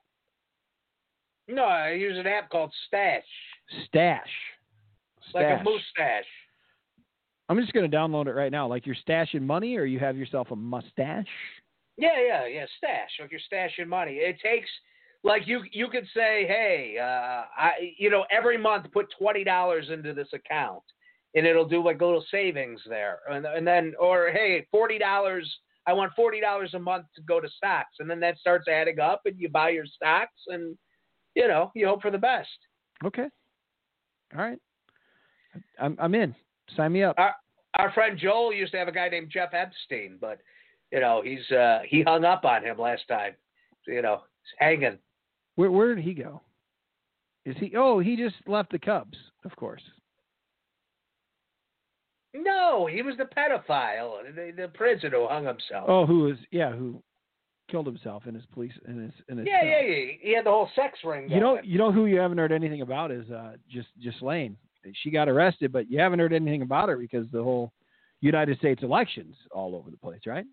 [1.48, 3.24] No, I use an app called Stash,
[3.88, 4.30] Stash.
[5.34, 6.26] like a mustache.
[7.50, 8.68] I'm just going to download it right now.
[8.68, 11.26] Like you're stashing money, or you have yourself a mustache.
[12.00, 12.66] Yeah, yeah, yeah.
[12.78, 14.14] Stash, like you're stashing money.
[14.14, 14.70] It takes
[15.24, 19.90] like you you could say, hey, uh, I you know every month put twenty dollars
[19.92, 20.84] into this account,
[21.36, 25.50] and it'll do like a little savings there, and and then or hey, forty dollars.
[25.88, 29.00] I want forty dollars a month to go to stocks, and then that starts adding
[29.00, 30.78] up, and you buy your stocks, and
[31.36, 32.48] you know you hope for the best.
[33.04, 33.28] Okay.
[34.38, 34.60] All right.
[35.80, 36.34] I'm I'm in.
[36.78, 37.18] Sign me up.
[37.76, 40.40] Our friend Joel used to have a guy named Jeff Epstein, but
[40.92, 43.34] you know he's uh, he hung up on him last time.
[43.88, 44.98] You know, he's hanging.
[45.56, 46.42] Where where did he go?
[47.46, 47.74] Is he?
[47.76, 49.82] Oh, he just left the Cubs, of course.
[52.34, 55.86] No, he was the pedophile, the, the prison who hung himself.
[55.88, 56.38] Oh, who is?
[56.52, 57.02] Yeah, who
[57.72, 59.48] killed himself in his police in his in his.
[59.48, 59.70] yeah, cell.
[59.70, 60.12] yeah, yeah.
[60.22, 61.30] He had the whole sex ring.
[61.30, 64.58] You know, you know who you haven't heard anything about is uh, just Ghislaine.
[65.04, 67.74] She got arrested, but you haven't heard anything about her because the whole
[68.22, 70.46] United States elections all over the place, right?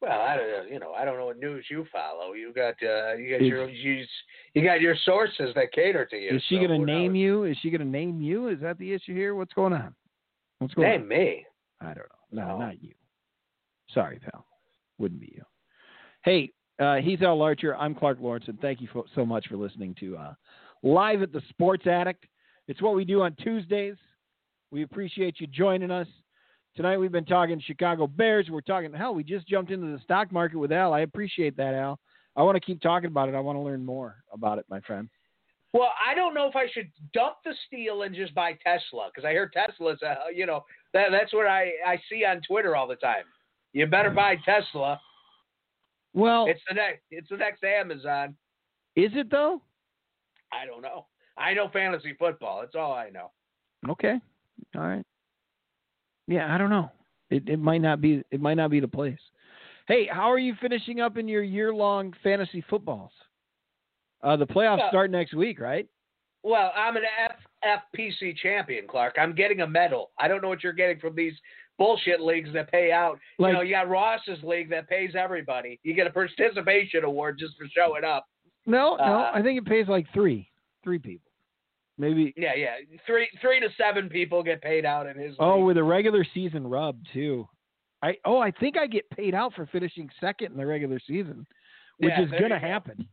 [0.00, 0.62] Well, I don't know.
[0.72, 2.32] You know, I don't know what news you follow.
[2.32, 4.04] You got uh, you got Is- your you,
[4.54, 6.36] you got your sources that cater to you.
[6.36, 7.18] Is she so going to name knows?
[7.18, 7.44] you?
[7.44, 8.48] Is she going to name you?
[8.48, 9.34] Is that the issue here?
[9.34, 9.94] What's going on?
[10.58, 11.44] What's going Name me.
[11.80, 11.96] I don't
[12.32, 12.42] know.
[12.42, 12.58] No, No.
[12.58, 12.92] not you.
[13.92, 14.46] Sorry, pal.
[14.98, 15.42] Wouldn't be you.
[16.24, 17.74] Hey, uh, he's Al Larcher.
[17.76, 20.34] I'm Clark Lawrence, and thank you fo- so much for listening to uh,
[20.82, 22.16] Live at the Sports Attic.
[22.68, 23.96] It's what we do on Tuesdays.
[24.70, 26.06] We appreciate you joining us.
[26.76, 28.48] Tonight we've been talking Chicago Bears.
[28.48, 30.92] We're talking, hell, we just jumped into the stock market with Al.
[30.92, 31.98] I appreciate that, Al.
[32.36, 33.34] I want to keep talking about it.
[33.34, 35.08] I want to learn more about it, my friend.
[35.72, 39.26] Well, I don't know if I should dump the steel and just buy Tesla because
[39.26, 40.64] I hear Tesla's, uh, you know,
[40.94, 43.24] that that's what I I see on Twitter all the time.
[43.72, 45.00] You better buy Tesla.
[46.12, 47.02] Well, It's the next.
[47.12, 48.34] It's the next Amazon.
[48.96, 49.62] is it though?
[50.52, 51.06] I don't know.
[51.38, 52.60] I know fantasy football.
[52.60, 53.30] That's all I know.
[53.88, 54.20] Okay.
[54.74, 55.04] All right.
[56.30, 56.90] Yeah, I don't know.
[57.28, 59.18] It it might not be it might not be the place.
[59.88, 63.10] Hey, how are you finishing up in your year long fantasy footballs?
[64.22, 64.88] Uh, the playoffs Yeah.
[64.90, 65.88] start next week, right?
[66.44, 67.02] Well, I'm an
[67.64, 69.16] FFPC champion, Clark.
[69.18, 70.10] I'm getting a medal.
[70.18, 71.34] I don't know what you're getting from these
[71.78, 73.18] bullshit leagues that pay out.
[73.38, 75.80] Like- you know, you got Ross's league that pays everybody.
[75.82, 78.26] You get a participation award just for showing up.
[78.66, 79.02] No, no.
[79.02, 80.48] Uh, I think it pays like three,
[80.84, 81.29] three people,
[82.00, 82.34] maybe.
[82.36, 82.74] Yeah, yeah.
[83.06, 85.66] Three three to seven people get paid out in his Oh, league.
[85.66, 87.46] with a regular season rub too.
[88.02, 91.46] I oh, I think I get paid out for finishing second in the regular season,
[91.98, 92.66] which Yeah, is gonna you go.
[92.66, 93.08] happen.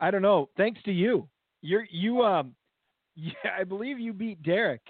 [0.00, 0.48] I don't know.
[0.56, 1.28] Thanks to you.
[1.60, 2.54] You're you um
[3.14, 4.80] yeah, I believe you beat Derek.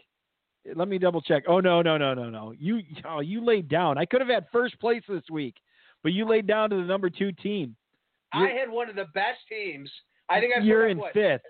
[0.77, 1.45] Let me double check.
[1.49, 2.53] Oh no, no, no, no, no.
[2.57, 3.99] You oh, you laid down.
[3.99, 5.57] I could have had first place this week,
[6.05, 7.75] but you laid down to the number two team.
[8.33, 9.91] I had one of the best teams.
[10.29, 11.43] I think I You're in what, fifth.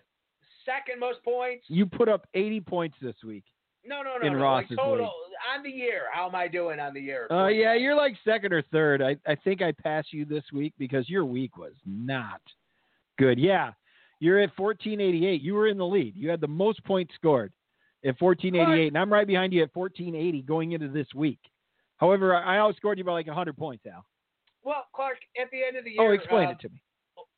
[0.64, 1.64] Second most points.
[1.68, 3.44] You put up 80 points this week.
[3.84, 4.38] No, no, no, in no.
[4.38, 5.56] Ross's like total league.
[5.56, 6.02] on the year.
[6.12, 7.26] How am I doing on the year?
[7.30, 9.02] Uh, yeah, you're like second or third.
[9.02, 12.40] I, I think I passed you this week because your week was not
[13.18, 13.40] good.
[13.40, 13.72] Yeah,
[14.20, 15.42] you're at 1488.
[15.42, 16.14] You were in the lead.
[16.14, 17.52] You had the most points scored
[18.04, 21.40] at 1488, and I'm right behind you at 1480 going into this week.
[21.96, 24.04] However, I outscored you by like 100 points, Al.
[24.64, 26.80] Well, Clark, at the end of the year, Oh, explain uh, it to me.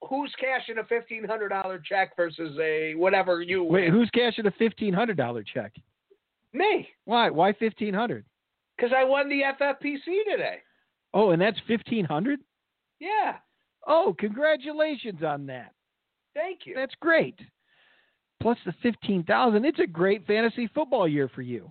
[0.08, 4.50] Who's cashing a fifteen hundred dollar check versus a whatever you Wait, who's cashing a
[4.50, 5.72] $1,500 check?
[6.52, 7.30] Me, Why?
[7.30, 8.24] Why 1500
[8.76, 10.58] because I won the FFPC today.
[11.12, 12.40] Oh, and that's 1500
[13.00, 13.36] Yeah,
[13.86, 15.72] Oh, congratulations on that.
[16.34, 16.74] thank you.
[16.74, 17.38] That's great.
[18.40, 19.64] Plus the 15,000.
[19.64, 21.70] It's a great fantasy football year for you.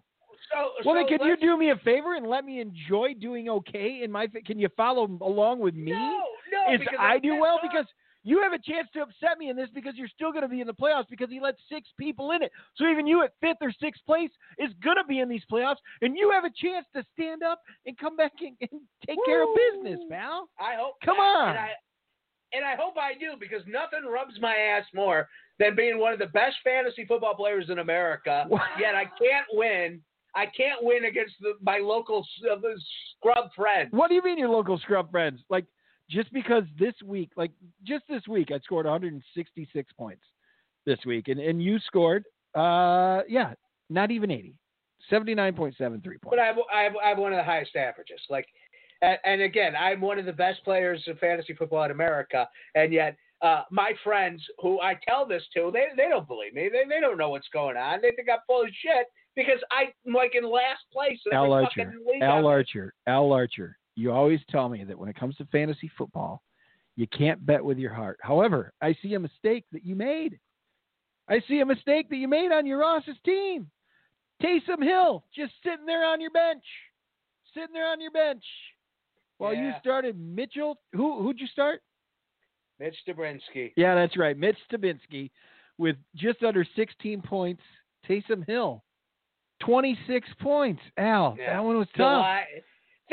[0.51, 3.49] So, Well, then, so can you do me a favor and let me enjoy doing
[3.49, 4.27] okay in my?
[4.45, 5.91] Can you follow along with me?
[5.91, 7.85] No, no, Is I do well because
[8.23, 10.61] you have a chance to upset me in this because you're still going to be
[10.61, 12.51] in the playoffs because he let six people in it.
[12.75, 15.77] So even you at fifth or sixth place is going to be in these playoffs,
[16.01, 19.43] and you have a chance to stand up and come back and, and take care
[19.43, 20.49] of business, pal.
[20.59, 20.95] I hope.
[21.03, 21.57] Come and on.
[21.57, 21.69] I,
[22.53, 25.27] and I hope I do because nothing rubs my ass more
[25.59, 28.45] than being one of the best fantasy football players in America.
[28.47, 28.61] Wow.
[28.79, 30.01] Yet I can't win.
[30.35, 32.55] I can't win against the, my local uh,
[33.17, 33.89] scrub friends.
[33.91, 35.41] What do you mean your local scrub friends?
[35.49, 35.65] Like
[36.09, 37.51] just because this week, like
[37.83, 40.23] just this week, I scored 166 points
[40.85, 42.25] this week, and and you scored,
[42.55, 43.53] uh, yeah,
[43.89, 44.55] not even 80,
[45.11, 46.19] 79.73 points.
[46.23, 48.19] But I have, I have, I have one of the highest averages.
[48.29, 48.47] Like,
[49.01, 52.91] and, and again, I'm one of the best players of fantasy football in America, and
[52.91, 56.69] yet uh, my friends who I tell this to, they they don't believe me.
[56.71, 57.99] They they don't know what's going on.
[58.01, 61.93] They think I'm full of shit because I'm like in last place in Al Archer.
[62.21, 63.77] Al Archer, Al Archer.
[63.95, 66.41] You always tell me that when it comes to fantasy football,
[66.95, 68.19] you can't bet with your heart.
[68.21, 70.39] However, I see a mistake that you made.
[71.27, 73.69] I see a mistake that you made on your Ross's team.
[74.41, 76.63] Taysom Hill just sitting there on your bench,
[77.53, 78.43] sitting there on your bench,
[79.37, 80.77] while you started Mitchell.
[80.93, 81.81] Who who'd you start?
[82.79, 83.71] Mitch Dabrinsky.
[83.77, 85.29] Yeah, that's right, Mitch Stabinsky,
[85.77, 87.61] with just under 16 points.
[88.09, 88.83] Taysom Hill,
[89.61, 90.81] 26 points.
[90.97, 91.53] Al, Yeah.
[91.53, 92.25] that one was tough.
[92.25, 92.61] Li-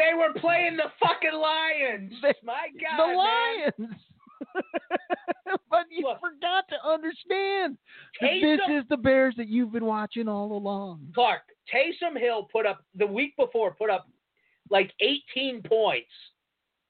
[0.00, 2.12] they were playing the fucking Lions.
[2.22, 3.16] They- My God, the.
[3.16, 3.94] Lions.
[5.70, 6.20] but you Look.
[6.20, 7.76] forgot to understand
[8.22, 11.08] Taysom- this is the Bears that you've been watching all along.
[11.14, 11.42] Clark,
[11.72, 14.08] Taysom Hill put up the week before put up
[14.70, 16.10] like 18 points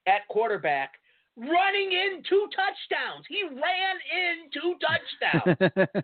[0.07, 0.93] at quarterback,
[1.37, 3.25] running in two touchdowns.
[3.29, 5.57] He ran in two touchdowns,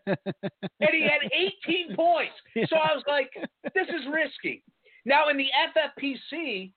[0.80, 2.34] and he had 18 points.
[2.68, 3.30] So I was like,
[3.74, 4.62] this is risky.
[5.04, 5.46] Now in the
[5.76, 6.72] FFPC,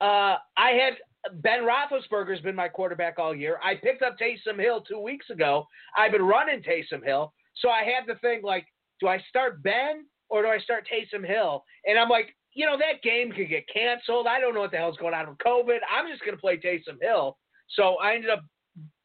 [0.00, 0.94] uh, I had
[1.42, 3.58] Ben Roethlisberger's been my quarterback all year.
[3.62, 5.66] I picked up Taysom Hill two weeks ago.
[5.96, 8.66] I've been running Taysom Hill, so I had to think like,
[9.00, 11.64] do I start Ben or do I start Taysom Hill?
[11.86, 14.26] And I'm like, you know, that game could get canceled.
[14.26, 15.78] I don't know what the hell's going on with COVID.
[15.90, 17.36] I'm just going to play Taysom Hill.
[17.68, 18.42] So I ended up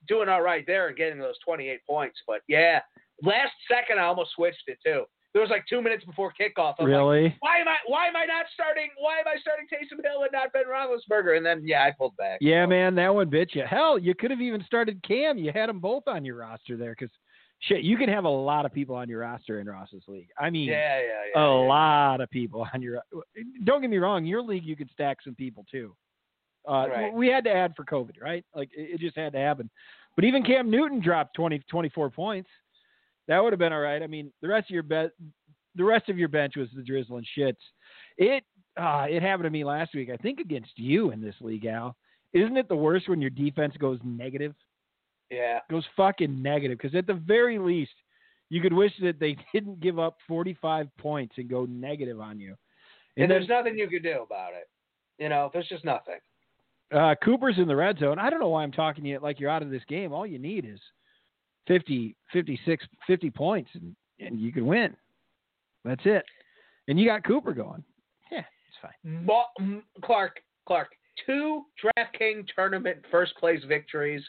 [0.07, 2.17] doing all right there and getting those 28 points.
[2.27, 2.79] But yeah,
[3.21, 5.03] last second I almost switched it too.
[5.35, 6.75] There was like two minutes before kickoff.
[6.79, 7.23] I'm really?
[7.23, 7.75] Like, why am I?
[7.87, 8.87] Why am I not starting?
[8.97, 11.35] Why am I starting Taysom Hill and not Ben Roethlisberger?
[11.35, 12.37] And then yeah, I pulled back.
[12.39, 12.69] Yeah, so.
[12.69, 13.63] man, that one bit you.
[13.69, 15.37] Hell, you could have even started Cam.
[15.37, 17.13] You had them both on your roster there because
[17.59, 20.29] shit, you can have a lot of people on your roster in Ross's league.
[20.39, 21.67] I mean, yeah, yeah, yeah, a yeah.
[21.67, 23.01] lot of people on your.
[23.65, 25.93] Don't get me wrong, your league you could stack some people too.
[26.65, 27.13] Uh, Right.
[27.13, 28.45] We had to add for COVID, right?
[28.55, 29.69] Like it, it just had to happen.
[30.15, 32.49] But even Cam Newton dropped 20, 24 points.
[33.27, 34.01] That would have been all right.
[34.03, 35.11] I mean, the rest of your bet,
[35.75, 37.55] the rest of your bench was the drizzling shits.
[38.17, 38.43] It
[38.79, 40.09] uh, it happened to me last week.
[40.09, 41.95] I think against you in this league, Al.
[42.33, 44.53] Isn't it the worst when your defense goes negative?
[45.31, 45.59] Yeah.
[45.71, 47.93] goes fucking negative because at the very least
[48.49, 52.55] you could wish that they didn't give up 45 points and go negative on you.
[53.17, 54.69] And And there's then nothing you could do about it.
[55.17, 56.19] You know, there's just nothing.
[56.93, 58.19] uh, Cooper's in the red zone.
[58.19, 60.13] I don't know why I'm talking to you like you're out of this game.
[60.13, 60.79] All you need is
[61.67, 64.95] 50, 56, 50 points and, and you can win.
[65.83, 66.23] That's it.
[66.87, 67.83] And you got Cooper going.
[68.31, 69.25] Yeah, it's fine.
[69.25, 70.89] Mo- m- Clark, Clark,
[71.25, 74.23] two DraftKings tournament first place victories,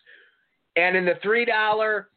[0.76, 2.09] and in the three dollar,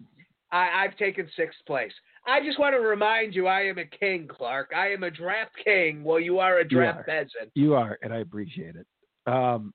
[0.51, 1.91] I've taken sixth place.
[2.25, 4.71] I just want to remind you, I am a king, Clark.
[4.75, 6.03] I am a draft king.
[6.03, 7.03] Well, you are a You draft are.
[7.03, 7.51] peasant.
[7.55, 8.85] You are, and I appreciate it.
[9.31, 9.73] Um,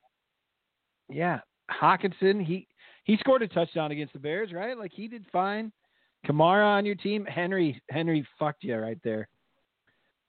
[1.09, 1.41] yeah,
[1.71, 2.67] Hockenson, he
[3.05, 4.77] he scored a touchdown against the Bears, right?
[4.77, 5.73] Like he did fine.
[6.27, 9.29] Kamara on your team, Henry Henry fucked you right there.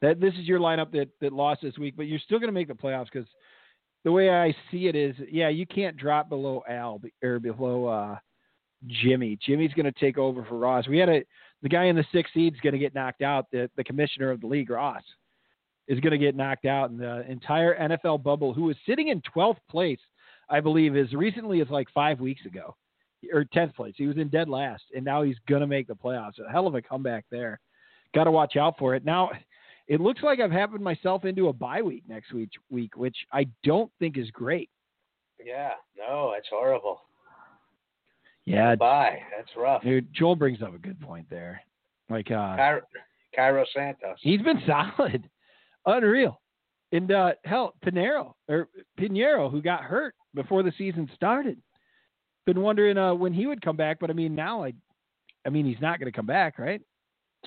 [0.02, 2.54] That this is your lineup that that lost this week, but you're still going to
[2.54, 3.28] make the playoffs because
[4.04, 8.18] the way I see it is, yeah, you can't drop below Al or below uh,
[8.88, 9.38] Jimmy.
[9.44, 10.88] Jimmy's going to take over for Ross.
[10.88, 11.24] We had a
[11.64, 13.46] the guy in the sixth seed's going to get knocked out.
[13.52, 15.04] The the commissioner of the league, Ross
[15.88, 19.22] is going to get knocked out, and the entire NFL bubble, who was sitting in
[19.36, 20.00] 12th place,
[20.50, 22.76] I believe, as recently as like five weeks ago,
[23.34, 23.96] or 10th place.
[23.98, 26.34] He was in dead last, and now he's going to make the playoffs.
[26.40, 27.60] A hell of a comeback there.
[28.14, 29.04] Got to watch out for it.
[29.04, 29.32] Now,
[29.88, 33.48] it looks like I've happened myself into a bye week next week, week, which I
[33.64, 34.70] don't think is great.
[35.44, 37.02] Yeah, no, it's horrible.
[38.46, 39.20] Yeah, Bye.
[39.36, 39.82] That's rough.
[39.82, 40.08] dude.
[40.14, 41.62] Joel brings up a good point there.
[42.10, 42.82] Like, uh, Cairo,
[43.36, 44.18] Cairo Santos.
[44.22, 45.28] He's been solid,
[45.86, 46.40] unreal.
[46.92, 51.58] And uh, hell, Pinero or Pinero, who got hurt before the season started,
[52.46, 53.98] been wondering uh, when he would come back.
[54.00, 54.74] But I mean, now I,
[55.46, 56.82] I mean, he's not going to come back, right?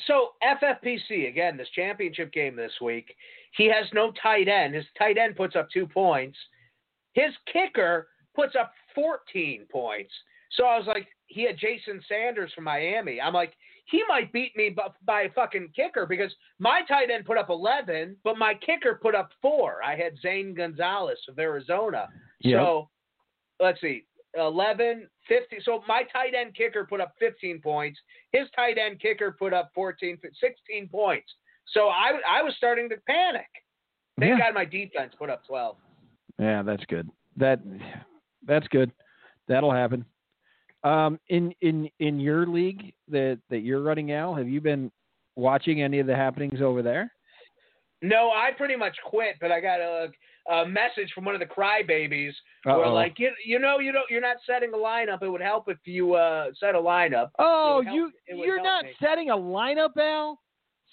[0.07, 3.15] So FFPC again, this championship game this week,
[3.57, 4.75] he has no tight end.
[4.75, 6.39] His tight end puts up two points.
[7.15, 10.13] His kicker puts up 14 points.
[10.53, 13.21] So I was like, he had Jason Sanders from Miami.
[13.21, 13.53] I'm like,
[13.91, 17.51] he might beat me by, by a fucking kicker because my tight end put up
[17.51, 19.83] 11, but my kicker put up four.
[19.85, 22.09] I had Zane Gonzalez of Arizona.
[22.41, 22.61] Yep.
[22.61, 22.89] So
[23.61, 25.57] let's see, 11, 50.
[25.65, 27.99] So my tight end kicker put up 15 points.
[28.33, 31.27] His tight end kicker put up 14, 16 points.
[31.73, 33.47] So I, I was starting to panic.
[34.19, 34.47] Thank Yeah.
[34.47, 35.77] God my defense put up 12.
[36.39, 37.09] Yeah, that's good.
[37.37, 37.61] That
[38.47, 38.93] that's good.
[39.49, 40.05] That'll happen.
[40.85, 44.91] Um, in in in your league that that you're running, Al, have you been
[45.37, 47.13] watching any of the happenings over there?
[48.03, 50.09] No, I pretty much quit, but I got a,
[50.51, 52.33] a message from one of the crybabies
[52.65, 52.95] where Uh-oh.
[52.95, 55.23] like you, you know you don't you're not setting a lineup.
[55.23, 57.29] It would help if you uh, set a lineup.
[57.39, 58.91] Oh, help- you you're not me.
[59.01, 60.41] setting a lineup, Al?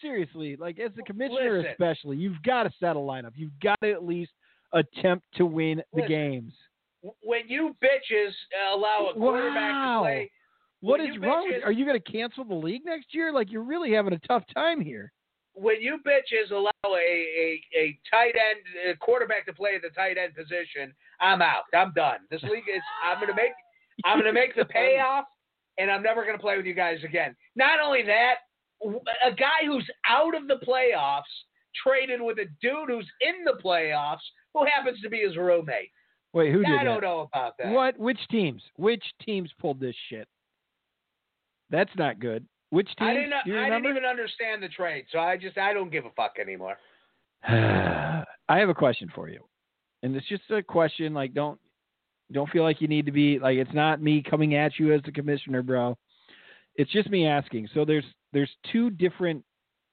[0.01, 1.71] Seriously, like as the commissioner Listen.
[1.71, 3.31] especially, you've got to set a lineup.
[3.35, 4.31] You've got to at least
[4.73, 6.09] attempt to win the Listen.
[6.09, 6.53] games.
[7.23, 9.99] When you bitches uh, allow a quarterback Wow.
[9.99, 10.31] to play,
[10.81, 11.45] What is wrong?
[11.47, 13.31] With, bitches- are you going to cancel the league next year?
[13.31, 15.13] Like you're really having a tough time here.
[15.55, 19.89] When you bitches allow a a, a tight end a quarterback to play at the
[19.89, 21.63] tight end position, I'm out.
[21.73, 22.19] I'm done.
[22.29, 22.81] This league is.
[23.03, 23.51] I'm gonna make.
[24.03, 25.25] I'm gonna make the payoff,
[25.77, 27.35] and I'm never gonna play with you guys again.
[27.55, 28.35] Not only that,
[29.25, 31.23] a guy who's out of the playoffs
[31.83, 35.89] traded with a dude who's in the playoffs who happens to be his roommate.
[36.33, 37.71] Wait, who did I don't know about that.
[37.71, 37.97] What?
[37.97, 38.61] Which teams?
[38.75, 40.27] Which teams pulled this shit?
[41.69, 42.45] That's not good.
[42.75, 43.09] Which teams?
[43.09, 43.33] I didn't.
[43.45, 46.09] Do you I didn't even understand the trade, so I just I don't give a
[46.09, 46.75] fuck anymore.
[47.47, 49.39] I have a question for you,
[50.03, 51.13] and it's just a question.
[51.13, 51.57] Like, don't
[52.33, 53.57] don't feel like you need to be like.
[53.57, 55.97] It's not me coming at you as the commissioner, bro.
[56.75, 57.69] It's just me asking.
[57.73, 58.03] So there's
[58.33, 59.41] there's two different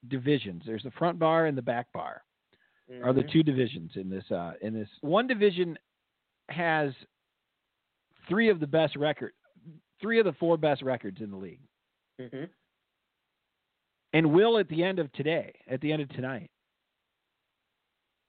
[0.08, 0.64] divisions.
[0.66, 2.24] There's the front bar and the back bar.
[3.04, 3.30] Are the Mhm.
[3.30, 5.78] two divisions in this uh in this one division
[6.48, 6.92] has
[8.28, 9.34] three of the best record,
[10.00, 11.62] three of the four best records in the league,
[12.20, 12.50] Mhm.
[14.12, 16.50] And will at the end of today, at the end of tonight.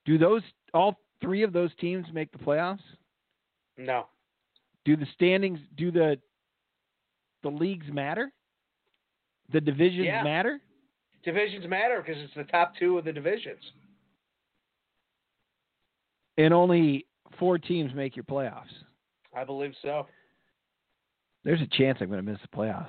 [0.05, 0.41] Do those
[0.73, 2.79] all three of those teams make the playoffs?
[3.77, 4.07] No.
[4.85, 5.59] Do the standings?
[5.77, 6.19] Do the
[7.41, 8.31] the leagues matter?
[9.51, 10.23] The divisions Yeah.
[10.23, 10.59] matter?
[11.23, 13.61] Divisions matter because it's the top two of the divisions.
[16.37, 17.05] And only
[17.37, 18.73] four teams make your playoffs.
[19.35, 20.07] I believe so.
[21.43, 22.87] There's a chance I'm going to miss the playoffs.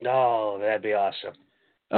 [0.00, 1.34] No, that'd be awesome.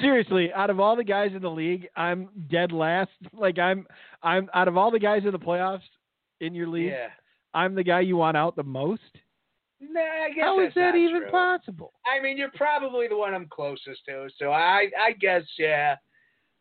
[0.00, 3.10] Seriously, out of all the guys in the league, I'm dead last.
[3.32, 3.86] Like I'm,
[4.22, 5.80] I'm out of all the guys in the playoffs
[6.40, 7.08] in your league, Yeah.
[7.54, 9.02] I'm the guy you want out the most.
[9.80, 11.30] Nah, I guess How is that even true.
[11.30, 11.92] possible?
[12.06, 15.96] I mean, you're probably the one I'm closest to, so I, I guess, yeah.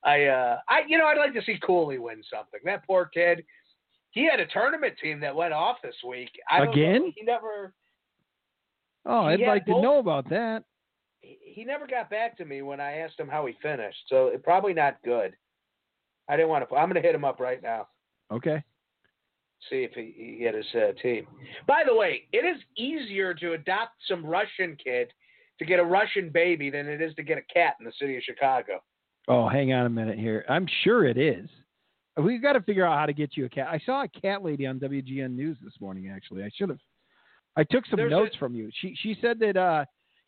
[0.04, 2.60] I, uh, I, you know, I'd like to see Cooley win something.
[2.66, 3.46] That poor kid.
[4.10, 6.32] He had a tournament team that went off this week.
[6.50, 7.14] I don't know- Again?
[7.16, 7.74] He never,
[9.06, 10.64] Oh, I'd like to know about that.
[11.22, 13.98] he he never got back to me when I asked him how he finished.
[14.08, 15.36] So it probably not good.
[16.30, 16.76] I didn't want to.
[16.76, 17.88] I'm going to hit him up right now.
[18.32, 18.64] Okay.
[19.70, 21.28] See if he, he had his uh, team.
[21.68, 25.12] By the way, it is easier to adopt some Russian kid
[25.60, 28.18] to get a Russian baby than it is to get a cat in the city
[28.18, 28.82] of Chicago.
[29.28, 30.46] Oh, hang on a minute here.
[30.50, 31.48] I'm sure it is.
[32.18, 33.68] We've got to figure out how to get you a cat.
[33.70, 36.10] I saw a cat lady on WGN News this morning.
[36.10, 36.80] Actually, I should have.
[37.56, 38.70] I took some There's notes a- from you.
[38.82, 39.86] She she said that uh,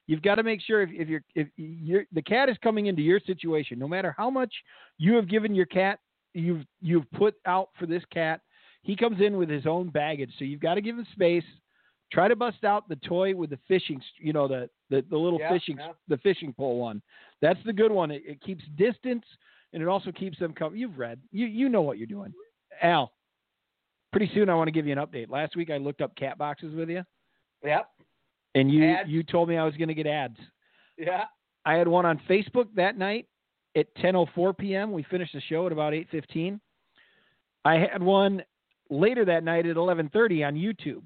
[0.07, 3.01] you've got to make sure if, if you're if you're the cat is coming into
[3.01, 4.53] your situation, no matter how much
[4.97, 5.99] you have given your cat,
[6.33, 8.41] you've you've put out for this cat.
[8.81, 11.45] He comes in with his own baggage, so you've got to give him space.
[12.11, 15.39] Try to bust out the toy with the fishing, you know, the the, the little
[15.39, 15.93] Yeah, fishing yeah.
[16.09, 17.01] the fishing pole one.
[17.41, 18.11] That's the good one.
[18.11, 19.23] It, it keeps distance
[19.71, 20.77] and it also keeps them covered.
[20.77, 22.33] You've read, you you know what you're doing,
[22.81, 23.13] Al.
[24.11, 25.29] Pretty soon, I want to give you an update.
[25.29, 27.03] Last week, I looked up cat boxes with you,
[27.63, 27.89] Yep.
[28.55, 29.09] and you Ads?
[29.09, 30.37] you told me I was going to get ads.
[30.97, 31.25] Yeah.
[31.65, 33.27] I had one on Facebook that night
[33.75, 34.91] at 10:04 p.m.
[34.91, 36.59] We finished the show at about 8:15.
[37.65, 38.43] I had one
[38.89, 41.03] later that night at 11:30 on YouTube,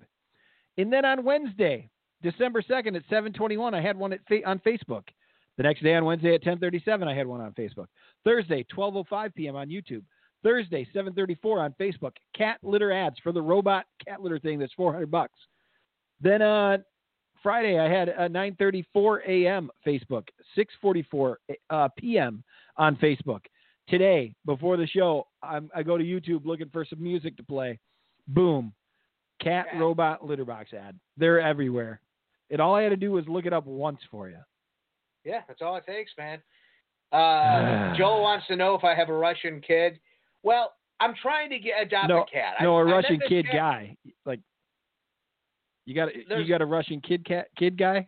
[0.78, 1.90] and then on Wednesday,
[2.24, 5.04] December 2nd at 7:21, I had one at fa- on Facebook.
[5.58, 7.88] The next day on Wednesday at 10:37, I had one on Facebook.
[8.24, 9.56] Thursday, 12:05 p.m.
[9.56, 10.04] on YouTube.
[10.44, 12.14] Thursday, 7:34 on Facebook.
[12.36, 15.38] Cat litter ads for the robot cat litter thing that's 400 bucks.
[16.22, 16.78] Then uh,
[17.44, 19.70] Friday, I had a 9:34 a.m.
[19.86, 21.36] Facebook, 6:44
[21.70, 22.44] uh, p.m.
[22.78, 23.42] on Facebook.
[23.88, 27.80] Today, before the show, I'm, I go to YouTube looking for some music to play.
[28.28, 28.74] Boom,
[29.42, 29.80] cat Cat.
[29.80, 31.00] robot litter box ad.
[31.16, 32.02] They're everywhere.
[32.50, 34.40] And all I had to do was look it up once for you.
[35.24, 36.42] Yeah, that's all it takes, man.
[37.12, 40.00] Uh, Joel wants to know if I have a Russian kid.
[40.44, 42.56] Well, I'm trying to get adopt no, a cat.
[42.62, 43.98] no, I- a Russian kid cat- guy.
[44.26, 44.40] Like
[45.88, 48.06] you got you got a Russian kid cat kid guy.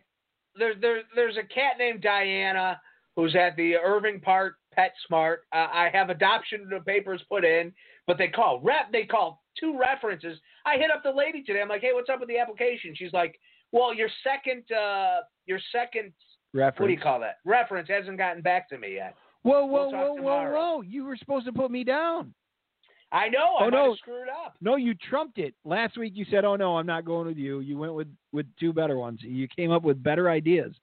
[0.54, 2.78] There's there's there's a cat named Diana
[3.16, 5.44] who's at the Irving Park Pet Smart.
[5.52, 7.72] Uh, I have adoption papers put in,
[8.06, 8.92] but they call rep.
[8.92, 10.38] They call two references.
[10.66, 11.62] I hit up the lady today.
[11.62, 12.94] I'm like, hey, what's up with the application?
[12.94, 13.40] She's like,
[13.72, 16.12] well, your second uh, your second
[16.52, 16.80] Reference.
[16.80, 19.14] what do you call that reference hasn't gotten back to me yet.
[19.42, 20.80] Whoa, We'll whoa, whoa, whoa, whoa!
[20.82, 22.34] You were supposed to put me down.
[23.12, 23.56] I know.
[23.58, 23.94] I Oh, no.
[23.96, 24.54] screwed up.
[24.60, 25.54] No, you trumped it.
[25.64, 28.46] Last week you said, "Oh no, I'm not going with you." You went with with
[28.58, 29.20] two better ones.
[29.22, 30.74] You came up with better ideas.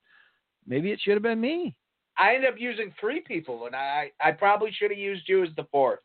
[0.65, 1.75] Maybe it should have been me.
[2.17, 5.49] I ended up using three people, and I I probably should have used you as
[5.55, 5.99] the fourth.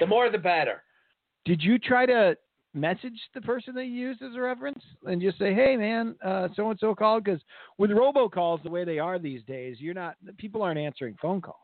[0.00, 0.82] The more, the better.
[1.44, 2.36] Did you try to
[2.74, 6.16] message the person that you used as a reference and just say, "Hey, man,
[6.56, 7.22] so and so called"?
[7.24, 7.40] Because
[7.78, 11.56] with robocalls, the way they are these days, you're not people aren't answering phone calls.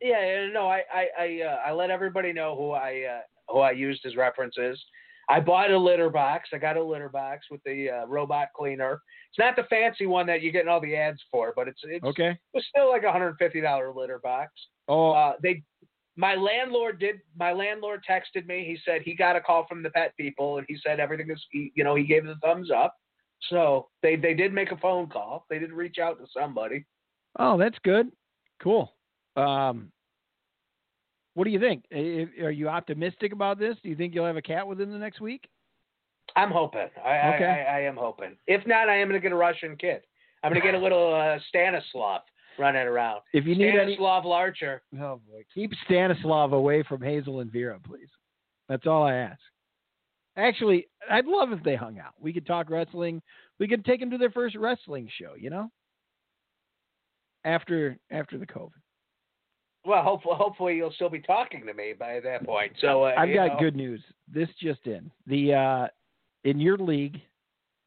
[0.00, 3.60] Yeah, yeah, no, I I I, uh, I let everybody know who I uh, who
[3.60, 4.82] I used as references.
[5.28, 6.50] I bought a litter box.
[6.52, 9.00] I got a litter box with the uh, robot cleaner.
[9.30, 12.04] It's not the fancy one that you're getting all the ads for, but it's it's
[12.04, 12.38] Okay.
[12.54, 14.52] was still like a hundred and fifty dollar litter box.
[14.88, 15.64] Oh, Uh, they,
[16.16, 17.16] my landlord did.
[17.36, 18.64] My landlord texted me.
[18.64, 21.44] He said he got a call from the pet people, and he said everything is.
[21.50, 22.94] He, you know, he gave the thumbs up.
[23.50, 25.44] So they they did make a phone call.
[25.50, 26.86] They did reach out to somebody.
[27.38, 28.12] oh, that's good.
[28.62, 28.92] Cool.
[29.34, 29.90] Um,
[31.36, 31.84] what do you think?
[31.92, 33.76] Are you optimistic about this?
[33.82, 35.46] Do you think you'll have a cat within the next week?
[36.34, 36.88] I'm hoping.
[37.04, 37.66] I, Okay.
[37.68, 38.36] I, I, I am hoping.
[38.46, 40.00] If not, I am going to get a Russian kid.
[40.42, 42.22] I'm going to get a little uh, Stanislav
[42.58, 43.20] running around.
[43.34, 44.80] If you need any, Stanislav Larcher.
[44.94, 48.08] oh boy, keep Stanislav away from Hazel and Vera, please.
[48.70, 49.40] That's all I ask.
[50.38, 52.14] Actually, I'd love if they hung out.
[52.18, 53.20] We could talk wrestling.
[53.58, 55.34] We could take them to their first wrestling show.
[55.38, 55.70] You know,
[57.44, 58.70] after after the COVID.
[59.86, 62.72] Well, hopefully, hopefully you'll still be talking to me by that point.
[62.80, 63.58] So uh, I've got know.
[63.60, 64.02] good news.
[64.32, 65.10] This just in.
[65.26, 65.86] The uh
[66.44, 67.20] in your league,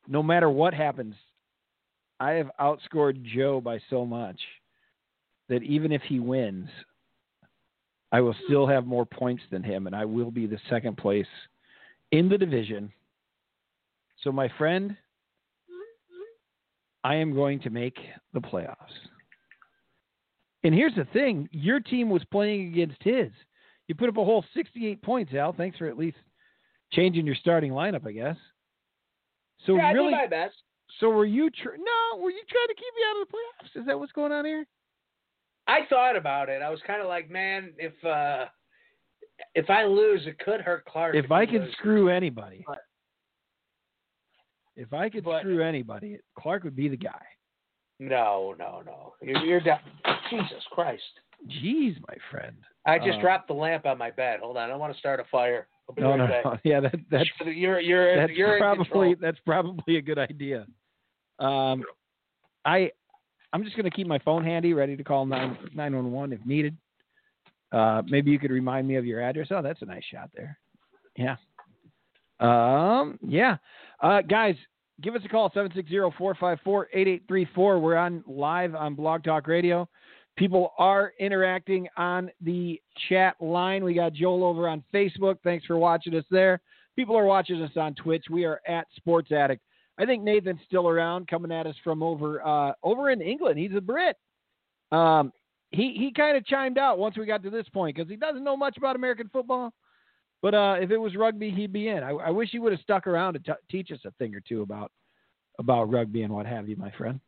[0.08, 1.16] no matter what happens,
[2.20, 4.40] I have outscored Joe by so much.
[5.50, 6.70] that even if he wins,
[8.12, 11.28] I will still have more points than him, and I will be the second place
[12.12, 12.92] in the division.
[14.24, 14.96] So, my friend,
[17.04, 17.98] I am going to make
[18.34, 18.76] the playoffs.
[20.64, 23.30] And here's the thing your team was playing against his.
[23.88, 25.54] You put up a whole 68 points, Al.
[25.54, 26.18] Thanks for at least
[26.92, 28.36] changing your starting lineup, I guess.
[29.66, 30.56] So yeah, really, I did my best.
[31.00, 31.50] so were you?
[31.50, 33.82] Tr- no, were you trying to keep me out of the playoffs?
[33.82, 34.66] Is that what's going on here?
[35.68, 36.62] I thought about it.
[36.62, 38.46] I was kind of like, man, if uh
[39.56, 41.16] if I lose, it could hurt Clark.
[41.16, 41.74] If I could lose.
[41.74, 42.80] screw anybody, But-
[44.76, 47.26] if I could but- screw anybody, Clark would be the guy.
[48.00, 49.14] No, no, no.
[49.22, 49.80] You're, you're down.
[50.30, 51.04] Jesus Christ.
[51.48, 52.56] Jeez, my friend.
[52.86, 54.40] I just Uh, dropped the lamp on my bed.
[54.42, 54.72] Hold on.
[54.72, 55.68] I want to start a fire.
[55.98, 56.58] No, no, no.
[56.64, 60.66] Yeah, that, that's you're you're that's you're probably that's probably a good idea.
[61.40, 61.84] Um,
[62.64, 62.92] I
[63.54, 66.46] I'm just gonna keep my phone handy, ready to call nine nine one one if
[66.46, 66.78] needed.
[67.72, 69.48] Uh, maybe you could remind me of your address.
[69.52, 70.58] Oh, that's a nice shot there.
[71.18, 71.36] Yeah.
[72.40, 73.18] Um.
[73.26, 73.58] Yeah.
[74.02, 74.56] Uh, guys,
[75.02, 77.82] give us a call 760-454-8834.
[77.82, 79.88] We're on live on Blog Talk Radio.
[80.38, 83.84] People are interacting on the chat line.
[83.84, 85.38] We got Joel over on Facebook.
[85.44, 86.62] Thanks for watching us there.
[86.96, 88.26] People are watching us on Twitch.
[88.30, 89.60] We are at Sports Attic.
[89.98, 93.60] I think Nathan's still around, coming at us from over uh, over in England.
[93.60, 94.16] He's a Brit.
[94.94, 95.34] Um,
[95.72, 98.44] he he kind of chimed out once we got to this point because he doesn't
[98.44, 99.74] know much about American football.
[100.42, 102.04] But uh, if it was rugby, he'd be in.
[102.04, 104.40] I, I wish he would have stuck around to t- teach us a thing or
[104.40, 104.92] two about
[105.58, 107.20] about rugby and what have you, my friend.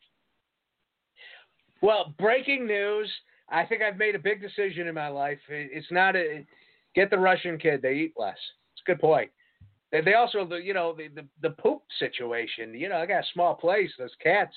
[1.81, 3.11] Well, breaking news.
[3.49, 5.39] I think I've made a big decision in my life.
[5.49, 6.45] It's not a
[6.95, 7.81] get the Russian kid.
[7.81, 8.37] They eat less.
[8.73, 9.29] It's a good point.
[9.91, 12.73] They, also, the you know, the, the the poop situation.
[12.73, 13.91] You know, I got a small place.
[13.97, 14.55] Those cats,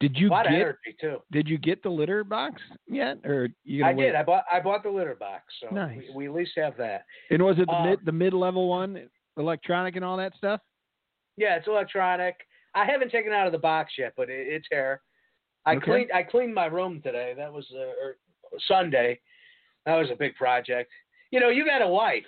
[0.00, 1.18] Did a you get energy too.
[1.30, 3.84] Did you get the litter box yet, or you?
[3.84, 4.06] I wait?
[4.06, 4.14] did.
[4.14, 5.98] I bought I bought the litter box, so Nice.
[6.08, 7.04] we, we at least have that.
[7.30, 10.60] And was it the Um, mid the mid level one, electronic and all that stuff?
[11.36, 12.36] Yeah, it's electronic.
[12.74, 15.02] I haven't taken it out of the box yet, but it, it's here.
[15.66, 15.84] I Okay.
[15.84, 17.34] cleaned I cleaned my room today.
[17.36, 18.12] That was uh,
[18.66, 19.20] Sunday.
[19.86, 20.90] That was a big project.
[21.30, 22.24] You know, you got a wife.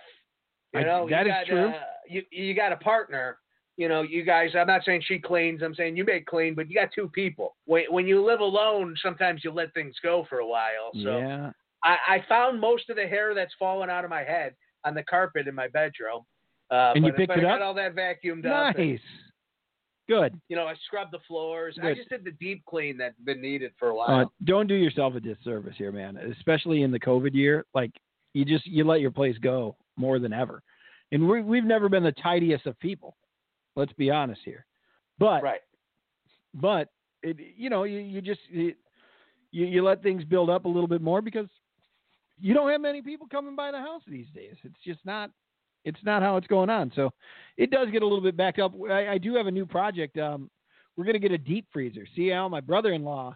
[0.74, 1.68] You I- know, that you is got, true.
[1.68, 3.38] Uh, you you got a partner.
[3.78, 4.50] You know, you guys.
[4.54, 5.62] I'm not saying she cleans.
[5.62, 7.56] I'm saying you make clean, but you got two people.
[7.64, 10.90] When when you live alone, sometimes you let things go for a while.
[11.02, 11.50] So yeah.
[11.82, 14.54] I, I found most of the hair that's fallen out of my head
[14.84, 16.20] on the carpet in my bedroom.
[16.70, 17.62] Uh, And you picked it I got up?
[17.62, 18.76] all that vacuumed up.
[18.78, 19.00] Nice.
[20.08, 20.38] Good.
[20.48, 21.78] you know, I scrubbed the floors.
[21.82, 24.32] I just did the deep clean that's been needed for a Uh, while.
[24.44, 26.16] don't do yourself a disservice here, man.
[26.18, 27.92] Especially in the COVID year, like
[28.34, 30.62] you just you let your place go more than ever.
[31.12, 33.16] And we we've never been the tidiest of people.
[33.76, 34.66] Let's be honest here.
[35.18, 35.60] But right.
[36.54, 36.88] but
[37.22, 38.74] it, you know you, you just you,
[39.50, 41.46] you you let things build up a little bit more because
[42.40, 44.56] you don't have many people coming by the house these days.
[44.64, 45.30] It's just not
[45.84, 46.92] it's not how it's going on.
[46.94, 47.10] So
[47.56, 48.72] it does get a little bit backed up.
[48.90, 50.16] I, I do have a new project.
[50.18, 50.50] Um,
[50.96, 52.06] we're gonna get a deep freezer.
[52.14, 53.34] See Al, my brother-in-law,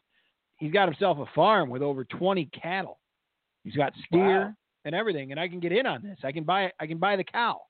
[0.58, 2.98] he's got himself a farm with over 20 cattle.
[3.64, 4.52] He's got steer Wow.
[4.84, 6.18] and everything, and I can get in on this.
[6.22, 7.60] I can buy I can buy the cow.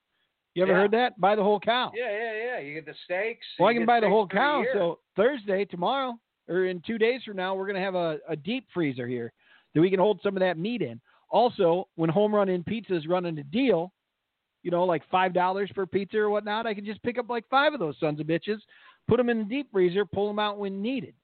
[0.56, 0.78] You ever Yeah.
[0.78, 1.20] heard that?
[1.20, 1.92] Buy the whole cow.
[1.94, 2.58] Yeah, yeah, yeah.
[2.60, 3.46] You get the steaks.
[3.58, 4.64] Well, I can buy the whole cow.
[4.72, 8.66] So Thursday, tomorrow, or in two days from now, we're gonna have a, a deep
[8.72, 9.34] freezer here
[9.74, 10.98] that we can hold some of that meat in.
[11.28, 13.92] Also, when Home Run Inn Pizza is running a deal,
[14.62, 17.46] you know, like five dollars per pizza or whatnot, I can just pick up like
[17.50, 18.60] five of those sons of bitches,
[19.08, 21.14] put them in the deep freezer, pull them out when needed.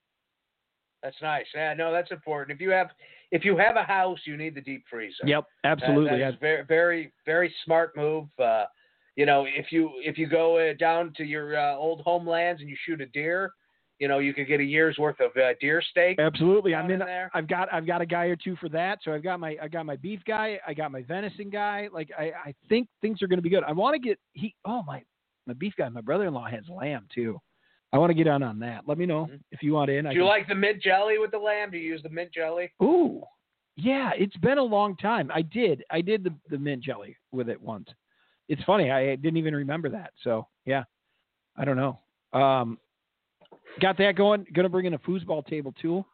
[1.02, 1.46] That's nice.
[1.54, 2.54] Yeah, no, that's important.
[2.54, 2.90] If you have
[3.30, 5.24] if you have a house, you need the deep freezer.
[5.24, 6.18] Yep, absolutely.
[6.18, 8.26] That very, very, very smart move.
[8.38, 8.66] Uh,
[9.16, 12.70] you know, if you if you go uh, down to your uh, old homelands and
[12.70, 13.52] you shoot a deer,
[13.98, 16.18] you know, you could get a year's worth of uh, deer steak.
[16.18, 16.74] Absolutely.
[16.74, 16.98] I'm in.
[16.98, 17.30] there.
[17.34, 18.98] I've got I've got a guy or two for that.
[19.02, 20.58] So I've got my I got my beef guy.
[20.66, 21.88] I got my venison guy.
[21.92, 23.64] Like I I think things are going to be good.
[23.64, 24.54] I want to get he.
[24.64, 25.02] Oh my
[25.46, 25.88] my beef guy.
[25.88, 27.38] My brother-in-law has lamb too.
[27.92, 28.84] I want to get on on that.
[28.88, 29.40] Let me know Mhm.
[29.50, 30.06] if you want in.
[30.06, 31.70] I Do you can- like the mint jelly with the lamb?
[31.70, 32.72] Do you use the mint jelly?
[32.82, 33.22] Ooh,
[33.76, 34.12] yeah.
[34.16, 35.30] It's been a long time.
[35.34, 35.84] I did.
[35.90, 37.88] I did the the mint jelly with it once.
[38.52, 38.90] It's funny.
[38.90, 40.12] I didn't even remember that.
[40.22, 40.84] So yeah,
[41.56, 41.98] I don't know.
[42.38, 42.78] Um,
[43.80, 44.44] got that going.
[44.52, 46.04] Going to bring in a foosball table too.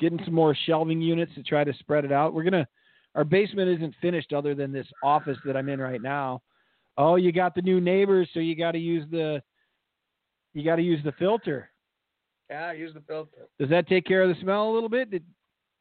[0.00, 2.34] Getting some more shelving units to try to spread it out.
[2.34, 2.66] We're gonna.
[3.14, 6.42] Our basement isn't finished other than this office that I'm in right now.
[6.98, 9.40] Oh, you got the new neighbors, so you got to use the.
[10.54, 11.70] You got to use the filter.
[12.50, 13.46] Yeah, use the filter.
[13.60, 15.12] Does that take care of the smell a little bit?
[15.12, 15.22] Did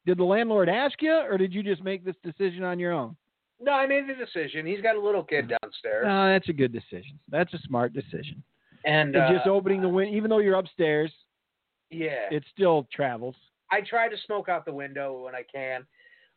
[0.05, 3.17] did the landlord ask you, or did you just make this decision on your own?
[3.59, 4.65] No, I made the decision.
[4.65, 7.17] He's got a little kid downstairs, No, that's a good decision.
[7.29, 8.43] That's a smart decision.
[8.85, 11.11] and And uh, just opening the window, even though you're upstairs,
[11.89, 13.35] yeah, it still travels.
[13.71, 15.85] I try to smoke out the window when I can.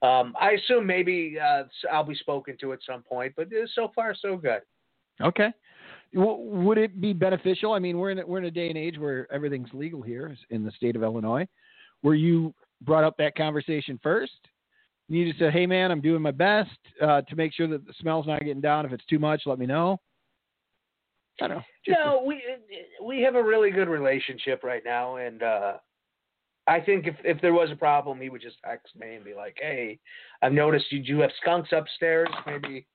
[0.00, 3.90] Um, I assume maybe uh, I'll be spoken to at some point, but uh, so
[3.94, 4.60] far so good.
[5.20, 5.52] Okay.
[6.14, 7.72] W- would it be beneficial?
[7.72, 10.36] I mean, we're in a, we're in a day and age where everything's legal here
[10.50, 11.46] in the state of Illinois.
[12.02, 14.38] Where you brought up that conversation first,
[15.08, 17.94] you just said, "Hey, man, I'm doing my best uh, to make sure that the
[18.00, 18.84] smell's not getting down.
[18.86, 19.98] If it's too much, let me know."
[21.40, 21.62] I don't know.
[21.84, 22.42] Just no, we
[23.04, 25.74] we have a really good relationship right now, and uh,
[26.66, 29.34] I think if if there was a problem, he would just text me and be
[29.34, 29.98] like, "Hey,
[30.42, 32.28] I've noticed you do have skunks upstairs.
[32.46, 32.86] Maybe,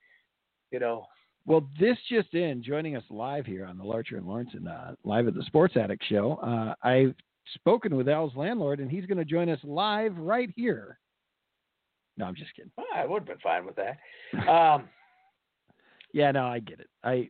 [0.72, 1.06] you know."
[1.46, 4.92] Well, this just in, joining us live here on the Larcher and Lawrence and uh,
[5.04, 6.36] live at the Sports Attic Show.
[6.36, 7.16] Uh, I've
[7.56, 11.00] spoken with Al's landlord, and he's going to join us live right here.
[12.18, 12.72] No, I'm just kidding.
[12.78, 14.50] Well, I would have been fine with that.
[14.50, 14.90] Um,
[16.14, 16.90] yeah, no, I get it.
[17.04, 17.30] I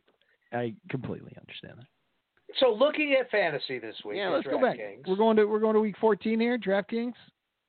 [0.52, 1.86] I completely understand that.
[2.60, 4.76] So looking at fantasy this week, yeah, let's go back.
[4.76, 7.14] DraftKings, We're going to we're going to week 14 here, DraftKings.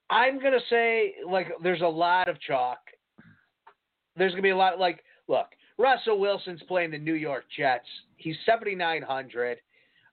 [0.10, 2.78] I'm gonna say like there's a lot of chalk.
[4.16, 5.48] There's gonna be a lot like look,
[5.78, 7.88] Russell Wilson's playing the New York Jets.
[8.18, 9.58] He's 7,900.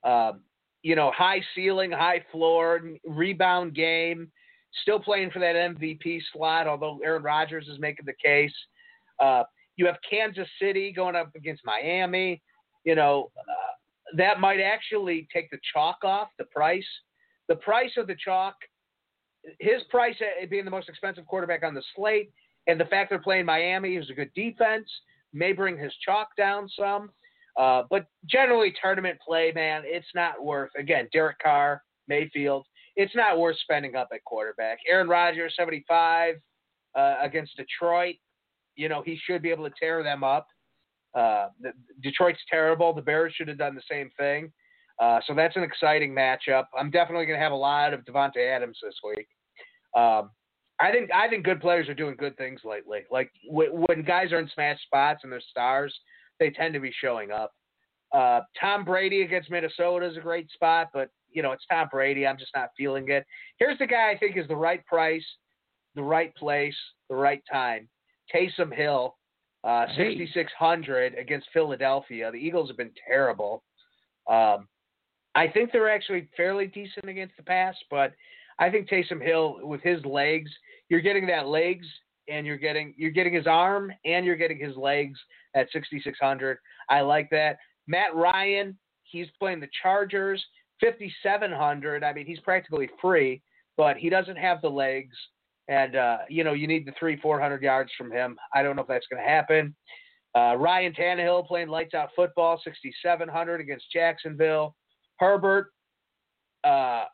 [0.04, 0.40] Um,
[0.82, 4.30] you know, high ceiling, high floor, rebound game.
[4.80, 8.54] Still playing for that MVP slot, although Aaron Rodgers is making the case.
[9.20, 9.44] Uh,
[9.76, 12.42] you have Kansas City going up against Miami.
[12.84, 16.86] You know, uh, that might actually take the chalk off the price.
[17.48, 18.54] The price of the chalk,
[19.58, 20.16] his price
[20.48, 22.32] being the most expensive quarterback on the slate,
[22.66, 24.88] and the fact they're playing Miami, who's a good defense,
[25.32, 27.10] may bring his chalk down some.
[27.58, 30.70] Uh, but generally, tournament play, man, it's not worth.
[30.78, 32.66] Again, Derek Carr, Mayfield,
[32.96, 34.78] it's not worth spending up at quarterback.
[34.88, 36.36] Aaron Rodgers, 75
[36.94, 38.16] uh, against Detroit.
[38.76, 40.46] You know, he should be able to tear them up.
[41.14, 41.48] Uh,
[42.02, 42.92] Detroit's terrible.
[42.92, 44.52] The Bears should have done the same thing.
[45.00, 46.64] Uh, so that's an exciting matchup.
[46.78, 49.26] I'm definitely going to have a lot of Davante Adams this week.
[49.96, 50.30] Um,
[50.80, 53.00] I think I think good players are doing good things lately.
[53.10, 55.94] Like w- when guys are in smash spots and they're stars,
[56.40, 57.52] they tend to be showing up.
[58.12, 62.26] Uh, Tom Brady against Minnesota is a great spot, but you know it's Tom Brady.
[62.26, 63.24] I'm just not feeling it.
[63.58, 65.24] Here's the guy I think is the right price,
[65.94, 66.76] the right place,
[67.08, 67.88] the right time.
[68.34, 69.16] Taysom Hill,
[69.64, 72.30] uh, 6,600 against Philadelphia.
[72.30, 73.62] The Eagles have been terrible.
[74.28, 74.68] Um,
[75.34, 78.12] I think they're actually fairly decent against the pass, but
[78.58, 80.50] I think Taysom Hill with his legs,
[80.88, 81.86] you're getting that legs
[82.28, 85.18] and you're getting you're getting his arm and you're getting his legs
[85.54, 86.58] at 6600.
[86.88, 87.58] I like that.
[87.86, 90.44] Matt Ryan, he's playing the Chargers,
[90.82, 92.04] 5700.
[92.04, 93.42] I mean, he's practically free,
[93.76, 95.16] but he doesn't have the legs
[95.68, 98.36] and uh, you know you need the three, four hundred yards from him.
[98.54, 99.74] I don't know if that's going to happen.
[100.34, 104.74] Uh, Ryan Tannehill playing lights out football, 6,700 against Jacksonville.
[105.18, 105.72] Herbert,
[106.64, 107.04] uh,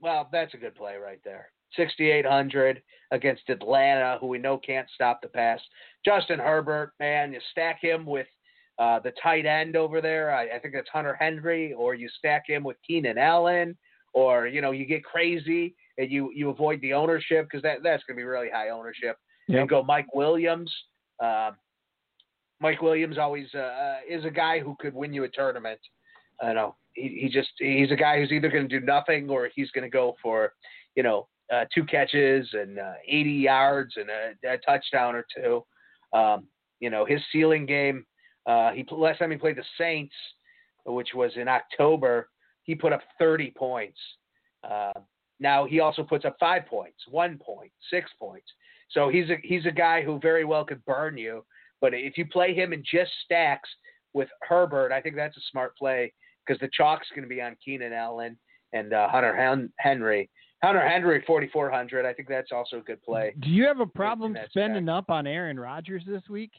[0.00, 1.50] well, that's a good play right there.
[1.76, 5.60] 6,800 against Atlanta, who we know can't stop the pass.
[6.04, 8.26] Justin Herbert, man, you stack him with
[8.78, 10.34] uh, the tight end over there.
[10.34, 13.76] I, I think that's Hunter Henry, or you stack him with Keenan Allen,
[14.12, 18.02] or you know you get crazy and you you avoid the ownership because that that's
[18.04, 19.16] going to be really high ownership.
[19.48, 19.60] Yep.
[19.60, 20.72] And go Mike Williams.
[21.22, 21.52] Um,
[22.60, 25.80] Mike Williams always uh, is a guy who could win you a tournament.
[26.42, 29.50] I know he he just he's a guy who's either going to do nothing or
[29.54, 30.52] he's going to go for
[30.96, 35.64] you know uh, two catches and uh, 80 yards and a, a touchdown or two.
[36.18, 36.46] Um,
[36.80, 38.04] you know his ceiling game.
[38.46, 40.14] Uh, he last time he played the Saints,
[40.86, 42.28] which was in October,
[42.64, 43.98] he put up 30 points.
[44.68, 44.92] Uh,
[45.40, 48.46] now he also puts up five points, one point, six points.
[48.90, 51.44] So he's a he's a guy who very well could burn you.
[51.80, 53.68] But if you play him in just stacks
[54.12, 56.12] with Herbert, I think that's a smart play
[56.46, 58.38] because the chalk's going to be on Keenan Allen
[58.72, 60.30] and uh, Hunter Hen- Henry.
[60.62, 62.06] Hunter Henry, 4,400.
[62.06, 63.34] I think that's also a good play.
[63.40, 66.52] Do you have a problem spending up on Aaron Rodgers this week?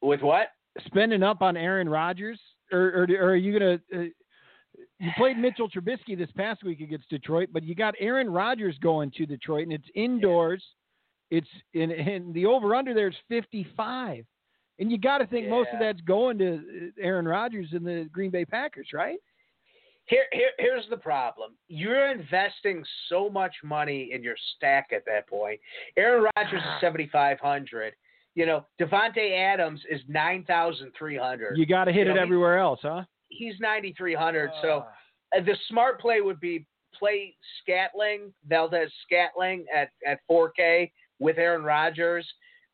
[0.00, 0.48] With what?
[0.86, 2.40] Spending up on Aaron Rodgers,
[2.72, 3.80] or or, or are you gonna?
[3.94, 4.04] Uh,
[4.98, 9.10] you played Mitchell Trubisky this past week against Detroit, but you got Aaron Rodgers going
[9.12, 10.64] to Detroit, and it's indoors.
[11.30, 14.24] It's in, and the over under there is 55.
[14.78, 18.08] And you got to think most of that's going to uh, Aaron Rodgers and the
[18.12, 19.18] Green Bay Packers, right?
[20.06, 21.52] Here, here, here's the problem.
[21.68, 25.60] You're investing so much money in your stack at that point.
[25.96, 27.94] Aaron Rodgers is 7,500.
[28.34, 31.56] You know, Davante Adams is 9,300.
[31.56, 33.04] You got to hit You it know, he- everywhere else, huh?
[33.28, 34.50] He's 9,300.
[34.62, 35.38] so Ah.
[35.38, 41.64] uh, the smart play would be play Scantling, Valdez Scatling at, at 4K with Aaron
[41.64, 42.26] Rodgers.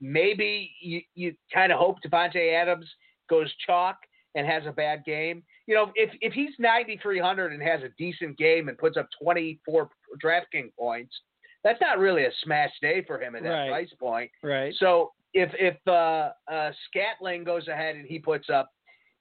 [0.02, 2.86] Maybe you, you kind of hope Davante Adams
[3.30, 3.96] goes chalk
[4.34, 5.42] and has a bad game.
[5.66, 9.88] You know, if if he's 9,300 and has a decent game and puts up 24
[10.22, 11.14] DraftKings points,
[11.62, 13.68] That's not really a smash day for him at that Right.
[13.70, 14.30] price point.
[14.42, 14.74] Right.
[14.78, 18.70] So if if uh, uh, Scantling goes ahead and he puts up,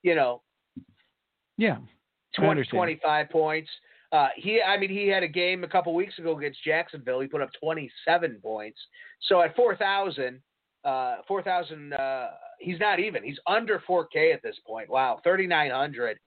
[0.03, 0.41] you know,
[1.57, 1.77] Yeah.
[2.37, 3.69] I 20, 25 points.
[4.11, 7.19] Uh, he, I mean, he had a game a couple weeks ago against Jacksonville.
[7.19, 8.79] He put up 27 points.
[9.27, 10.41] So at 4,000,
[10.83, 12.27] uh, 4,000, uh,
[12.59, 13.23] he's not even.
[13.23, 14.89] He's under 4K at this point.
[14.89, 16.17] Wow, 3,900.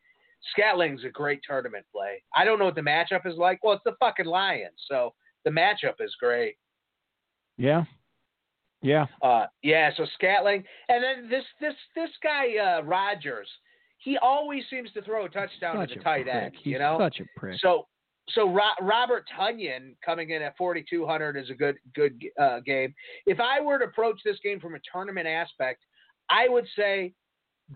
[0.57, 2.23] Scantling's a great tournament play.
[2.37, 3.61] I don't know what the matchup is like.
[3.63, 5.15] Well, it's the fucking Lions, so
[5.45, 6.57] the matchup is great.
[7.59, 7.85] Yeah.
[8.83, 9.07] Yeah.
[9.23, 13.49] Uh, yeah, so Scantling, and then this this this guy uh, Rodgers,
[13.99, 16.35] he always seems to throw a touchdown to the tight prick.
[16.35, 16.53] end.
[16.57, 17.59] He's You know, such a prick.
[17.61, 17.87] so
[18.31, 22.95] so Ro- Robert Tonyan coming in at 4200 is a good good uh, game.
[23.27, 25.85] If I were to approach this game from a tournament aspect,
[26.29, 27.13] I would say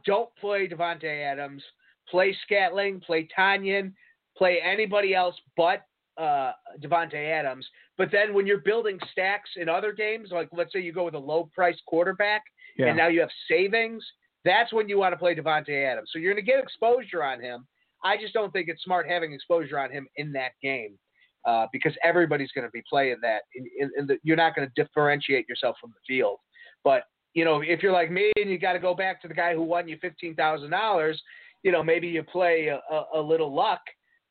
[0.05, 1.63] don't play Davante Adams,
[2.09, 3.93] play Scantling, play Tonyan,
[4.37, 5.83] play anybody else but
[6.19, 6.53] uh,
[6.83, 7.67] Davante Adams.
[7.99, 11.15] But then when you're building stacks in other games, like let's say you go with
[11.15, 12.43] a low price quarterback
[12.79, 12.87] yeah.
[12.87, 14.05] and now you have savings,
[14.45, 16.11] that's when you want to play Davante Adams.
[16.13, 17.67] So you're going to get exposure on him.
[18.05, 20.99] I just don't think it's smart having exposure on him in that game
[21.47, 23.43] uh, because everybody's going to be playing that.
[23.55, 26.39] In, in, in the, you're not going to differentiate yourself from the field.
[26.85, 29.35] But you know, if you're like me and you got to go back to the
[29.35, 31.21] guy who won you fifteen thousand dollars,
[31.63, 33.81] you know, maybe you play a, a, a little luck,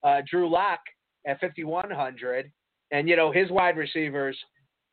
[0.03, 0.80] uh, Drew Lock
[1.28, 2.52] at fifty one hundred,
[2.92, 4.38] and you know his wide receivers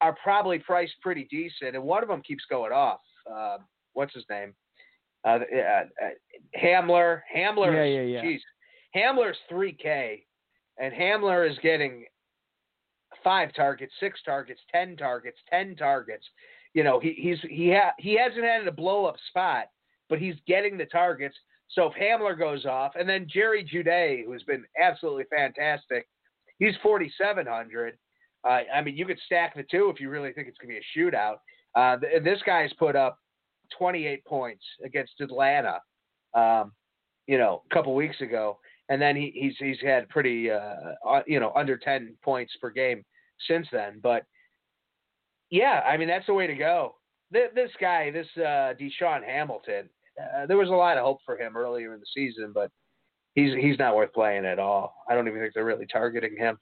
[0.00, 3.00] are probably priced pretty decent, and one of them keeps going off.
[3.30, 3.58] Uh,
[3.92, 4.54] what's his name?
[5.24, 7.20] Uh, uh, uh, Hamler.
[7.34, 7.72] Hamler.
[7.72, 8.22] Yeah, yeah, yeah.
[8.22, 8.40] Geez,
[8.96, 10.24] Hamler's three K,
[10.78, 12.04] and Hamler is getting
[13.22, 16.26] five targets, six targets, ten targets, ten targets.
[16.74, 19.66] You know, he he's he ha- he hasn't had a blow up spot,
[20.08, 21.36] but he's getting the targets.
[21.68, 26.06] So if Hamler goes off, and then Jerry Jeudy, who's been absolutely fantastic,
[26.62, 27.98] he's forty seven hundred.
[28.44, 30.80] Uh, I mean, you could stack the two if you really think it's going to
[30.80, 31.36] be a shootout.
[31.76, 33.16] Uh, th- this guy's put up
[33.78, 35.78] 28 points against Atlanta,
[36.34, 36.72] um,
[37.26, 38.58] you know, a couple weeks ago,
[38.88, 40.74] and then he, he's he's had pretty, uh,
[41.08, 43.04] uh, you know, under 10 points per game
[43.48, 44.00] since then.
[44.02, 44.24] But
[45.50, 46.96] yeah, I mean that's the way to go.
[47.30, 49.88] This, this guy, this uh, DaeSean Hamilton,
[50.20, 52.70] uh, there was a lot of hope for him earlier in the season, but
[53.34, 54.94] he's he's not worth playing at all.
[55.08, 56.58] I don't even think they're really targeting him.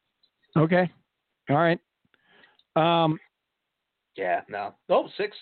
[0.57, 0.91] Okay.
[1.49, 1.79] All right.
[2.77, 3.19] Um,
[4.17, 4.75] Yeah, no.
[4.89, 5.37] Oh, six.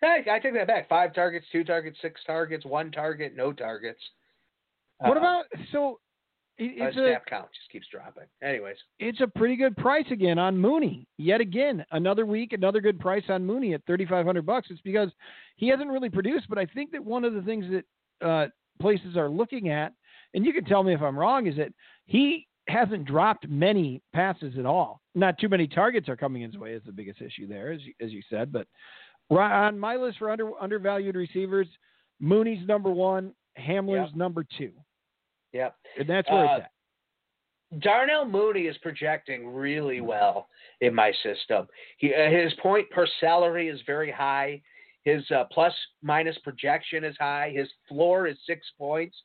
[0.00, 0.88] Hey, I take that back.
[0.88, 4.00] Five targets, two targets, six targets, one target, no targets.
[4.98, 5.92] what Uh, about so?
[5.94, 8.24] uh, It's a snap count just keeps dropping.
[8.42, 11.06] Anyways, it's a pretty good price again on Mooney.
[11.18, 14.68] Yet again, another week, another good price on Mooney at thirty five hundred bucks.
[14.70, 15.10] It's because
[15.56, 18.46] he hasn't really produced, but I think that one of the things that uh,
[18.80, 19.92] places are looking at,
[20.34, 21.72] and you can tell me if I'm wrong, is that
[22.06, 25.00] he hasn't dropped many passes at all.
[25.14, 27.92] Not too many targets are coming his way is the biggest issue there, as you,
[28.00, 28.52] as you said.
[28.52, 28.66] But
[29.30, 31.66] on my list for under undervalued receivers,
[32.20, 34.72] Mooney's number one, Hamler's number two,
[35.52, 35.74] yep.
[35.98, 36.70] and that's where Uh, it's at.
[37.80, 40.48] Darnell Mooney is projecting really well
[40.80, 41.68] in my system.
[41.98, 44.60] He, uh, his point per salary is very high.
[45.04, 47.52] His uh, plus minus projection is high.
[47.54, 49.16] His floor is six points.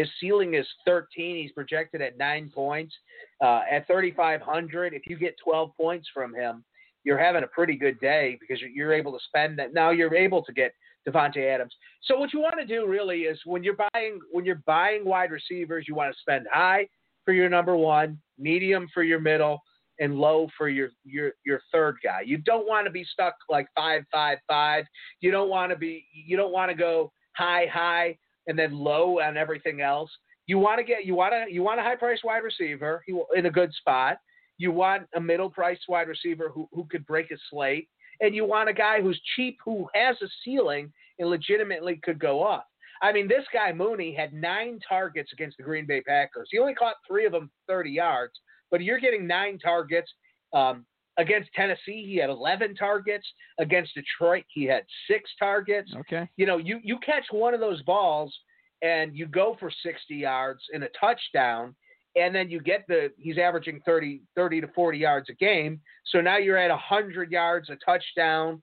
[0.00, 1.36] His ceiling is 13.
[1.36, 2.94] He's projected at nine points.
[3.42, 6.64] Uh, at 3,500, if you get 12 points from him,
[7.04, 9.72] you're having a pretty good day because you're- you're able to spend that.
[9.72, 10.72] Now you're able to get
[11.06, 11.74] Davante Adams.
[12.02, 15.30] So what you want to do really is when you're buying when you're buying wide
[15.30, 16.88] receivers, you want to spend high
[17.24, 19.62] for your number one, medium for your middle,
[19.98, 22.20] and low for your your your third guy.
[22.20, 24.84] You don't want to be stuck like five five five.
[25.20, 29.20] You don't want to be you don't want to go high high and then low
[29.20, 30.10] on everything else.
[30.46, 33.04] You want to get you want to you want a high price wide receiver
[33.36, 34.18] in a good spot.
[34.58, 37.88] You want a middle priced wide receiver who who could break a slate,
[38.20, 42.42] and you want a guy who's cheap who has a ceiling and legitimately could go
[42.42, 42.64] off.
[43.02, 46.48] I mean, this guy Mooney had nine targets against the Green Bay Packers.
[46.50, 48.34] He only caught three of them 30 yards,
[48.70, 50.12] but you're getting nine targets.
[50.52, 50.84] Um,
[51.20, 53.26] against Tennessee, he had 11 targets.
[53.58, 55.92] Against Detroit, he had six targets.
[56.00, 56.28] Okay.
[56.36, 58.34] You know, you, you catch one of those balls
[58.82, 61.74] and you go for 60 yards and a touchdown,
[62.16, 65.80] and then you get the, he's averaging 30, 30 to 40 yards a game.
[66.06, 68.62] So now you're at 100 yards, a touchdown.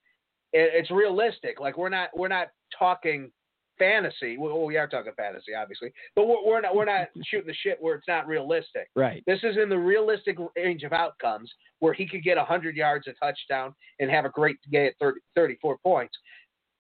[0.52, 1.60] It, it's realistic.
[1.60, 2.48] Like we're not, we're not
[2.78, 3.32] talking
[3.80, 4.38] fantasy.
[4.38, 7.78] Well, we are talking fantasy, obviously, but we're, we're not we're not shooting the shit
[7.82, 8.90] where it's not realistic.
[8.96, 9.24] Right.
[9.28, 13.14] This is in the realistic range of outcomes where he could get 100 yards, a
[13.14, 16.16] touchdown, and have a great day at 30, 34 points.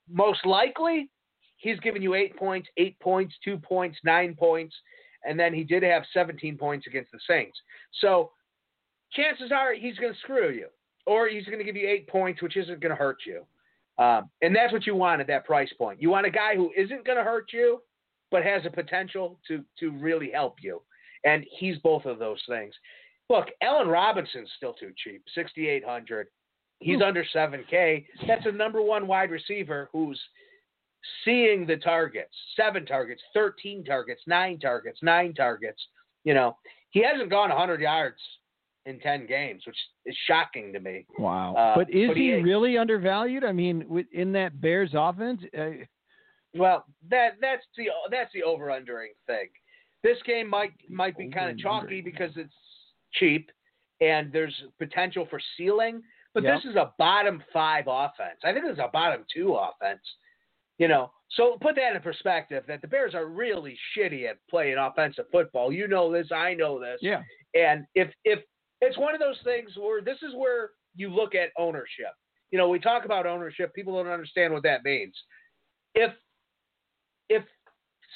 [0.09, 1.09] Most likely,
[1.57, 4.75] he's giving you eight points, eight points, two points, nine points,
[5.25, 7.57] and then he did have 17 points against the Saints.
[8.01, 8.31] So
[9.11, 10.67] chances are he's going to screw you.
[11.05, 13.45] or he's going to give you eight points, which isn't going to hurt you.
[13.99, 16.01] Um, and that's what you want at that price point.
[16.01, 17.81] You want a guy who isn't going to hurt you,
[18.29, 20.81] but has a potential to to really help you.
[21.23, 22.73] And he's both of those things.
[23.29, 26.27] Look, Allen Robinson's still too cheap, sixty eight hundred.
[26.79, 28.05] He's under seven K.
[28.27, 30.19] That's a number one wide receiver who's
[31.25, 35.81] seeing the targets, seven targets, thirteen targets, nine targets, nine targets.
[36.23, 36.57] You know,
[36.91, 38.19] he hasn't gone hundred yards
[38.87, 41.05] in 10 games, which is shocking to me.
[41.19, 41.53] Wow.
[41.55, 43.43] Uh, but is but he, he- really undervalued?
[43.43, 45.83] I mean, in that Bears offense, uh,
[46.55, 49.49] Well, that that's the that's the over undering thing.
[50.03, 52.53] This game might might be kind of chalky because it's
[53.13, 53.51] cheap
[53.99, 56.01] and there's potential for ceiling,
[56.33, 56.55] but Yep.
[56.61, 58.39] this is a bottom 5 offense.
[58.43, 60.01] I think this is a bottom 2 offense.
[60.77, 64.77] You know, so put that in perspective that the Bears are really shitty at playing
[64.77, 65.71] offensive football.
[65.73, 66.99] You know this, I know this.
[67.01, 67.21] yeah.
[67.55, 68.39] And if if
[68.81, 72.13] it's one of those things where this is where you look at ownership.
[72.51, 73.73] You know, we talk about ownership.
[73.73, 75.13] People don't understand what that means.
[75.95, 76.13] If
[77.29, 77.43] if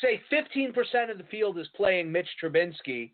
[0.01, 3.11] say 15% of the field is playing Mitch Trubinsky,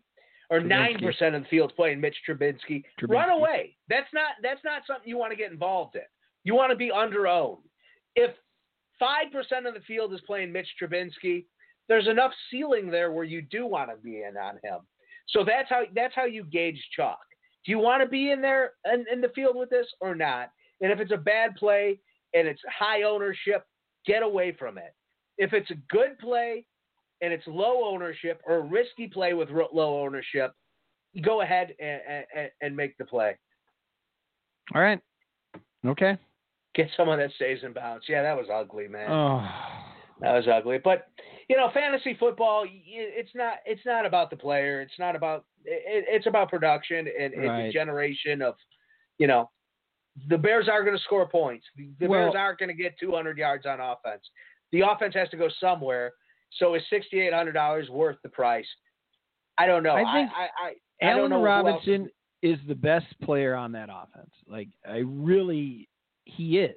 [0.50, 1.02] or Trubinsky.
[1.02, 3.08] 9% of the field playing Mitch Trubinsky, Trubinsky.
[3.08, 3.76] run away.
[3.88, 6.02] That's not that's not something you want to get involved in.
[6.44, 7.64] You want to be under owned.
[8.14, 8.30] If
[9.02, 11.44] 5% of the field is playing Mitch Trubinsky,
[11.88, 14.80] there's enough ceiling there where you do want to be in on him.
[15.28, 17.18] So that's how that's how you gauge chalk.
[17.64, 20.50] Do you want to be in there in, in the field with this or not?
[20.80, 21.98] And if it's a bad play
[22.34, 23.66] and it's high ownership,
[24.06, 24.94] get away from it.
[25.38, 26.64] If it's a good play
[27.20, 30.52] and it's low ownership or a risky play with low ownership,
[31.22, 32.00] go ahead and,
[32.34, 33.36] and, and make the play.
[34.74, 35.00] All right.
[35.86, 36.16] Okay.
[36.74, 38.04] Get someone that stays in bounds.
[38.08, 39.10] Yeah, that was ugly, man.
[39.10, 39.46] Oh.
[40.20, 40.78] That was ugly.
[40.82, 41.08] But
[41.48, 44.82] you know, fantasy football, it's not it's not about the player.
[44.82, 47.66] It's not about it, it's about production and, and Right.
[47.66, 48.54] the generation of,
[49.18, 49.50] you know,
[50.28, 51.66] the Bears are going to score points.
[51.76, 54.22] The, the Well- Bears aren't going to get 200 yards on offense.
[54.72, 56.12] The offense has to go somewhere.
[56.58, 58.66] So is $6,800 worth the price?
[59.58, 59.94] I don't know.
[59.94, 62.10] I think I, I, I, Allen know who else Robinson
[62.42, 64.30] is the best player on that offense.
[64.46, 65.88] Like I really,
[66.24, 66.76] he is.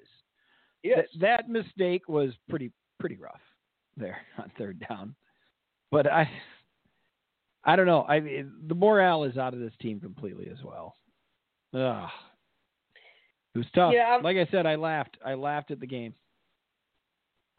[0.83, 1.05] Yes.
[1.19, 3.41] That, that mistake was pretty pretty rough
[4.01, 5.15] there on third down.
[5.91, 6.29] But I,
[7.63, 8.03] I don't know.
[8.07, 10.95] I the morale is out of this team completely as well.
[11.73, 12.09] Ugh.
[13.53, 13.93] It was tough.
[13.93, 15.17] Yeah, like I said, I laughed.
[15.25, 16.13] I laughed at the game.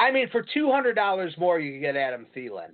[0.00, 2.70] I mean, for two hundred dollars more, you can get Adam Thielen,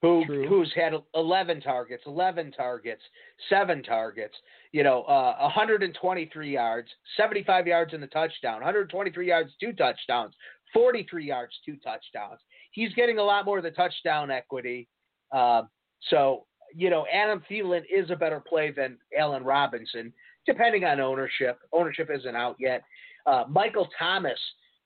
[0.00, 0.46] who True.
[0.48, 3.02] who's had eleven targets, eleven targets,
[3.48, 4.34] seven targets.
[4.72, 10.32] You know, uh, 123 yards, 75 yards in the touchdown, 123 yards, two touchdowns,
[10.72, 12.40] 43 yards, two touchdowns.
[12.72, 14.88] He's getting a lot more of the touchdown equity.
[15.32, 15.68] Um,
[16.08, 20.12] so, you know, Adam Thielen is a better play than Allen Robinson,
[20.46, 21.58] depending on ownership.
[21.72, 22.82] Ownership isn't out yet.
[23.26, 24.38] Uh, Michael Thomas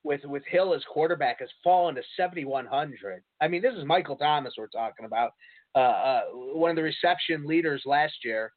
[0.02, 3.22] with with Hill as quarterback has fallen to 7100.
[3.40, 5.32] I mean, this is Michael Thomas we're talking about,
[5.74, 8.52] uh, uh, one of the reception leaders last year,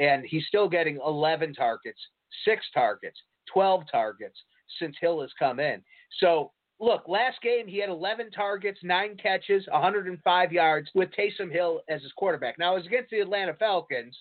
[0.00, 1.98] and he's still getting 11 targets,
[2.44, 3.18] six targets,
[3.52, 4.38] 12 targets
[4.78, 5.82] since Hill has come in.
[6.18, 6.52] So.
[6.82, 12.02] Look, last game he had 11 targets, nine catches, 105 yards with Taysom Hill as
[12.02, 12.58] his quarterback.
[12.58, 14.18] Now it was against the Atlanta Falcons,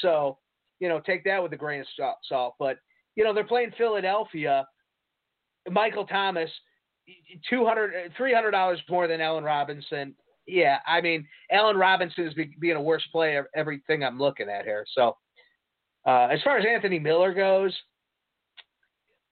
[0.00, 0.38] so
[0.78, 2.54] you know take that with a grain of salt-.
[2.60, 2.78] But
[3.16, 4.64] you know they're playing Philadelphia,
[5.68, 6.48] Michael Thomas,
[7.50, 10.14] 200 300 dollars more than Allen Robinson.
[10.46, 13.48] Yeah, I mean Allen Robinson is be, being a worse player.
[13.56, 14.84] Everything I'm looking at here.
[14.94, 15.16] So
[16.06, 17.74] uh, as far as Anthony Miller goes,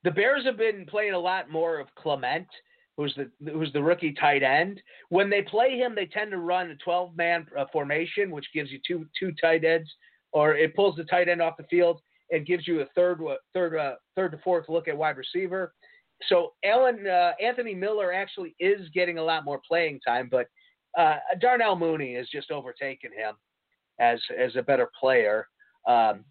[0.02, 2.46] the Bears have been playing a lot more of Kmet,
[3.02, 4.80] who's the who's the rookie tight end.
[5.08, 8.70] When they play him, they tend to run a 12 man uh, formation, which gives
[8.70, 9.90] you two two tight ends,
[10.32, 12.00] or it pulls the tight end off the field
[12.30, 13.20] and gives you a third
[13.52, 15.74] third uh, third to fourth look at wide receiver.
[16.28, 20.46] So Alan uh, Anthony Miller actually is getting a lot more playing time, but
[20.98, 23.34] uh, Darnell Mooney has just overtaken him
[24.00, 25.46] as as a better player.
[25.88, 26.24] Um,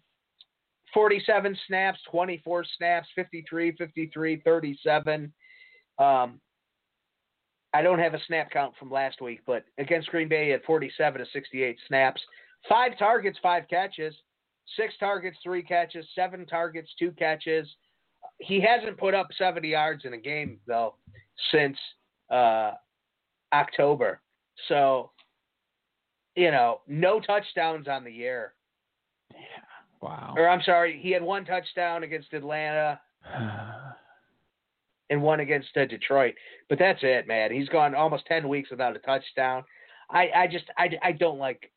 [0.94, 5.32] 47 snaps, 24 snaps, 53, 53, 37.
[5.98, 6.40] Um,
[7.74, 10.62] I don't have a snap count from last week, but against Green Bay, he had
[10.64, 12.20] 47 to 68 snaps,
[12.68, 14.14] five targets, five catches,
[14.76, 17.66] six targets, three catches, seven targets, two catches.
[18.38, 20.96] He hasn't put up 70 yards in a game though
[21.50, 21.76] since
[22.30, 22.72] uh,
[23.52, 24.20] October.
[24.68, 25.10] So,
[26.36, 28.54] you know, no touchdowns on the year.
[29.32, 29.38] Yeah.
[30.02, 30.34] Wow.
[30.36, 33.00] Or I'm sorry, he had one touchdown against Atlanta
[35.12, 36.34] and one against uh, Detroit.
[36.70, 37.52] But that's it, man.
[37.52, 39.62] He's gone almost 10 weeks without a touchdown.
[40.10, 41.70] I, I just, I, I don't like.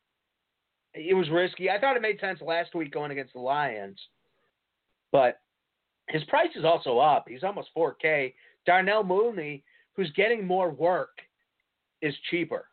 [0.94, 1.68] It was risky.
[1.68, 4.00] I thought it made sense last week going against the Lions.
[5.12, 5.40] but
[6.08, 7.26] his price is also up.
[7.28, 8.32] He's almost 4K.
[8.64, 9.62] Darnell Mooney,
[9.94, 11.18] who's getting more work,
[12.00, 12.68] is cheaper.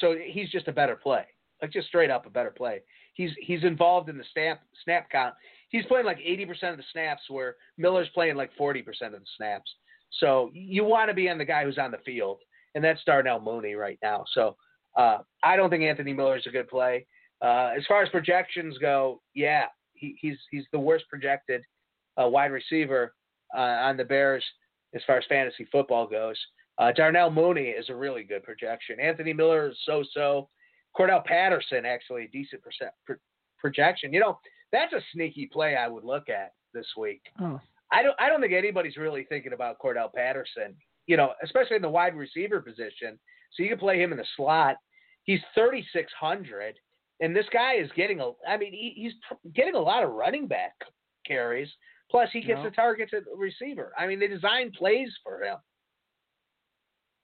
[0.00, 1.26] So he's just a better play.
[1.60, 2.80] Like just straight up a better play.
[3.14, 5.34] He's he's involved in the snap snap count.
[5.68, 9.70] He's playing like 80% of the snaps where Miller's playing like 40% of the snaps.
[10.18, 12.38] So you want to be on the guy who's on the field,
[12.74, 14.24] and that's Darnell Mooney right now.
[14.34, 14.56] So
[14.96, 17.06] uh, I don't think Anthony Miller is a good play.
[17.40, 21.62] Uh, as far as projections go, yeah, he, he's he's the worst projected
[22.20, 23.14] uh, wide receiver
[23.56, 24.44] uh, on the Bears
[24.94, 26.36] as far as fantasy football goes.
[26.78, 28.98] Uh, Darnell Mooney is a really good projection.
[29.00, 30.48] Anthony Miller is so-so.
[30.96, 33.16] Cordarrelle Patterson actually a decent percent, pro-
[33.58, 34.12] projection.
[34.12, 34.38] You know,
[34.72, 37.22] that's a sneaky play I would look at this week.
[37.40, 37.60] Oh.
[37.92, 40.74] I don't I don't think anybody's really thinking about Cordarrelle Patterson.
[41.06, 43.18] You know, especially in the wide receiver position.
[43.52, 44.76] So you can play him in the slot.
[45.24, 46.74] He's 3600
[47.20, 49.12] and this guy is getting a I mean he, he's
[49.54, 50.72] getting a lot of running back
[51.26, 51.68] carries.
[52.10, 52.64] Plus he gets Yeah.
[52.64, 53.92] the targets at receiver.
[53.98, 55.58] I mean they design plays for him.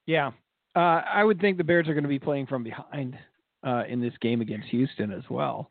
[0.07, 0.31] Yeah.
[0.77, 3.19] Uh, I would think the Bears are going to be playing from behind
[3.67, 5.71] uh, in this game against Houston as well.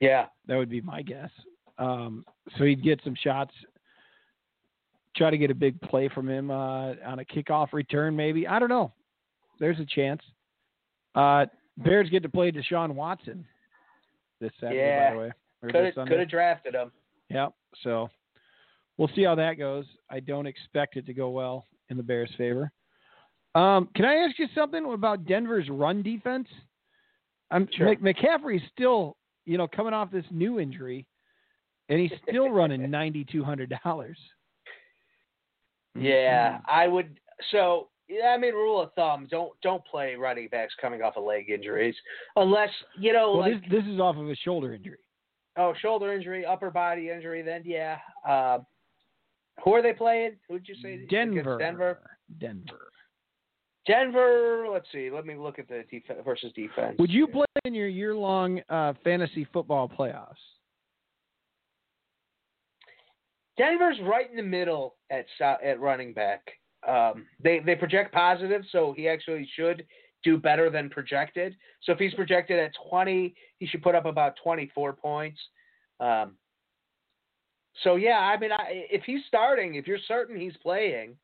[0.00, 0.26] Yeah.
[0.46, 1.30] That would be my guess.
[1.78, 2.24] Um,
[2.58, 3.54] so he'd get some shots,
[5.16, 8.46] try to get a big play from him uh, on a kickoff return, maybe.
[8.46, 8.92] I don't know.
[9.58, 10.22] There's a chance.
[11.14, 11.46] Uh,
[11.78, 13.44] Bears get to play Deshaun Watson
[14.40, 15.08] this Saturday, Yeah.
[15.10, 15.30] by the way.
[15.62, 16.10] Could have Sunday.
[16.10, 16.90] could have drafted him.
[17.28, 17.48] Yeah.
[17.82, 18.08] So
[18.96, 19.84] we'll see how that goes.
[20.08, 22.70] I don't expect it to go well in the Bears' favor.
[23.54, 26.48] Um, can I ask you something about Denver's run defense?
[27.50, 27.94] I'm Sure.
[27.96, 31.06] McCaffrey's still, you know, coming off this new injury,
[31.88, 34.16] and he's still running ninety two hundred dollars.
[35.94, 36.64] Yeah, Mm-hmm.
[36.68, 37.20] I would.
[37.50, 41.24] So, yeah, I mean, rule of thumb: don't don't play running backs coming off of
[41.24, 41.94] leg injuries,
[42.36, 44.98] unless you know, Well, like this this is off of a shoulder injury.
[45.56, 47.42] oh, shoulder injury, upper body injury.
[47.42, 47.98] Then yeah.
[48.28, 48.66] Um,
[49.64, 50.36] who are they playing?
[50.48, 51.06] Who'd you say?
[51.10, 51.58] Denver.
[51.58, 52.00] Denver.
[52.38, 52.90] Denver.
[53.86, 54.66] Denver.
[54.72, 55.10] Let's see.
[55.10, 56.96] Let me look at the defense versus defense.
[56.98, 60.34] Would you play in your year long uh, fantasy football playoffs?
[63.60, 66.40] Denver's right in the middle at at running back.
[66.88, 69.86] Um, they they project positive, so he actually should
[70.24, 71.54] do better than projected.
[71.82, 75.38] So if he's projected at 20, he should put up about 24 points.
[75.98, 76.36] Um,
[77.82, 81.16] so yeah, I mean, I, if he's starting, if you're certain he's playing,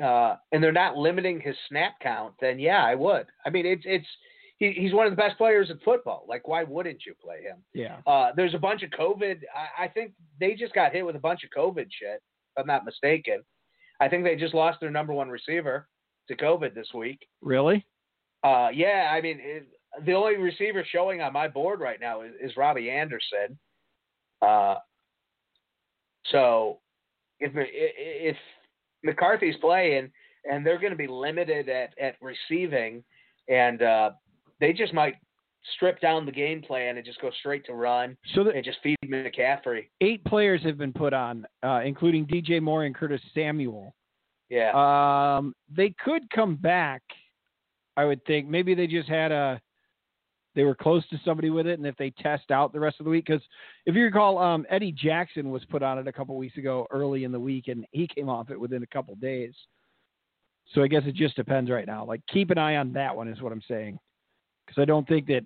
[0.00, 3.26] uh, and they're not limiting his snap count, then yeah, I would.
[3.44, 4.06] I mean, it's it's
[4.58, 6.24] he, he's one of the best players in football.
[6.28, 7.58] Like, why wouldn't you play him?
[7.74, 7.98] Yeah.
[8.06, 9.40] Uh, there's a bunch of COVID.
[9.54, 12.22] I, I think they just got hit with a bunch of COVID shit.
[12.56, 13.42] If I'm not mistaken.
[14.00, 15.88] I think they just lost their number one receiver
[16.28, 17.26] to COVID this week.
[17.40, 17.84] Really?
[18.42, 19.66] Uh, yeah, I mean, it,
[20.04, 23.58] the only receiver showing on my board right now is, is Robbie Anderson.
[24.42, 24.76] Uh,
[26.30, 26.80] so
[27.40, 28.36] if if
[29.02, 30.10] McCarthy's playing
[30.50, 33.02] and they're going to be limited at at receiving,
[33.48, 34.10] and uh,
[34.60, 35.14] they just might
[35.74, 38.78] strip down the game plan and just go straight to run So the, and just
[38.82, 39.88] feed McCaffrey.
[40.00, 43.94] eight players have been put on, uh, including DJ Moore and Curtis Samuel.
[44.48, 44.70] Yeah.
[45.38, 47.02] Um, they could come back,
[47.96, 48.48] I would think.
[48.48, 49.60] Maybe they just had a,
[50.54, 53.04] they were close to somebody with it, and if they test out the rest of
[53.04, 53.42] the week, because
[53.84, 57.24] if you recall, um, Eddie Jackson was put on it a couple weeks ago, early
[57.24, 59.52] in the week, and he came off it within a couple days.
[60.74, 62.04] So I guess it just depends right now.
[62.06, 63.98] Like keep an eye on that one, is what I'm saying,
[64.66, 65.44] because I don't think that.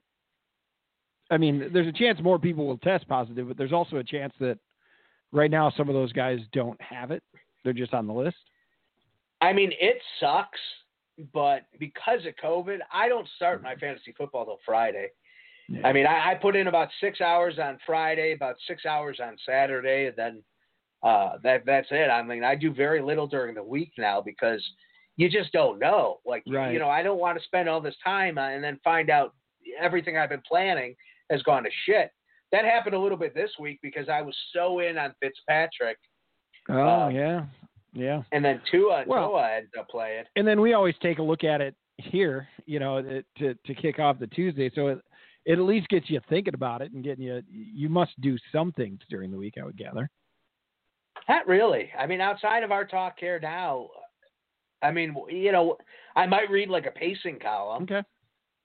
[1.32, 4.32] I mean, there's a chance more people will test positive, but there's also a chance
[4.40, 4.59] that
[5.30, 7.22] right now some of those guys don't have it.
[7.62, 8.36] They're just on the list.
[9.40, 10.59] I mean, it sucks,
[11.32, 15.09] but because of COVID, I don't start my fantasy football till Friday.
[15.68, 15.86] Yeah.
[15.86, 19.36] I mean, I, I put in about six hours on Friday, about six hours on
[19.47, 20.42] Saturday, and then
[21.02, 22.10] uh, that that's it.
[22.10, 24.62] I mean, I do very little during the week now because
[25.16, 26.20] you just don't know.
[26.24, 26.72] Like, Right.
[26.72, 29.34] you know, I don't want to spend all this time uh, and then find out
[29.78, 30.94] everything I've been planning
[31.30, 32.10] has gone to shit.
[32.52, 35.98] That happened a little bit this week because I was so in on Fitzpatrick,
[36.68, 37.44] Oh Uh, yeah,
[37.92, 38.22] yeah.
[38.32, 40.24] and then Tua Well- Tua ended up playing.
[40.36, 43.98] And then we always take a look at it here, you know, to to kick
[43.98, 44.70] off the Tuesday.
[44.74, 44.98] So it,
[45.44, 47.42] it at least gets you thinking about it and getting you.
[47.50, 50.08] You must do some things during the week, I would gather.
[51.28, 51.90] Not really.
[51.98, 53.88] I mean, outside of our talk here now,
[54.82, 55.77] I mean, you know,
[56.16, 57.82] I might read like a pacing column.
[57.85, 58.02] Okay.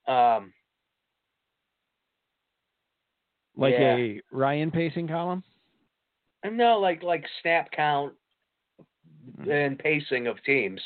[0.07, 0.53] Um,
[3.57, 3.95] Like Yeah.
[3.95, 5.43] a Ryan pacing column.
[6.43, 8.13] no, like like snap count
[9.49, 10.81] and pacing of teams.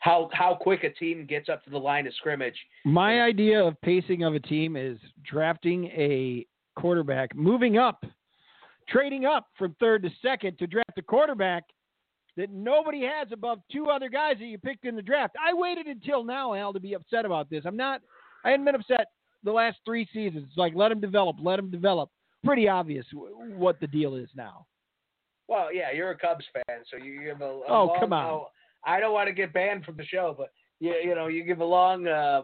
[0.00, 2.58] How how quick a team gets up to the line of scrimmage.
[2.84, 6.46] My idea of pacing of a team is drafting a
[6.76, 8.04] quarterback, moving up
[8.88, 11.64] trading up from third to second to draft a quarterback
[12.38, 15.34] that nobody has above two other guys that you picked in the draft.
[15.44, 17.64] I waited until now, Al, to be upset about this.
[17.66, 18.00] I'm not.
[18.44, 19.08] I hadn't been upset
[19.42, 20.44] the last three seasons.
[20.48, 22.10] It's like let him develop, let him develop.
[22.44, 24.66] Pretty obvious what the deal is now.
[25.48, 27.44] Well, yeah, you're a Cubs fan, so you give a.
[27.44, 28.24] a oh, long, come on.
[28.24, 28.48] oh,
[28.86, 31.58] I don't want to get banned from the show, but you, you know, you give
[31.58, 32.06] a long.
[32.06, 32.42] Uh,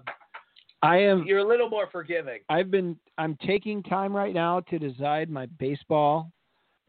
[0.82, 1.24] I am.
[1.24, 2.40] you're a little more forgiving.
[2.48, 2.96] I've been.
[3.16, 6.32] I'm taking time right now to decide my baseball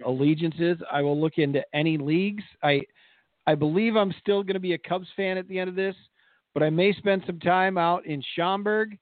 [0.03, 0.77] allegiances.
[0.91, 2.43] I will look into any leagues.
[2.63, 2.81] I,
[3.47, 5.95] I believe I'm still going to be a Cubs fan at the end of this,
[6.53, 8.97] but I may spend some time out in Schaumburg.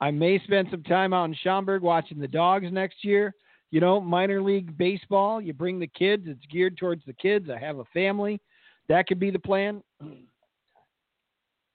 [0.00, 3.34] I may spend some time out in Schaumburg watching the dogs next year.
[3.70, 5.40] You know, minor league baseball.
[5.40, 6.24] You bring the kids.
[6.26, 7.48] It's geared towards the kids.
[7.48, 8.40] I have a family.
[8.88, 9.82] That could be the plan.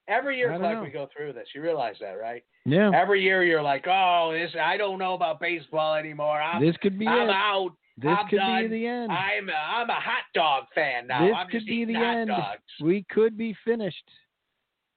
[0.08, 0.84] Every year, I don't Clark, know.
[0.84, 1.48] we go through this.
[1.54, 2.44] You realize that, right?
[2.66, 2.92] Yeah.
[2.94, 6.40] Every year, you're like, "Oh, this I don't know about baseball anymore.
[6.42, 7.34] I'm, This could be I'm it.
[7.34, 7.72] out.
[7.98, 8.62] This I'm could done.
[8.64, 9.12] be the end.
[9.12, 11.26] I'm a, I'm a hot dog fan now.
[11.26, 12.28] This I'm could just be the end.
[12.30, 14.04] dogs." We could be finished.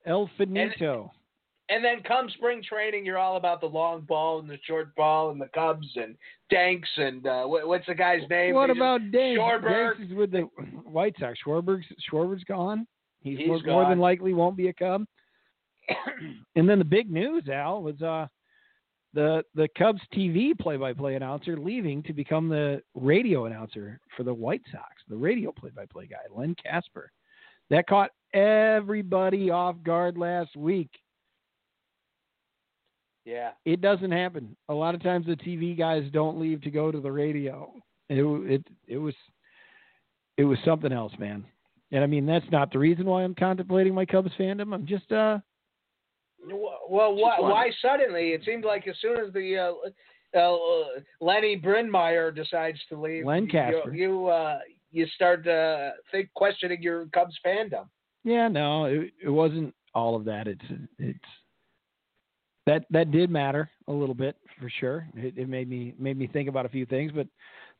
[0.06, 1.10] El finito.
[1.70, 5.30] And then come spring training, you're all about the long ball and the short ball
[5.30, 6.16] and the Cubs and
[6.50, 8.54] Danks and uh, what, what's the guy's name?
[8.54, 9.38] What He just- about Dave?
[9.38, 9.96] Schwarber.
[9.96, 10.40] Dave is with the
[10.84, 11.38] White Sox.
[11.46, 12.86] Schwarber's Schwarber's gone.
[13.22, 15.04] He's, He's more, more than likely won't be a Cub.
[16.56, 18.26] and then the big news, Al, was uh
[19.12, 24.62] the the Cubs TV play-by-play announcer leaving to become the radio announcer for the White
[24.70, 25.02] Sox.
[25.08, 27.10] The radio play-by-play guy, Len Kasper.
[27.70, 30.90] That caught everybody off guard last week.
[33.24, 33.50] Yeah.
[33.64, 34.56] It doesn't happen.
[34.68, 37.72] A lot of times the TV guys don't leave to go to the radio.
[38.08, 39.14] It it it was
[40.36, 41.44] it was something else, man.
[41.92, 44.74] And I mean that's not the reason why I'm contemplating my Cubs fandom.
[44.74, 45.38] I'm just uh
[46.48, 48.30] Well, why, why suddenly?
[48.30, 49.74] It seemed like as soon as the
[50.34, 50.56] uh, uh,
[51.20, 53.94] Lenny Brynmeyer decides to leave, Len you Kasper.
[53.94, 54.58] you, uh,
[54.90, 57.86] you start uh, think questioning your Cubs fandom.
[58.24, 60.46] yeah, no, it, it wasn't all of that.
[60.46, 60.64] It's
[60.98, 61.18] it's
[62.66, 65.06] that that did matter a little bit for sure.
[65.16, 67.26] It, it made me made me think about a few things, but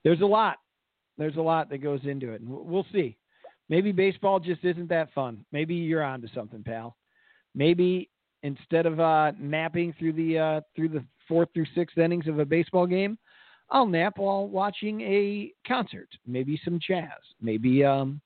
[0.05, 0.59] there's a lot.
[1.19, 2.41] There's a lot that goes into it.
[2.41, 3.17] And we'll- we'll see.
[3.69, 5.45] Maybe baseball just isn't that fun.
[5.53, 6.97] Maybe you're onto something, pal.
[7.55, 8.09] Maybe
[8.43, 12.45] instead of uh, napping through the uh, through the fourth through sixth innings of a
[12.45, 13.19] baseball game,
[13.71, 16.09] I'll nap while watching a concert.
[16.27, 17.09] Maybe some jazz.
[17.41, 18.21] Maybe um,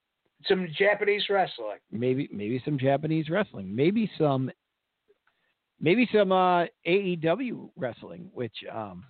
[0.47, 1.79] Some Japanese wrestling.
[1.91, 4.51] maybe maybe some Japanese wrestling, maybe some
[5.81, 9.05] maybe some uh, AEW wrestling, which um,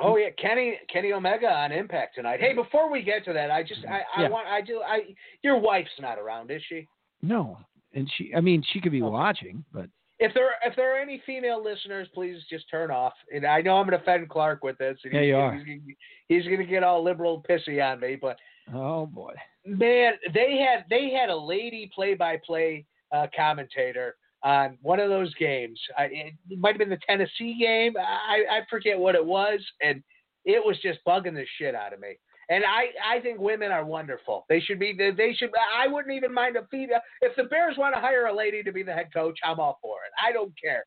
[0.00, 2.38] Oh yeah, Kenny Kenny Omega on Impact tonight.
[2.40, 4.28] Hey, before we get to that, I just I, I Yeah.
[4.28, 5.00] want I do I
[5.42, 6.86] your wife's not around, is she?
[7.20, 7.58] no,
[7.94, 9.10] and she I mean she could be Okay.
[9.10, 9.88] watching, but
[10.18, 13.12] If there if there are any female listeners, please just turn off.
[13.34, 14.98] And I know I'm going to offend Clark with this.
[15.04, 15.94] and Yeah, he's, you gonna- are.
[16.28, 18.36] He's, going to get all liberal pissy on me, but
[18.74, 19.34] oh boy,
[19.64, 22.84] man, they had they had a lady play-by-play
[23.14, 25.80] uh, commentator on one of those games.
[25.96, 27.94] I, it might have been the Tennessee game.
[27.98, 30.02] I, I forget what it was, and
[30.44, 32.18] it was just bugging the shit out of me.
[32.50, 34.46] And I, I think women are wonderful.
[34.48, 34.94] They should be.
[34.96, 35.50] They, should.
[35.76, 37.00] I wouldn't even mind a female.
[37.20, 39.78] If the Bears want to hire a lady to be the head coach, I'm all
[39.82, 40.12] for it.
[40.26, 40.84] I don't care.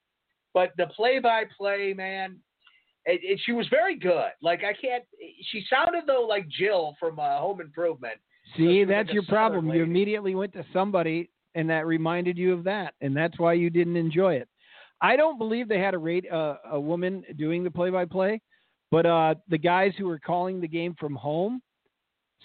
[0.53, 2.37] But the play-by-play, man,
[3.05, 4.31] it, it, she was very good.
[4.41, 5.03] Like I can't.
[5.51, 8.15] She sounded though like Jill from uh, Home Improvement.
[8.57, 9.69] see that's like your problem.
[9.69, 13.69] You immediately went to somebody, and that reminded you of that, and that's why you
[13.69, 14.47] didn't enjoy it.
[15.01, 18.41] I don't believe they had a rate uh, a woman doing the play-by-play,
[18.91, 21.61] but uh, the guys who were calling the game from home,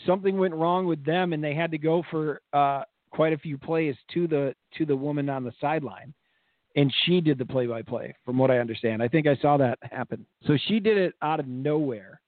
[0.06, 3.59] something went wrong with them, and they had to go for uh, quite a few
[3.59, 6.14] plays to the to the woman on the sideline,
[6.77, 9.02] and she did the play-by-play, from what I understand.
[9.02, 10.24] I think I saw that happen.
[10.47, 12.20] So she did it out of nowhere.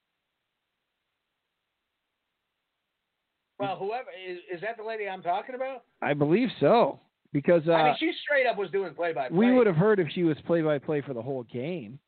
[3.58, 5.82] Well, whoever is, is that the lady I'm talking about?
[6.00, 7.00] I believe so,
[7.32, 9.36] because uh, I mean, she straight up was doing play by play.
[9.36, 11.98] we would have heard if she was play-by-play for the whole game.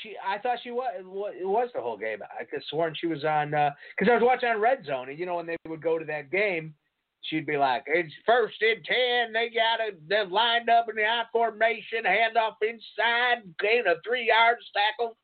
[0.00, 0.90] She, I thought she was.
[0.98, 2.18] It was the whole game.
[2.22, 5.18] I could sworn she was on uh, because I was watching on Red Zone, and
[5.18, 6.74] you know when they would go to that game,
[7.22, 9.32] she'd be like, "It's first and ten.
[9.32, 10.00] They got it.
[10.08, 12.04] They're lined up in the I formation.
[12.04, 13.42] Handoff inside.
[13.60, 15.16] Gain a three yards tackle."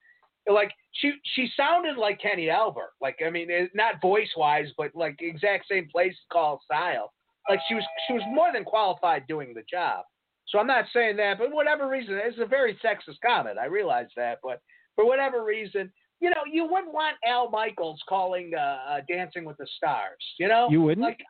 [0.50, 2.92] Like she, she sounded like Kenny Albert.
[3.00, 7.12] Like I mean, not voice wise, but like exact same place call style.
[7.48, 10.04] Like she was, she was more than qualified doing the job.
[10.48, 13.58] So I'm not saying that, but whatever reason, it's a very sexist comment.
[13.58, 14.62] I realize that, but
[14.94, 19.56] for whatever reason, you know, you wouldn't want Al Michaels calling uh, uh, Dancing with
[19.58, 20.18] the Stars.
[20.38, 21.06] You know, You wouldn't?
[21.06, 21.20] Like,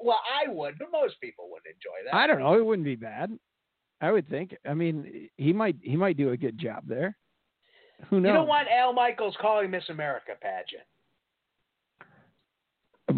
[0.00, 2.16] well, I would, but most people would enjoy that.
[2.16, 2.54] I don't know.
[2.54, 3.36] It wouldn't be bad.
[4.00, 4.56] I would think.
[4.68, 7.16] I mean, he might he might do a good job there.
[8.10, 8.28] Who knows?
[8.28, 10.84] You don't want Al Michaels calling Miss America pageant.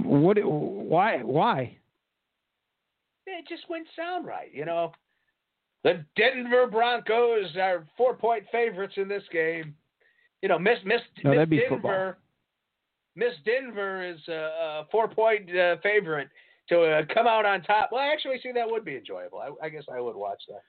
[0.07, 0.39] What?
[0.43, 1.19] Why?
[1.19, 1.77] Why?
[3.27, 4.93] It just wouldn't sound right, you know.
[5.83, 9.75] The Denver Broncos are four point favorites in this game.
[10.43, 11.67] You know, Miss Miss, No, Miss Denver.
[11.69, 12.15] football.
[13.17, 16.29] Miss Denver is a, a four point uh, favorite
[16.69, 17.91] to uh, come out on top.
[17.93, 19.39] Well, actually, see that would be enjoyable.
[19.39, 20.63] I, I guess I would watch that.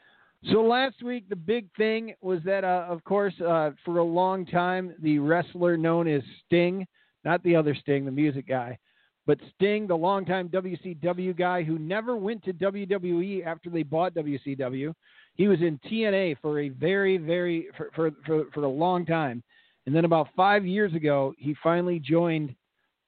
[0.51, 4.43] So last week, the big thing was that, uh, of course, uh, for a long
[4.45, 6.87] time, the wrestler known as Sting,
[7.23, 8.79] not the other Sting, the music guy,
[9.27, 14.93] but Sting, the longtime WCW guy who never went to WWE after they bought WCW.
[15.35, 19.43] He was in TNA for a very, very for for for, for a long time,
[19.85, 22.55] and then about five years ago, he finally joined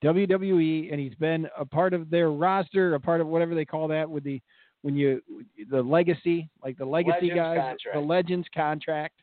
[0.04, 3.88] WWE, and he's been a part of their roster, a part of whatever they call
[3.88, 4.42] that with the
[4.82, 5.22] when you
[5.70, 7.94] the legacy, like the legacy Legends guys, contract.
[7.94, 9.20] the legends contract.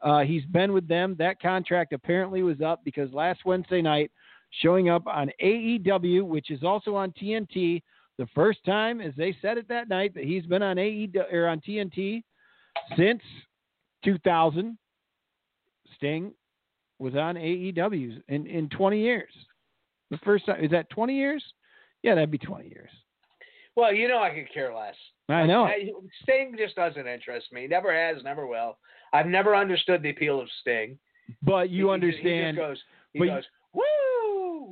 [0.00, 1.16] Uh, he's been with them.
[1.18, 4.10] That contract apparently was up because last Wednesday night,
[4.50, 7.82] showing up on AEW, which is also on TNT,
[8.18, 11.46] the first time, as they said it that night, that he's been on AEW or
[11.46, 12.22] on TNT
[12.96, 13.22] since
[14.04, 14.76] 2000.
[15.96, 16.32] Sting
[16.98, 19.32] was on AEW in in 20 years.
[20.10, 21.44] The first time is that 20 years?
[22.02, 22.90] Yeah, that'd be 20 years.
[23.76, 24.94] Well, you know, I could care less.
[25.28, 25.64] I know.
[25.64, 25.90] I,
[26.22, 27.66] Sting just doesn't interest me.
[27.66, 28.78] Never has, never will.
[29.12, 30.98] I've never understood the appeal of Sting.
[31.42, 32.56] But you he- understand.
[32.56, 32.78] He just goes.
[33.12, 33.44] He but goes.
[33.74, 33.82] Woo!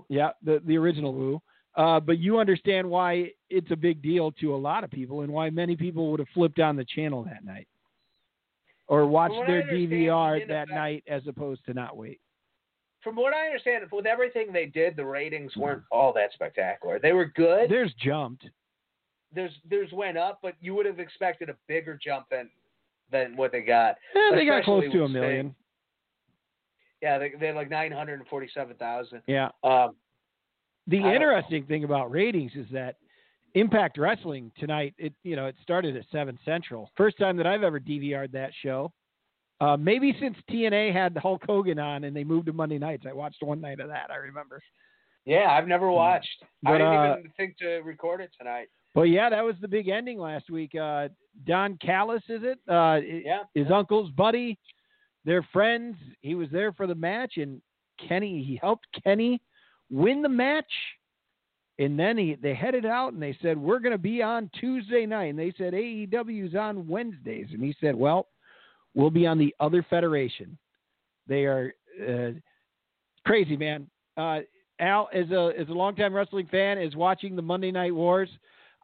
[0.08, 1.40] Yeah, the the original Woo.
[1.76, 5.32] Uh, but you understand why it's a big deal to a lot of people, and
[5.32, 7.68] why many people would have flipped on the channel that night,
[8.88, 12.20] or watched their DVR that night as opposed to not wait.
[13.02, 16.98] From what I understand, with everything they did, the ratings weren't all that spectacular.
[16.98, 17.70] They were good.
[17.70, 18.48] There's jumped.
[19.32, 22.48] There's there's went up, but you would have expected a bigger jump than
[23.12, 23.96] than what they got.
[24.14, 25.54] Eh, they got close to a million.
[27.06, 29.22] Yeah, they they had like nine hundred and forty-seven thousand.
[29.28, 29.50] Yeah.
[29.62, 29.94] Um,
[30.88, 32.96] The I interesting thing about ratings is that
[33.54, 36.90] Impact Wrestling tonight, it you know, it started at seven central.
[36.96, 38.92] First time that I've ever DVR'd that show.
[39.60, 43.04] Uh, maybe since TNA had Hulk Hogan on and they moved to Monday nights.
[43.08, 44.10] I watched one night of that.
[44.10, 44.60] I remember.
[45.24, 46.42] yeah, I've never watched.
[46.66, 48.66] I didn't uh, even think to record it tonight.
[48.96, 50.74] Well, yeah, that was the big ending last week.
[50.74, 51.08] Uh,
[51.46, 52.58] Don Callis, is it?
[52.68, 53.44] Uh, Yeah.
[53.54, 54.58] His uncle's buddy.
[55.26, 55.96] They're friends.
[56.20, 57.60] He was there for the match, and
[58.08, 59.42] Kenny, he helped Kenny
[59.90, 60.70] win the match.
[61.78, 65.04] And then he, they headed out and they said, We're going to be on Tuesday
[65.04, 65.26] night.
[65.26, 67.48] And they said, AEW's on Wednesdays.
[67.52, 68.28] And he said, Well,
[68.94, 70.56] we'll be on the other federation.
[71.26, 72.30] They are uh,
[73.26, 73.88] crazy, man.
[74.16, 74.38] Uh,
[74.78, 78.30] Al, as a as a longtime wrestling fan, is watching the Monday Night Wars.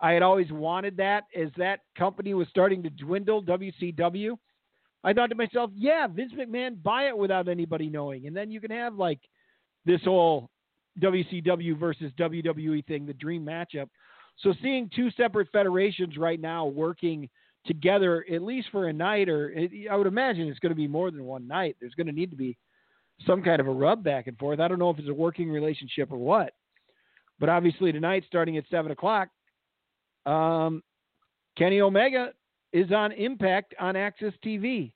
[0.01, 4.37] I had always wanted that as that company was starting to dwindle, WCW.
[5.05, 8.61] I thought to myself, yeah, Vince McMahon buy it without anybody knowing, and then you
[8.61, 9.21] can have like
[9.85, 10.49] this whole
[11.01, 13.89] WCW versus WWE thing, the dream matchup.
[14.39, 17.29] So seeing two separate federations right now working
[17.67, 19.55] together, at least for a night, or
[19.91, 21.77] I would imagine it's going to be more than one night.
[21.81, 22.57] There's going to need to be
[23.27, 24.61] some kind of a rub back and forth.
[24.61, 26.53] I don't know if it's a working relationship or what,
[27.39, 29.29] but obviously tonight, starting at seven o'clock,
[30.27, 30.83] um,
[31.57, 32.33] Kenny Omega
[32.73, 34.93] is on Impact on AXS TV.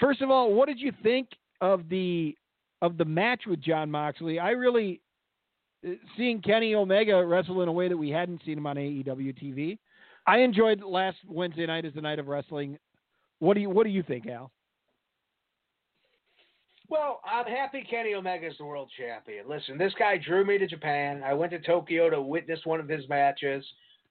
[0.00, 1.28] First of all, what did you think
[1.60, 2.36] of the
[2.82, 4.38] of the match with Jon Moxley?
[4.38, 5.00] I really
[5.86, 9.42] uh, seeing Kenny Omega wrestle in a way that we hadn't seen him on AEW
[9.42, 9.78] TV.
[10.26, 12.78] I enjoyed last Wednesday night as the night of wrestling.
[13.38, 14.50] What do you What do you think, Al?
[16.88, 19.48] Well, I'm happy Kenny Omega is the world champion.
[19.48, 21.22] Listen, this guy drew me to Japan.
[21.24, 23.64] I went to Tokyo to witness one of his matches.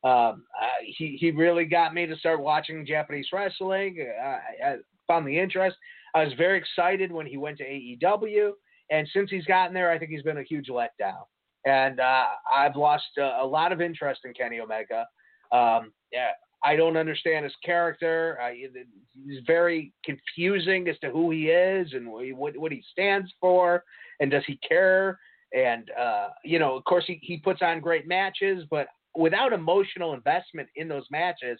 [0.05, 0.43] Um,
[0.83, 4.05] he he really got me to start watching Japanese wrestling.
[4.23, 4.75] Uh, I, I
[5.07, 5.75] found the interest.
[6.13, 8.51] I was very excited when he went to AEW,
[8.91, 11.23] and since he's gotten there, I think he's been a huge letdown.
[11.65, 15.07] And uh, I've lost uh, a lot of interest in Kenny Omega.
[15.51, 16.29] Um, yeah,
[16.63, 18.37] I don't understand his character.
[18.41, 23.83] Uh, he's very confusing as to who he is and what what he stands for,
[24.19, 25.19] and does he care?
[25.55, 30.13] And uh, you know, of course, he, he puts on great matches, but without emotional
[30.13, 31.59] investment in those matches,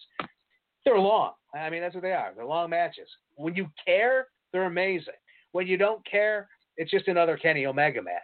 [0.84, 1.32] they're long.
[1.56, 2.32] I mean, that's what they are.
[2.36, 3.08] They're long matches.
[3.36, 5.14] When you care, they're amazing.
[5.52, 8.22] When you don't care, it's just another Kenny Omega match.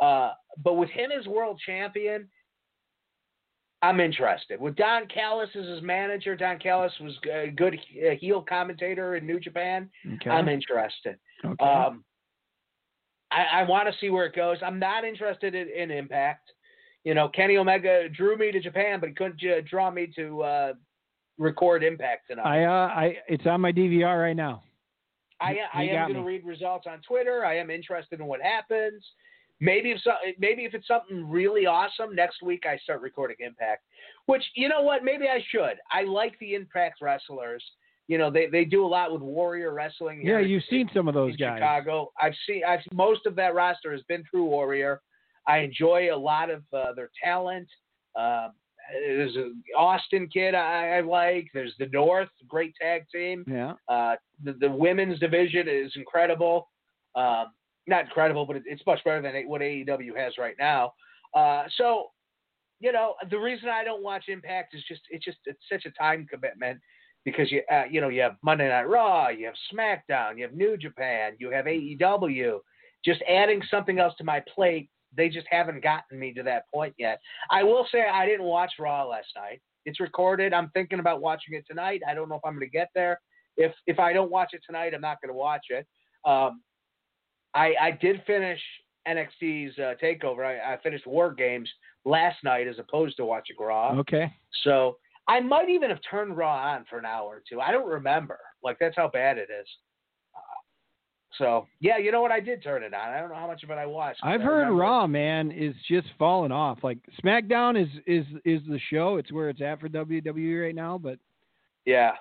[0.00, 0.32] Uh,
[0.62, 2.28] but with him as world champion,
[3.82, 4.60] I'm interested.
[4.60, 9.26] With Don Callis as his manager, Don Callis was a good uh, heel commentator in
[9.26, 9.90] New Japan.
[10.14, 10.30] Okay.
[10.30, 11.16] I'm interested.
[11.44, 11.64] okay.
[11.64, 12.04] Um,
[13.32, 14.58] I, I want to see where it goes.
[14.64, 16.48] I'm not interested in, in Impact.
[17.04, 20.42] You know, Kenny Omega drew me to Japan, but he couldn't uh, draw me to
[20.42, 20.72] uh,
[21.38, 22.46] record Impact tonight.
[22.46, 24.62] I uh, I it's on my DVR right now.
[25.40, 27.44] I, I am going to read results on Twitter.
[27.44, 29.04] I am interested in what happens.
[29.58, 33.82] Maybe if so, maybe if it's something really awesome, next week I start recording Impact.
[34.26, 35.04] Which you know what?
[35.04, 35.78] Maybe I should.
[35.90, 37.62] I like the Impact wrestlers.
[38.08, 40.22] You know, they, they do a lot with Warrior Wrestling.
[40.24, 41.58] Yeah, you've in- seen some of those in guys.
[41.58, 42.12] Chicago.
[42.20, 42.62] I've seen.
[42.66, 45.00] I've most of that roster has been through Warrior.
[45.46, 47.68] I enjoy a lot of uh, their talent.
[48.18, 48.48] Uh,
[48.92, 51.48] there's an Austin kid I, I like.
[51.54, 53.44] There's the North, great tag team.
[53.48, 53.74] Yeah.
[53.88, 56.68] Uh, the, the women's division is incredible.
[57.14, 57.46] Um,
[57.86, 60.92] not incredible, but it, it's much better than what AEW has right now.
[61.34, 62.10] Uh, so,
[62.80, 65.90] you know, the reason I don't watch Impact is just it's just it's such a
[65.92, 66.80] time commitment
[67.24, 70.54] because you uh, you know you have Monday Night Raw, you have SmackDown, you have
[70.54, 72.58] New Japan, you have AEW.
[73.04, 76.94] Just adding something else to my plate, they just haven't gotten me to that point
[76.98, 77.20] yet.
[77.50, 79.60] I will say I didn't watch Raw last night.
[79.84, 80.52] It's recorded.
[80.52, 82.02] I'm thinking about watching it tonight.
[82.08, 83.20] I don't know if I'm going to get there.
[83.56, 85.86] If if I don't watch it tonight, I'm not going to watch it.
[86.24, 86.62] Um,
[87.54, 88.60] I I did finish
[89.06, 90.44] NXT's uh, Takeover.
[90.46, 91.68] I, I finished War Games
[92.04, 93.98] last night as opposed to watching Raw.
[93.98, 94.32] Okay.
[94.64, 94.96] So
[95.28, 97.60] I might even have turned Raw on for an hour or two.
[97.60, 98.38] I don't remember.
[98.62, 99.66] Like that's how bad it is.
[101.38, 102.30] So yeah, you know what?
[102.30, 103.08] I did turn it on.
[103.10, 104.20] I don't know how much of it I watched.
[104.22, 106.78] I've I heard Raw, man, is just falling off.
[106.82, 109.16] Like SmackDown is is is the show.
[109.16, 110.98] It's where it's at for WWE right now.
[110.98, 111.18] But
[111.86, 112.12] Yeah.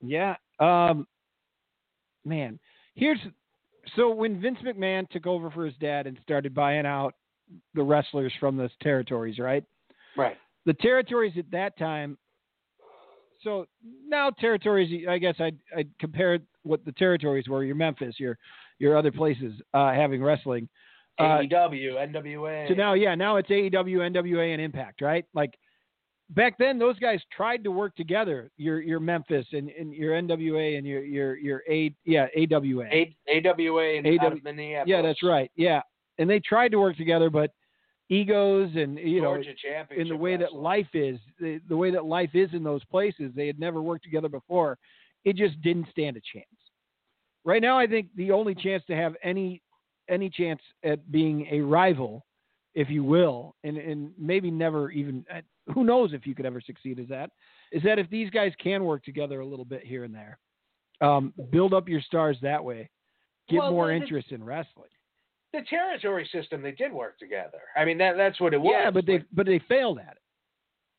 [0.00, 1.06] yeah, um,
[2.24, 2.58] man,
[2.94, 3.18] here's
[3.96, 7.14] so when Vince McMahon took over for his dad and started buying out
[7.74, 9.64] the wrestlers from those territories, right?
[10.16, 10.36] Right.
[10.66, 12.18] the territories at that time.
[13.42, 13.66] So
[14.06, 17.64] now territories, I guess I'd, I'd compare what the territories were.
[17.64, 18.38] Your Memphis, your
[18.78, 20.68] your other places uh, having wrestling.
[21.18, 22.68] Uh, AEW, NWA.
[22.68, 25.26] so now, yeah, now it's AEW, NWA, and Impact, right?
[25.34, 25.52] Like
[26.30, 28.50] back then, those guys tried to work together.
[28.56, 32.86] Your your Memphis and, and your NWA and your your your A yeah AWA.
[32.86, 34.88] A- AWA and AW Minneapolis.
[34.88, 35.50] yeah, that's right.
[35.56, 35.82] Yeah,
[36.18, 37.50] and they tried to work together, but
[38.08, 39.40] egos and you know
[39.96, 43.32] in the way that life is, the, the way that life is in those places,
[43.34, 44.78] they had never worked together before.
[45.24, 46.46] It just didn't stand a chance.
[47.44, 49.62] Right now, I think the only chance to have any
[50.08, 52.24] any chance at being a rival,
[52.74, 55.40] if you will, and and maybe never even uh,
[55.72, 57.30] who knows if you could ever succeed as that,
[57.72, 60.38] is that if these guys can work together a little bit here and there,
[61.00, 62.90] um, build up your stars that way,
[63.48, 64.88] get Well, more the- interest in wrestling.
[65.52, 66.62] the territory system.
[66.62, 67.60] They did work together.
[67.76, 68.72] I mean, that that's what it was.
[68.72, 70.22] Yeah, but they but they failed at it.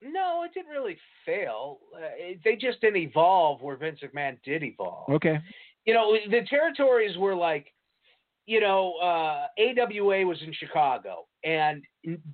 [0.01, 1.79] No, it didn't really fail.
[1.95, 5.09] Uh, it, they just didn't evolve where Vince McMahon did evolve.
[5.09, 5.39] Okay.
[5.85, 7.67] you know, the territories were like,
[8.47, 11.83] you know, uh, AWA was in Chicago, and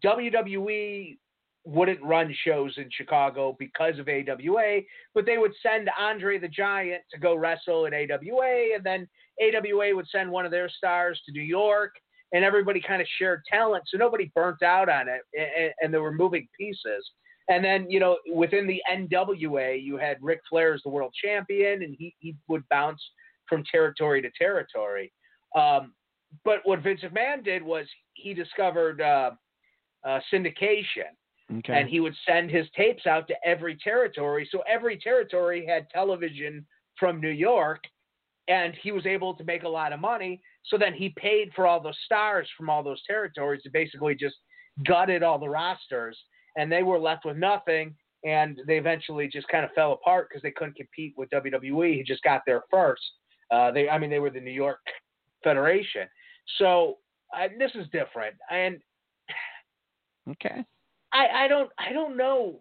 [0.03, 1.17] WWE
[1.65, 4.79] wouldn't run shows in Chicago because of AWA,
[5.13, 9.07] but they would send Andre the Giant to go wrestle at AWA, and then
[9.41, 11.93] AWA would send one of their stars to New York,
[12.31, 16.01] and everybody kind of shared talent, so nobody burnt out on it, and, and there
[16.01, 17.11] were moving pieces.
[17.49, 21.83] And then, you know, within the NWA, you had Ric Flair as the world champion,
[21.83, 23.01] and he, he would bounce
[23.47, 25.11] from territory to territory.
[25.55, 25.93] Um,
[26.43, 29.31] but what Vince McMahon did was he discovered uh,
[30.05, 31.13] uh, syndication,
[31.59, 31.79] Okay.
[31.79, 34.45] and he would send his tapes out to every territory.
[34.51, 36.65] So every territory had television
[36.99, 37.79] from New York,
[38.49, 40.41] and he was able to make a lot of money.
[40.65, 44.35] So then he paid for all those stars from all those territories to basically just
[44.85, 46.17] gutted all the rosters,
[46.57, 47.95] and they were left with nothing.
[48.25, 51.93] And they eventually just kind of fell apart because they couldn't compete with WWE.
[51.95, 53.01] He just got there first.
[53.51, 54.79] Uh, they, I mean, they were the New York
[55.43, 56.07] Federation.
[56.57, 56.97] So
[57.33, 58.79] uh, this is different, and
[60.31, 60.65] okay.
[61.13, 62.59] I, I don't I don't know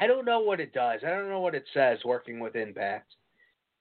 [0.00, 1.00] I don't know what it does.
[1.04, 3.12] I don't know what it says working with Impact.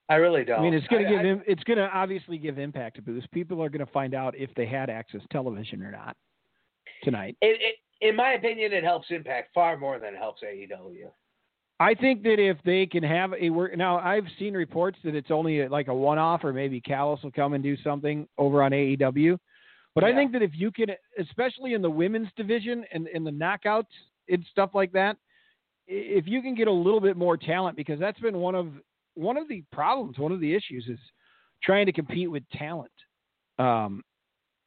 [0.10, 0.60] I really don't.
[0.60, 3.30] I mean, it's going to give I- It's going to obviously give Impact a boost.
[3.32, 6.18] People are going to find out if they had access television or not
[7.04, 7.38] tonight.
[7.42, 11.10] It, it, in my opinion, it helps Impact far more than it helps AEW.
[11.82, 15.32] I think that if they can have a work now, I've seen reports that it's
[15.32, 19.38] only like a one-off, or maybe Callis will come and do something over on AEW.
[19.96, 20.88] But I think that if you can,
[21.20, 23.88] especially in the women's division and in the knockouts
[24.30, 25.18] and stuff like that,
[25.88, 28.68] if you can get a little bit more talent, because that's been one of
[29.16, 31.00] one of the problems, one of the issues is
[31.64, 32.92] trying to compete with talent.
[33.58, 34.04] Um,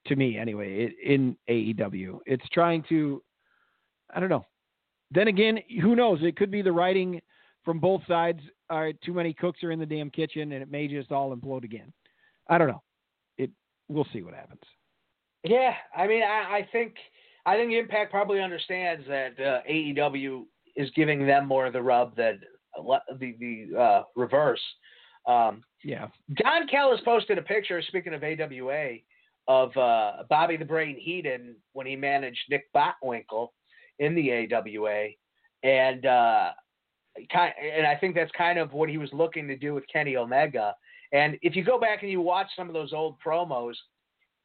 [0.06, 3.22] to me, anyway, in AEW, it's trying to,
[4.14, 4.44] I don't know.
[5.10, 6.18] Then again, who knows?
[6.22, 7.20] It could be the writing
[7.64, 8.40] from both sides.
[8.70, 11.36] All right, too many cooks are in the damn kitchen, and it may just all
[11.36, 11.92] implode again.
[12.48, 12.82] I don't know.
[13.38, 13.50] It.
[13.88, 14.62] We'll see what happens.
[15.44, 16.94] Yeah, I mean, I, I think
[17.44, 20.44] I think Impact probably understands that uh, AEW
[20.76, 22.40] is giving them more of the rub than
[23.18, 24.60] the the uh, reverse.
[25.26, 26.08] Um, Yeah.
[26.34, 27.82] Don Callis posted a picture.
[27.82, 28.94] Speaking of AWA,
[29.48, 33.48] of uh, Bobby the Brain Heenan when he managed Nick Bockwinkel
[33.98, 35.08] in the AWA,
[35.62, 36.50] and uh,
[37.32, 40.16] kind and I think that's kind of what he was looking to do with Kenny
[40.16, 40.74] Omega.
[41.12, 43.74] And if you go back and you watch some of those old promos,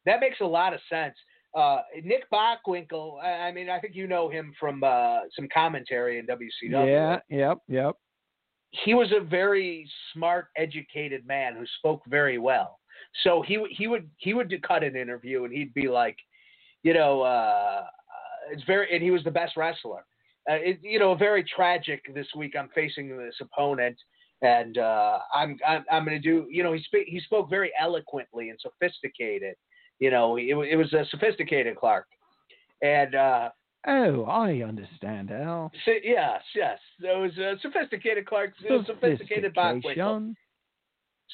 [0.05, 1.15] that makes a lot of sense.
[1.55, 6.19] Uh, Nick Bockwinkel, I I mean, I think you know him from uh, some commentary
[6.19, 6.87] in WCW.
[6.87, 7.95] Yeah, yep, yep.
[8.85, 12.79] He was a very smart, educated man who spoke very well.
[13.23, 16.17] So he would- he would he would do- cut an interview and he'd be like,
[16.83, 17.25] you know, uh,
[17.87, 20.05] uh, it's very and he was the best wrestler.
[20.49, 22.55] Uh, it, you know, very tragic this week.
[22.55, 23.97] I'm facing this opponent,
[24.41, 26.47] and uh, I'm I'm I'm going to do.
[26.49, 29.55] You know, he spe- he spoke very eloquently and sophisticated.
[29.99, 32.05] You know, it, it was a sophisticated Clark,
[32.81, 33.49] and uh,
[33.89, 35.71] Oh, I understand, Al.
[35.85, 38.53] si- yes, yes, it was a sophisticated Clark,
[38.85, 39.95] sophisticated Bockwinkel.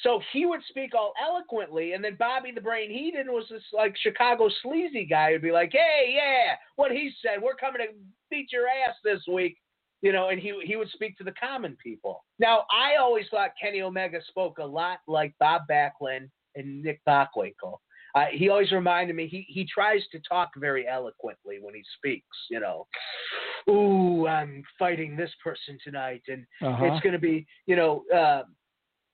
[0.02, 3.96] So he would speak all eloquently, and then Bobby the Brain Heenan was this like
[3.96, 7.94] Chicago sleazy guy who'd be like, "Hey, yeah, what he said, we're coming to
[8.30, 9.56] beat your ass this week,"
[10.02, 12.24] you know, and he he would speak to the common people.
[12.40, 17.78] Now, I always thought Kenny Omega spoke a lot like Bob Backlund and Nick Bockwinkel.
[18.16, 22.36] Uh, he always reminded me he he tries to talk very eloquently when he speaks.
[22.50, 22.86] You know,
[23.68, 26.84] ooh, I'm fighting this person tonight, and Uh-huh.
[26.84, 28.42] it's going to be, you know, uh,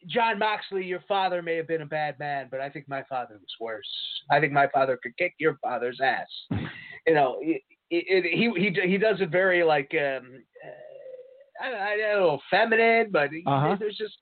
[0.07, 3.35] Jon Moxley, your father may have been a bad man, but I think my father
[3.35, 3.89] was worse.
[4.31, 6.27] I think my father could kick your father's ass.
[7.07, 11.97] you know, it, it, he he he does it very like um, uh, I, I
[11.97, 13.77] don't know, feminine, but Uh-huh.
[13.79, 14.17] there's just,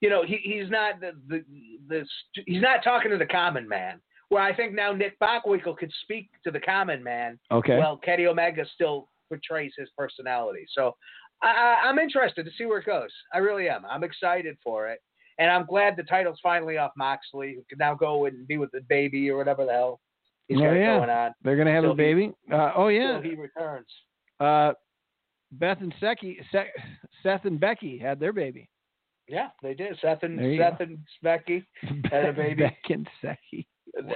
[0.00, 1.42] you know, he he's not the, the
[1.88, 2.06] the
[2.46, 4.00] he's not talking to the common man.
[4.28, 7.78] Where I think now Nick Bockwinkel could speak to the common man Okay.
[7.78, 10.64] well, Kenny Omega still portrays his personality.
[10.76, 10.96] So
[11.42, 13.10] I, I'm interested to see where it goes.
[13.32, 13.84] I really am.
[13.86, 15.00] I'm excited for it.
[15.38, 18.70] And I'm glad the title's finally off Moxley, who can now go and be with
[18.72, 20.00] the baby or whatever the hell
[20.48, 20.96] he's Oh, got yeah.
[20.98, 21.34] going on.
[21.42, 22.32] They're gonna have a till he- baby.
[22.50, 23.20] Uh, oh yeah.
[23.20, 23.86] Till he returns.
[24.40, 24.72] Uh,
[25.52, 26.72] Beth and Seki, Se-
[27.22, 28.68] Seth and Becky had their baby.
[29.28, 29.98] Yeah, they did.
[30.00, 30.84] Seth and Seth go.
[30.84, 31.66] and Becky.
[32.10, 32.62] Had a baby.
[32.62, 33.66] Beck and Seki.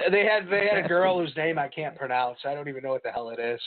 [0.09, 2.39] They had they had a girl whose name I can't pronounce.
[2.45, 3.59] I don't even know what the hell it is.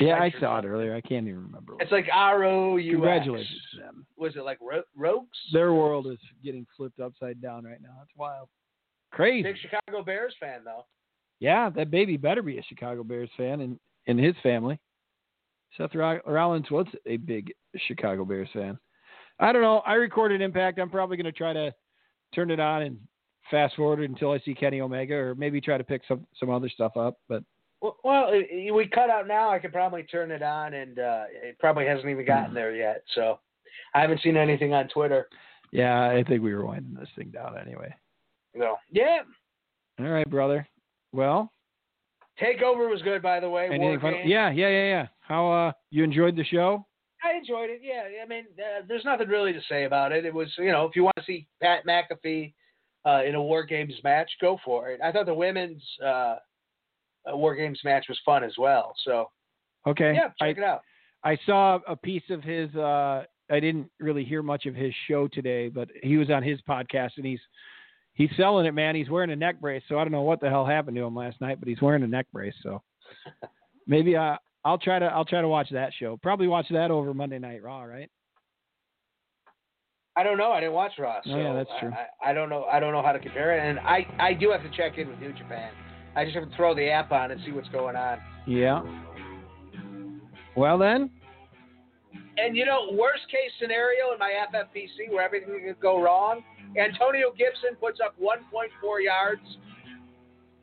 [0.00, 0.94] Yeah, I saw it earlier.
[0.94, 1.74] I can't even remember.
[1.78, 2.92] It's like R O U.
[2.92, 4.06] Congratulations to them.
[4.16, 5.38] Was it like Ro- Rogues?
[5.52, 7.98] Their world is getting flipped upside down right now.
[8.02, 8.48] It's wild.
[9.12, 9.42] Crazy.
[9.42, 10.86] Big Chicago Bears fan though.
[11.38, 14.78] Yeah, that baby better be a Chicago Bears fan and in his family.
[15.76, 17.52] Seth Ro- Rollins was a big
[17.86, 18.78] Chicago Bears fan.
[19.38, 19.78] I don't know.
[19.86, 20.78] I recorded Impact.
[20.78, 21.72] I'm probably going to try to
[22.34, 22.98] turn it on and
[23.50, 26.68] fast forward until I see Kenny Omega, or maybe try to pick some some other
[26.68, 27.18] stuff up.
[27.28, 27.42] But
[27.82, 29.50] Well, well, i- i- we cut out now.
[29.50, 33.02] I could probably turn it on, and uh, it probably hasn't even gotten there yet.
[33.14, 33.40] So
[33.94, 35.28] I haven't seen anything on Twitter.
[35.72, 37.94] yeah, I think we were winding this thing down anyway.
[38.58, 39.20] So yeah,
[40.00, 40.66] All right, brother.
[41.12, 41.52] Well,
[42.40, 43.68] Takeover was good, by the way.
[43.68, 44.12] War anything fun?
[44.14, 44.28] Games.
[44.28, 45.06] Yeah, yeah, yeah, yeah.
[45.20, 46.86] How uh you enjoyed the show?
[47.22, 47.80] I enjoyed it.
[47.82, 50.24] Yeah, I mean, uh, there's nothing really to say about it.
[50.24, 52.54] It was, you know, if you want to see Pat McAfee
[53.04, 55.00] uh, in a War Games match, go for it.
[55.04, 56.36] I thought the women's uh,
[57.36, 58.94] War Games match was fun as well.
[59.04, 59.30] So
[59.86, 60.14] Okay.
[60.14, 60.82] yeah, I, check it out.
[61.24, 62.74] I saw a piece of his.
[62.74, 66.60] Uh, I didn't really hear much of his show today, but he was on his
[66.68, 67.40] podcast and he's
[68.14, 68.94] he's selling it, man.
[68.94, 71.16] He's wearing a neck brace, so I don't know what the hell happened to him
[71.16, 72.54] last night, but he's wearing a neck brace.
[72.62, 72.82] So
[73.86, 76.18] maybe I I'll try to I'll try to watch that show.
[76.22, 78.10] Probably watch that over Monday Night Raw, right?
[80.16, 80.52] I don't know.
[80.52, 81.90] I didn't watch Raw, so Oh, yeah, that's true.
[81.92, 82.64] I, I, I don't know.
[82.64, 85.08] I don't know how to compare it, and I I do have to check in
[85.08, 85.72] with New Japan.
[86.16, 88.18] I just have to throw the app on and see what's going on.
[88.46, 88.82] Yeah.
[90.56, 91.10] Well then,
[92.36, 96.42] And you know, worst case scenario in my FFPC where everything could go wrong,
[96.76, 99.42] Antonio Gibson puts up 1.4 yards.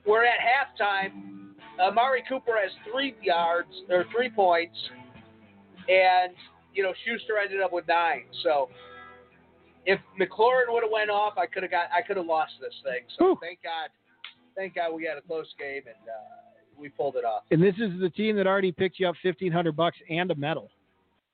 [0.06, 1.54] We're at halftime.
[1.80, 4.76] Amari Cooper has three yards or three points,
[5.88, 6.34] and
[6.74, 8.24] you know Schuster ended up with nine.
[8.44, 8.70] So
[9.86, 12.74] if McLaurin would have went off, I could have got I could have lost this
[12.84, 13.04] thing.
[13.18, 13.38] So Whew.
[13.42, 13.90] thank God,
[14.58, 17.44] thank God we had a close game and uh, we pulled it off.
[17.52, 20.36] and this is the team that already picked you up fifteen hundred bucks and a
[20.36, 20.70] medal.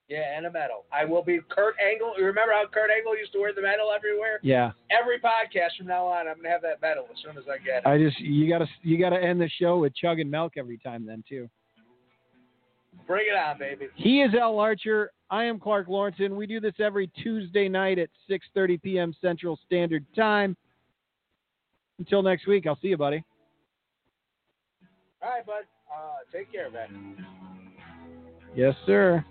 [0.08, 0.84] Yeah, and a medal.
[0.92, 2.12] I will be Kurt Angle.
[2.18, 4.38] Remember how Kurt Angle used to wear the medal everywhere?
[4.42, 4.72] Yeah.
[4.90, 7.78] Every podcast from now on, I'm gonna have that medal as soon as I get
[7.78, 7.86] it.
[7.86, 11.24] I just you gotta you gotta end the show with chugging milk every time then
[11.28, 11.48] too.
[13.06, 13.88] Bring it on, baby.
[13.96, 15.10] He is Al Archer.
[15.30, 16.36] I am Clark Lawrenson.
[16.36, 19.14] We do this every Tuesday night at 6:30 p.m.
[19.20, 20.56] Central Standard Time.
[21.98, 23.24] Until next week, I'll see you, buddy.
[25.22, 25.64] All right, bud.
[25.92, 27.24] Uh, take care, man.
[28.54, 29.24] Yes, sir.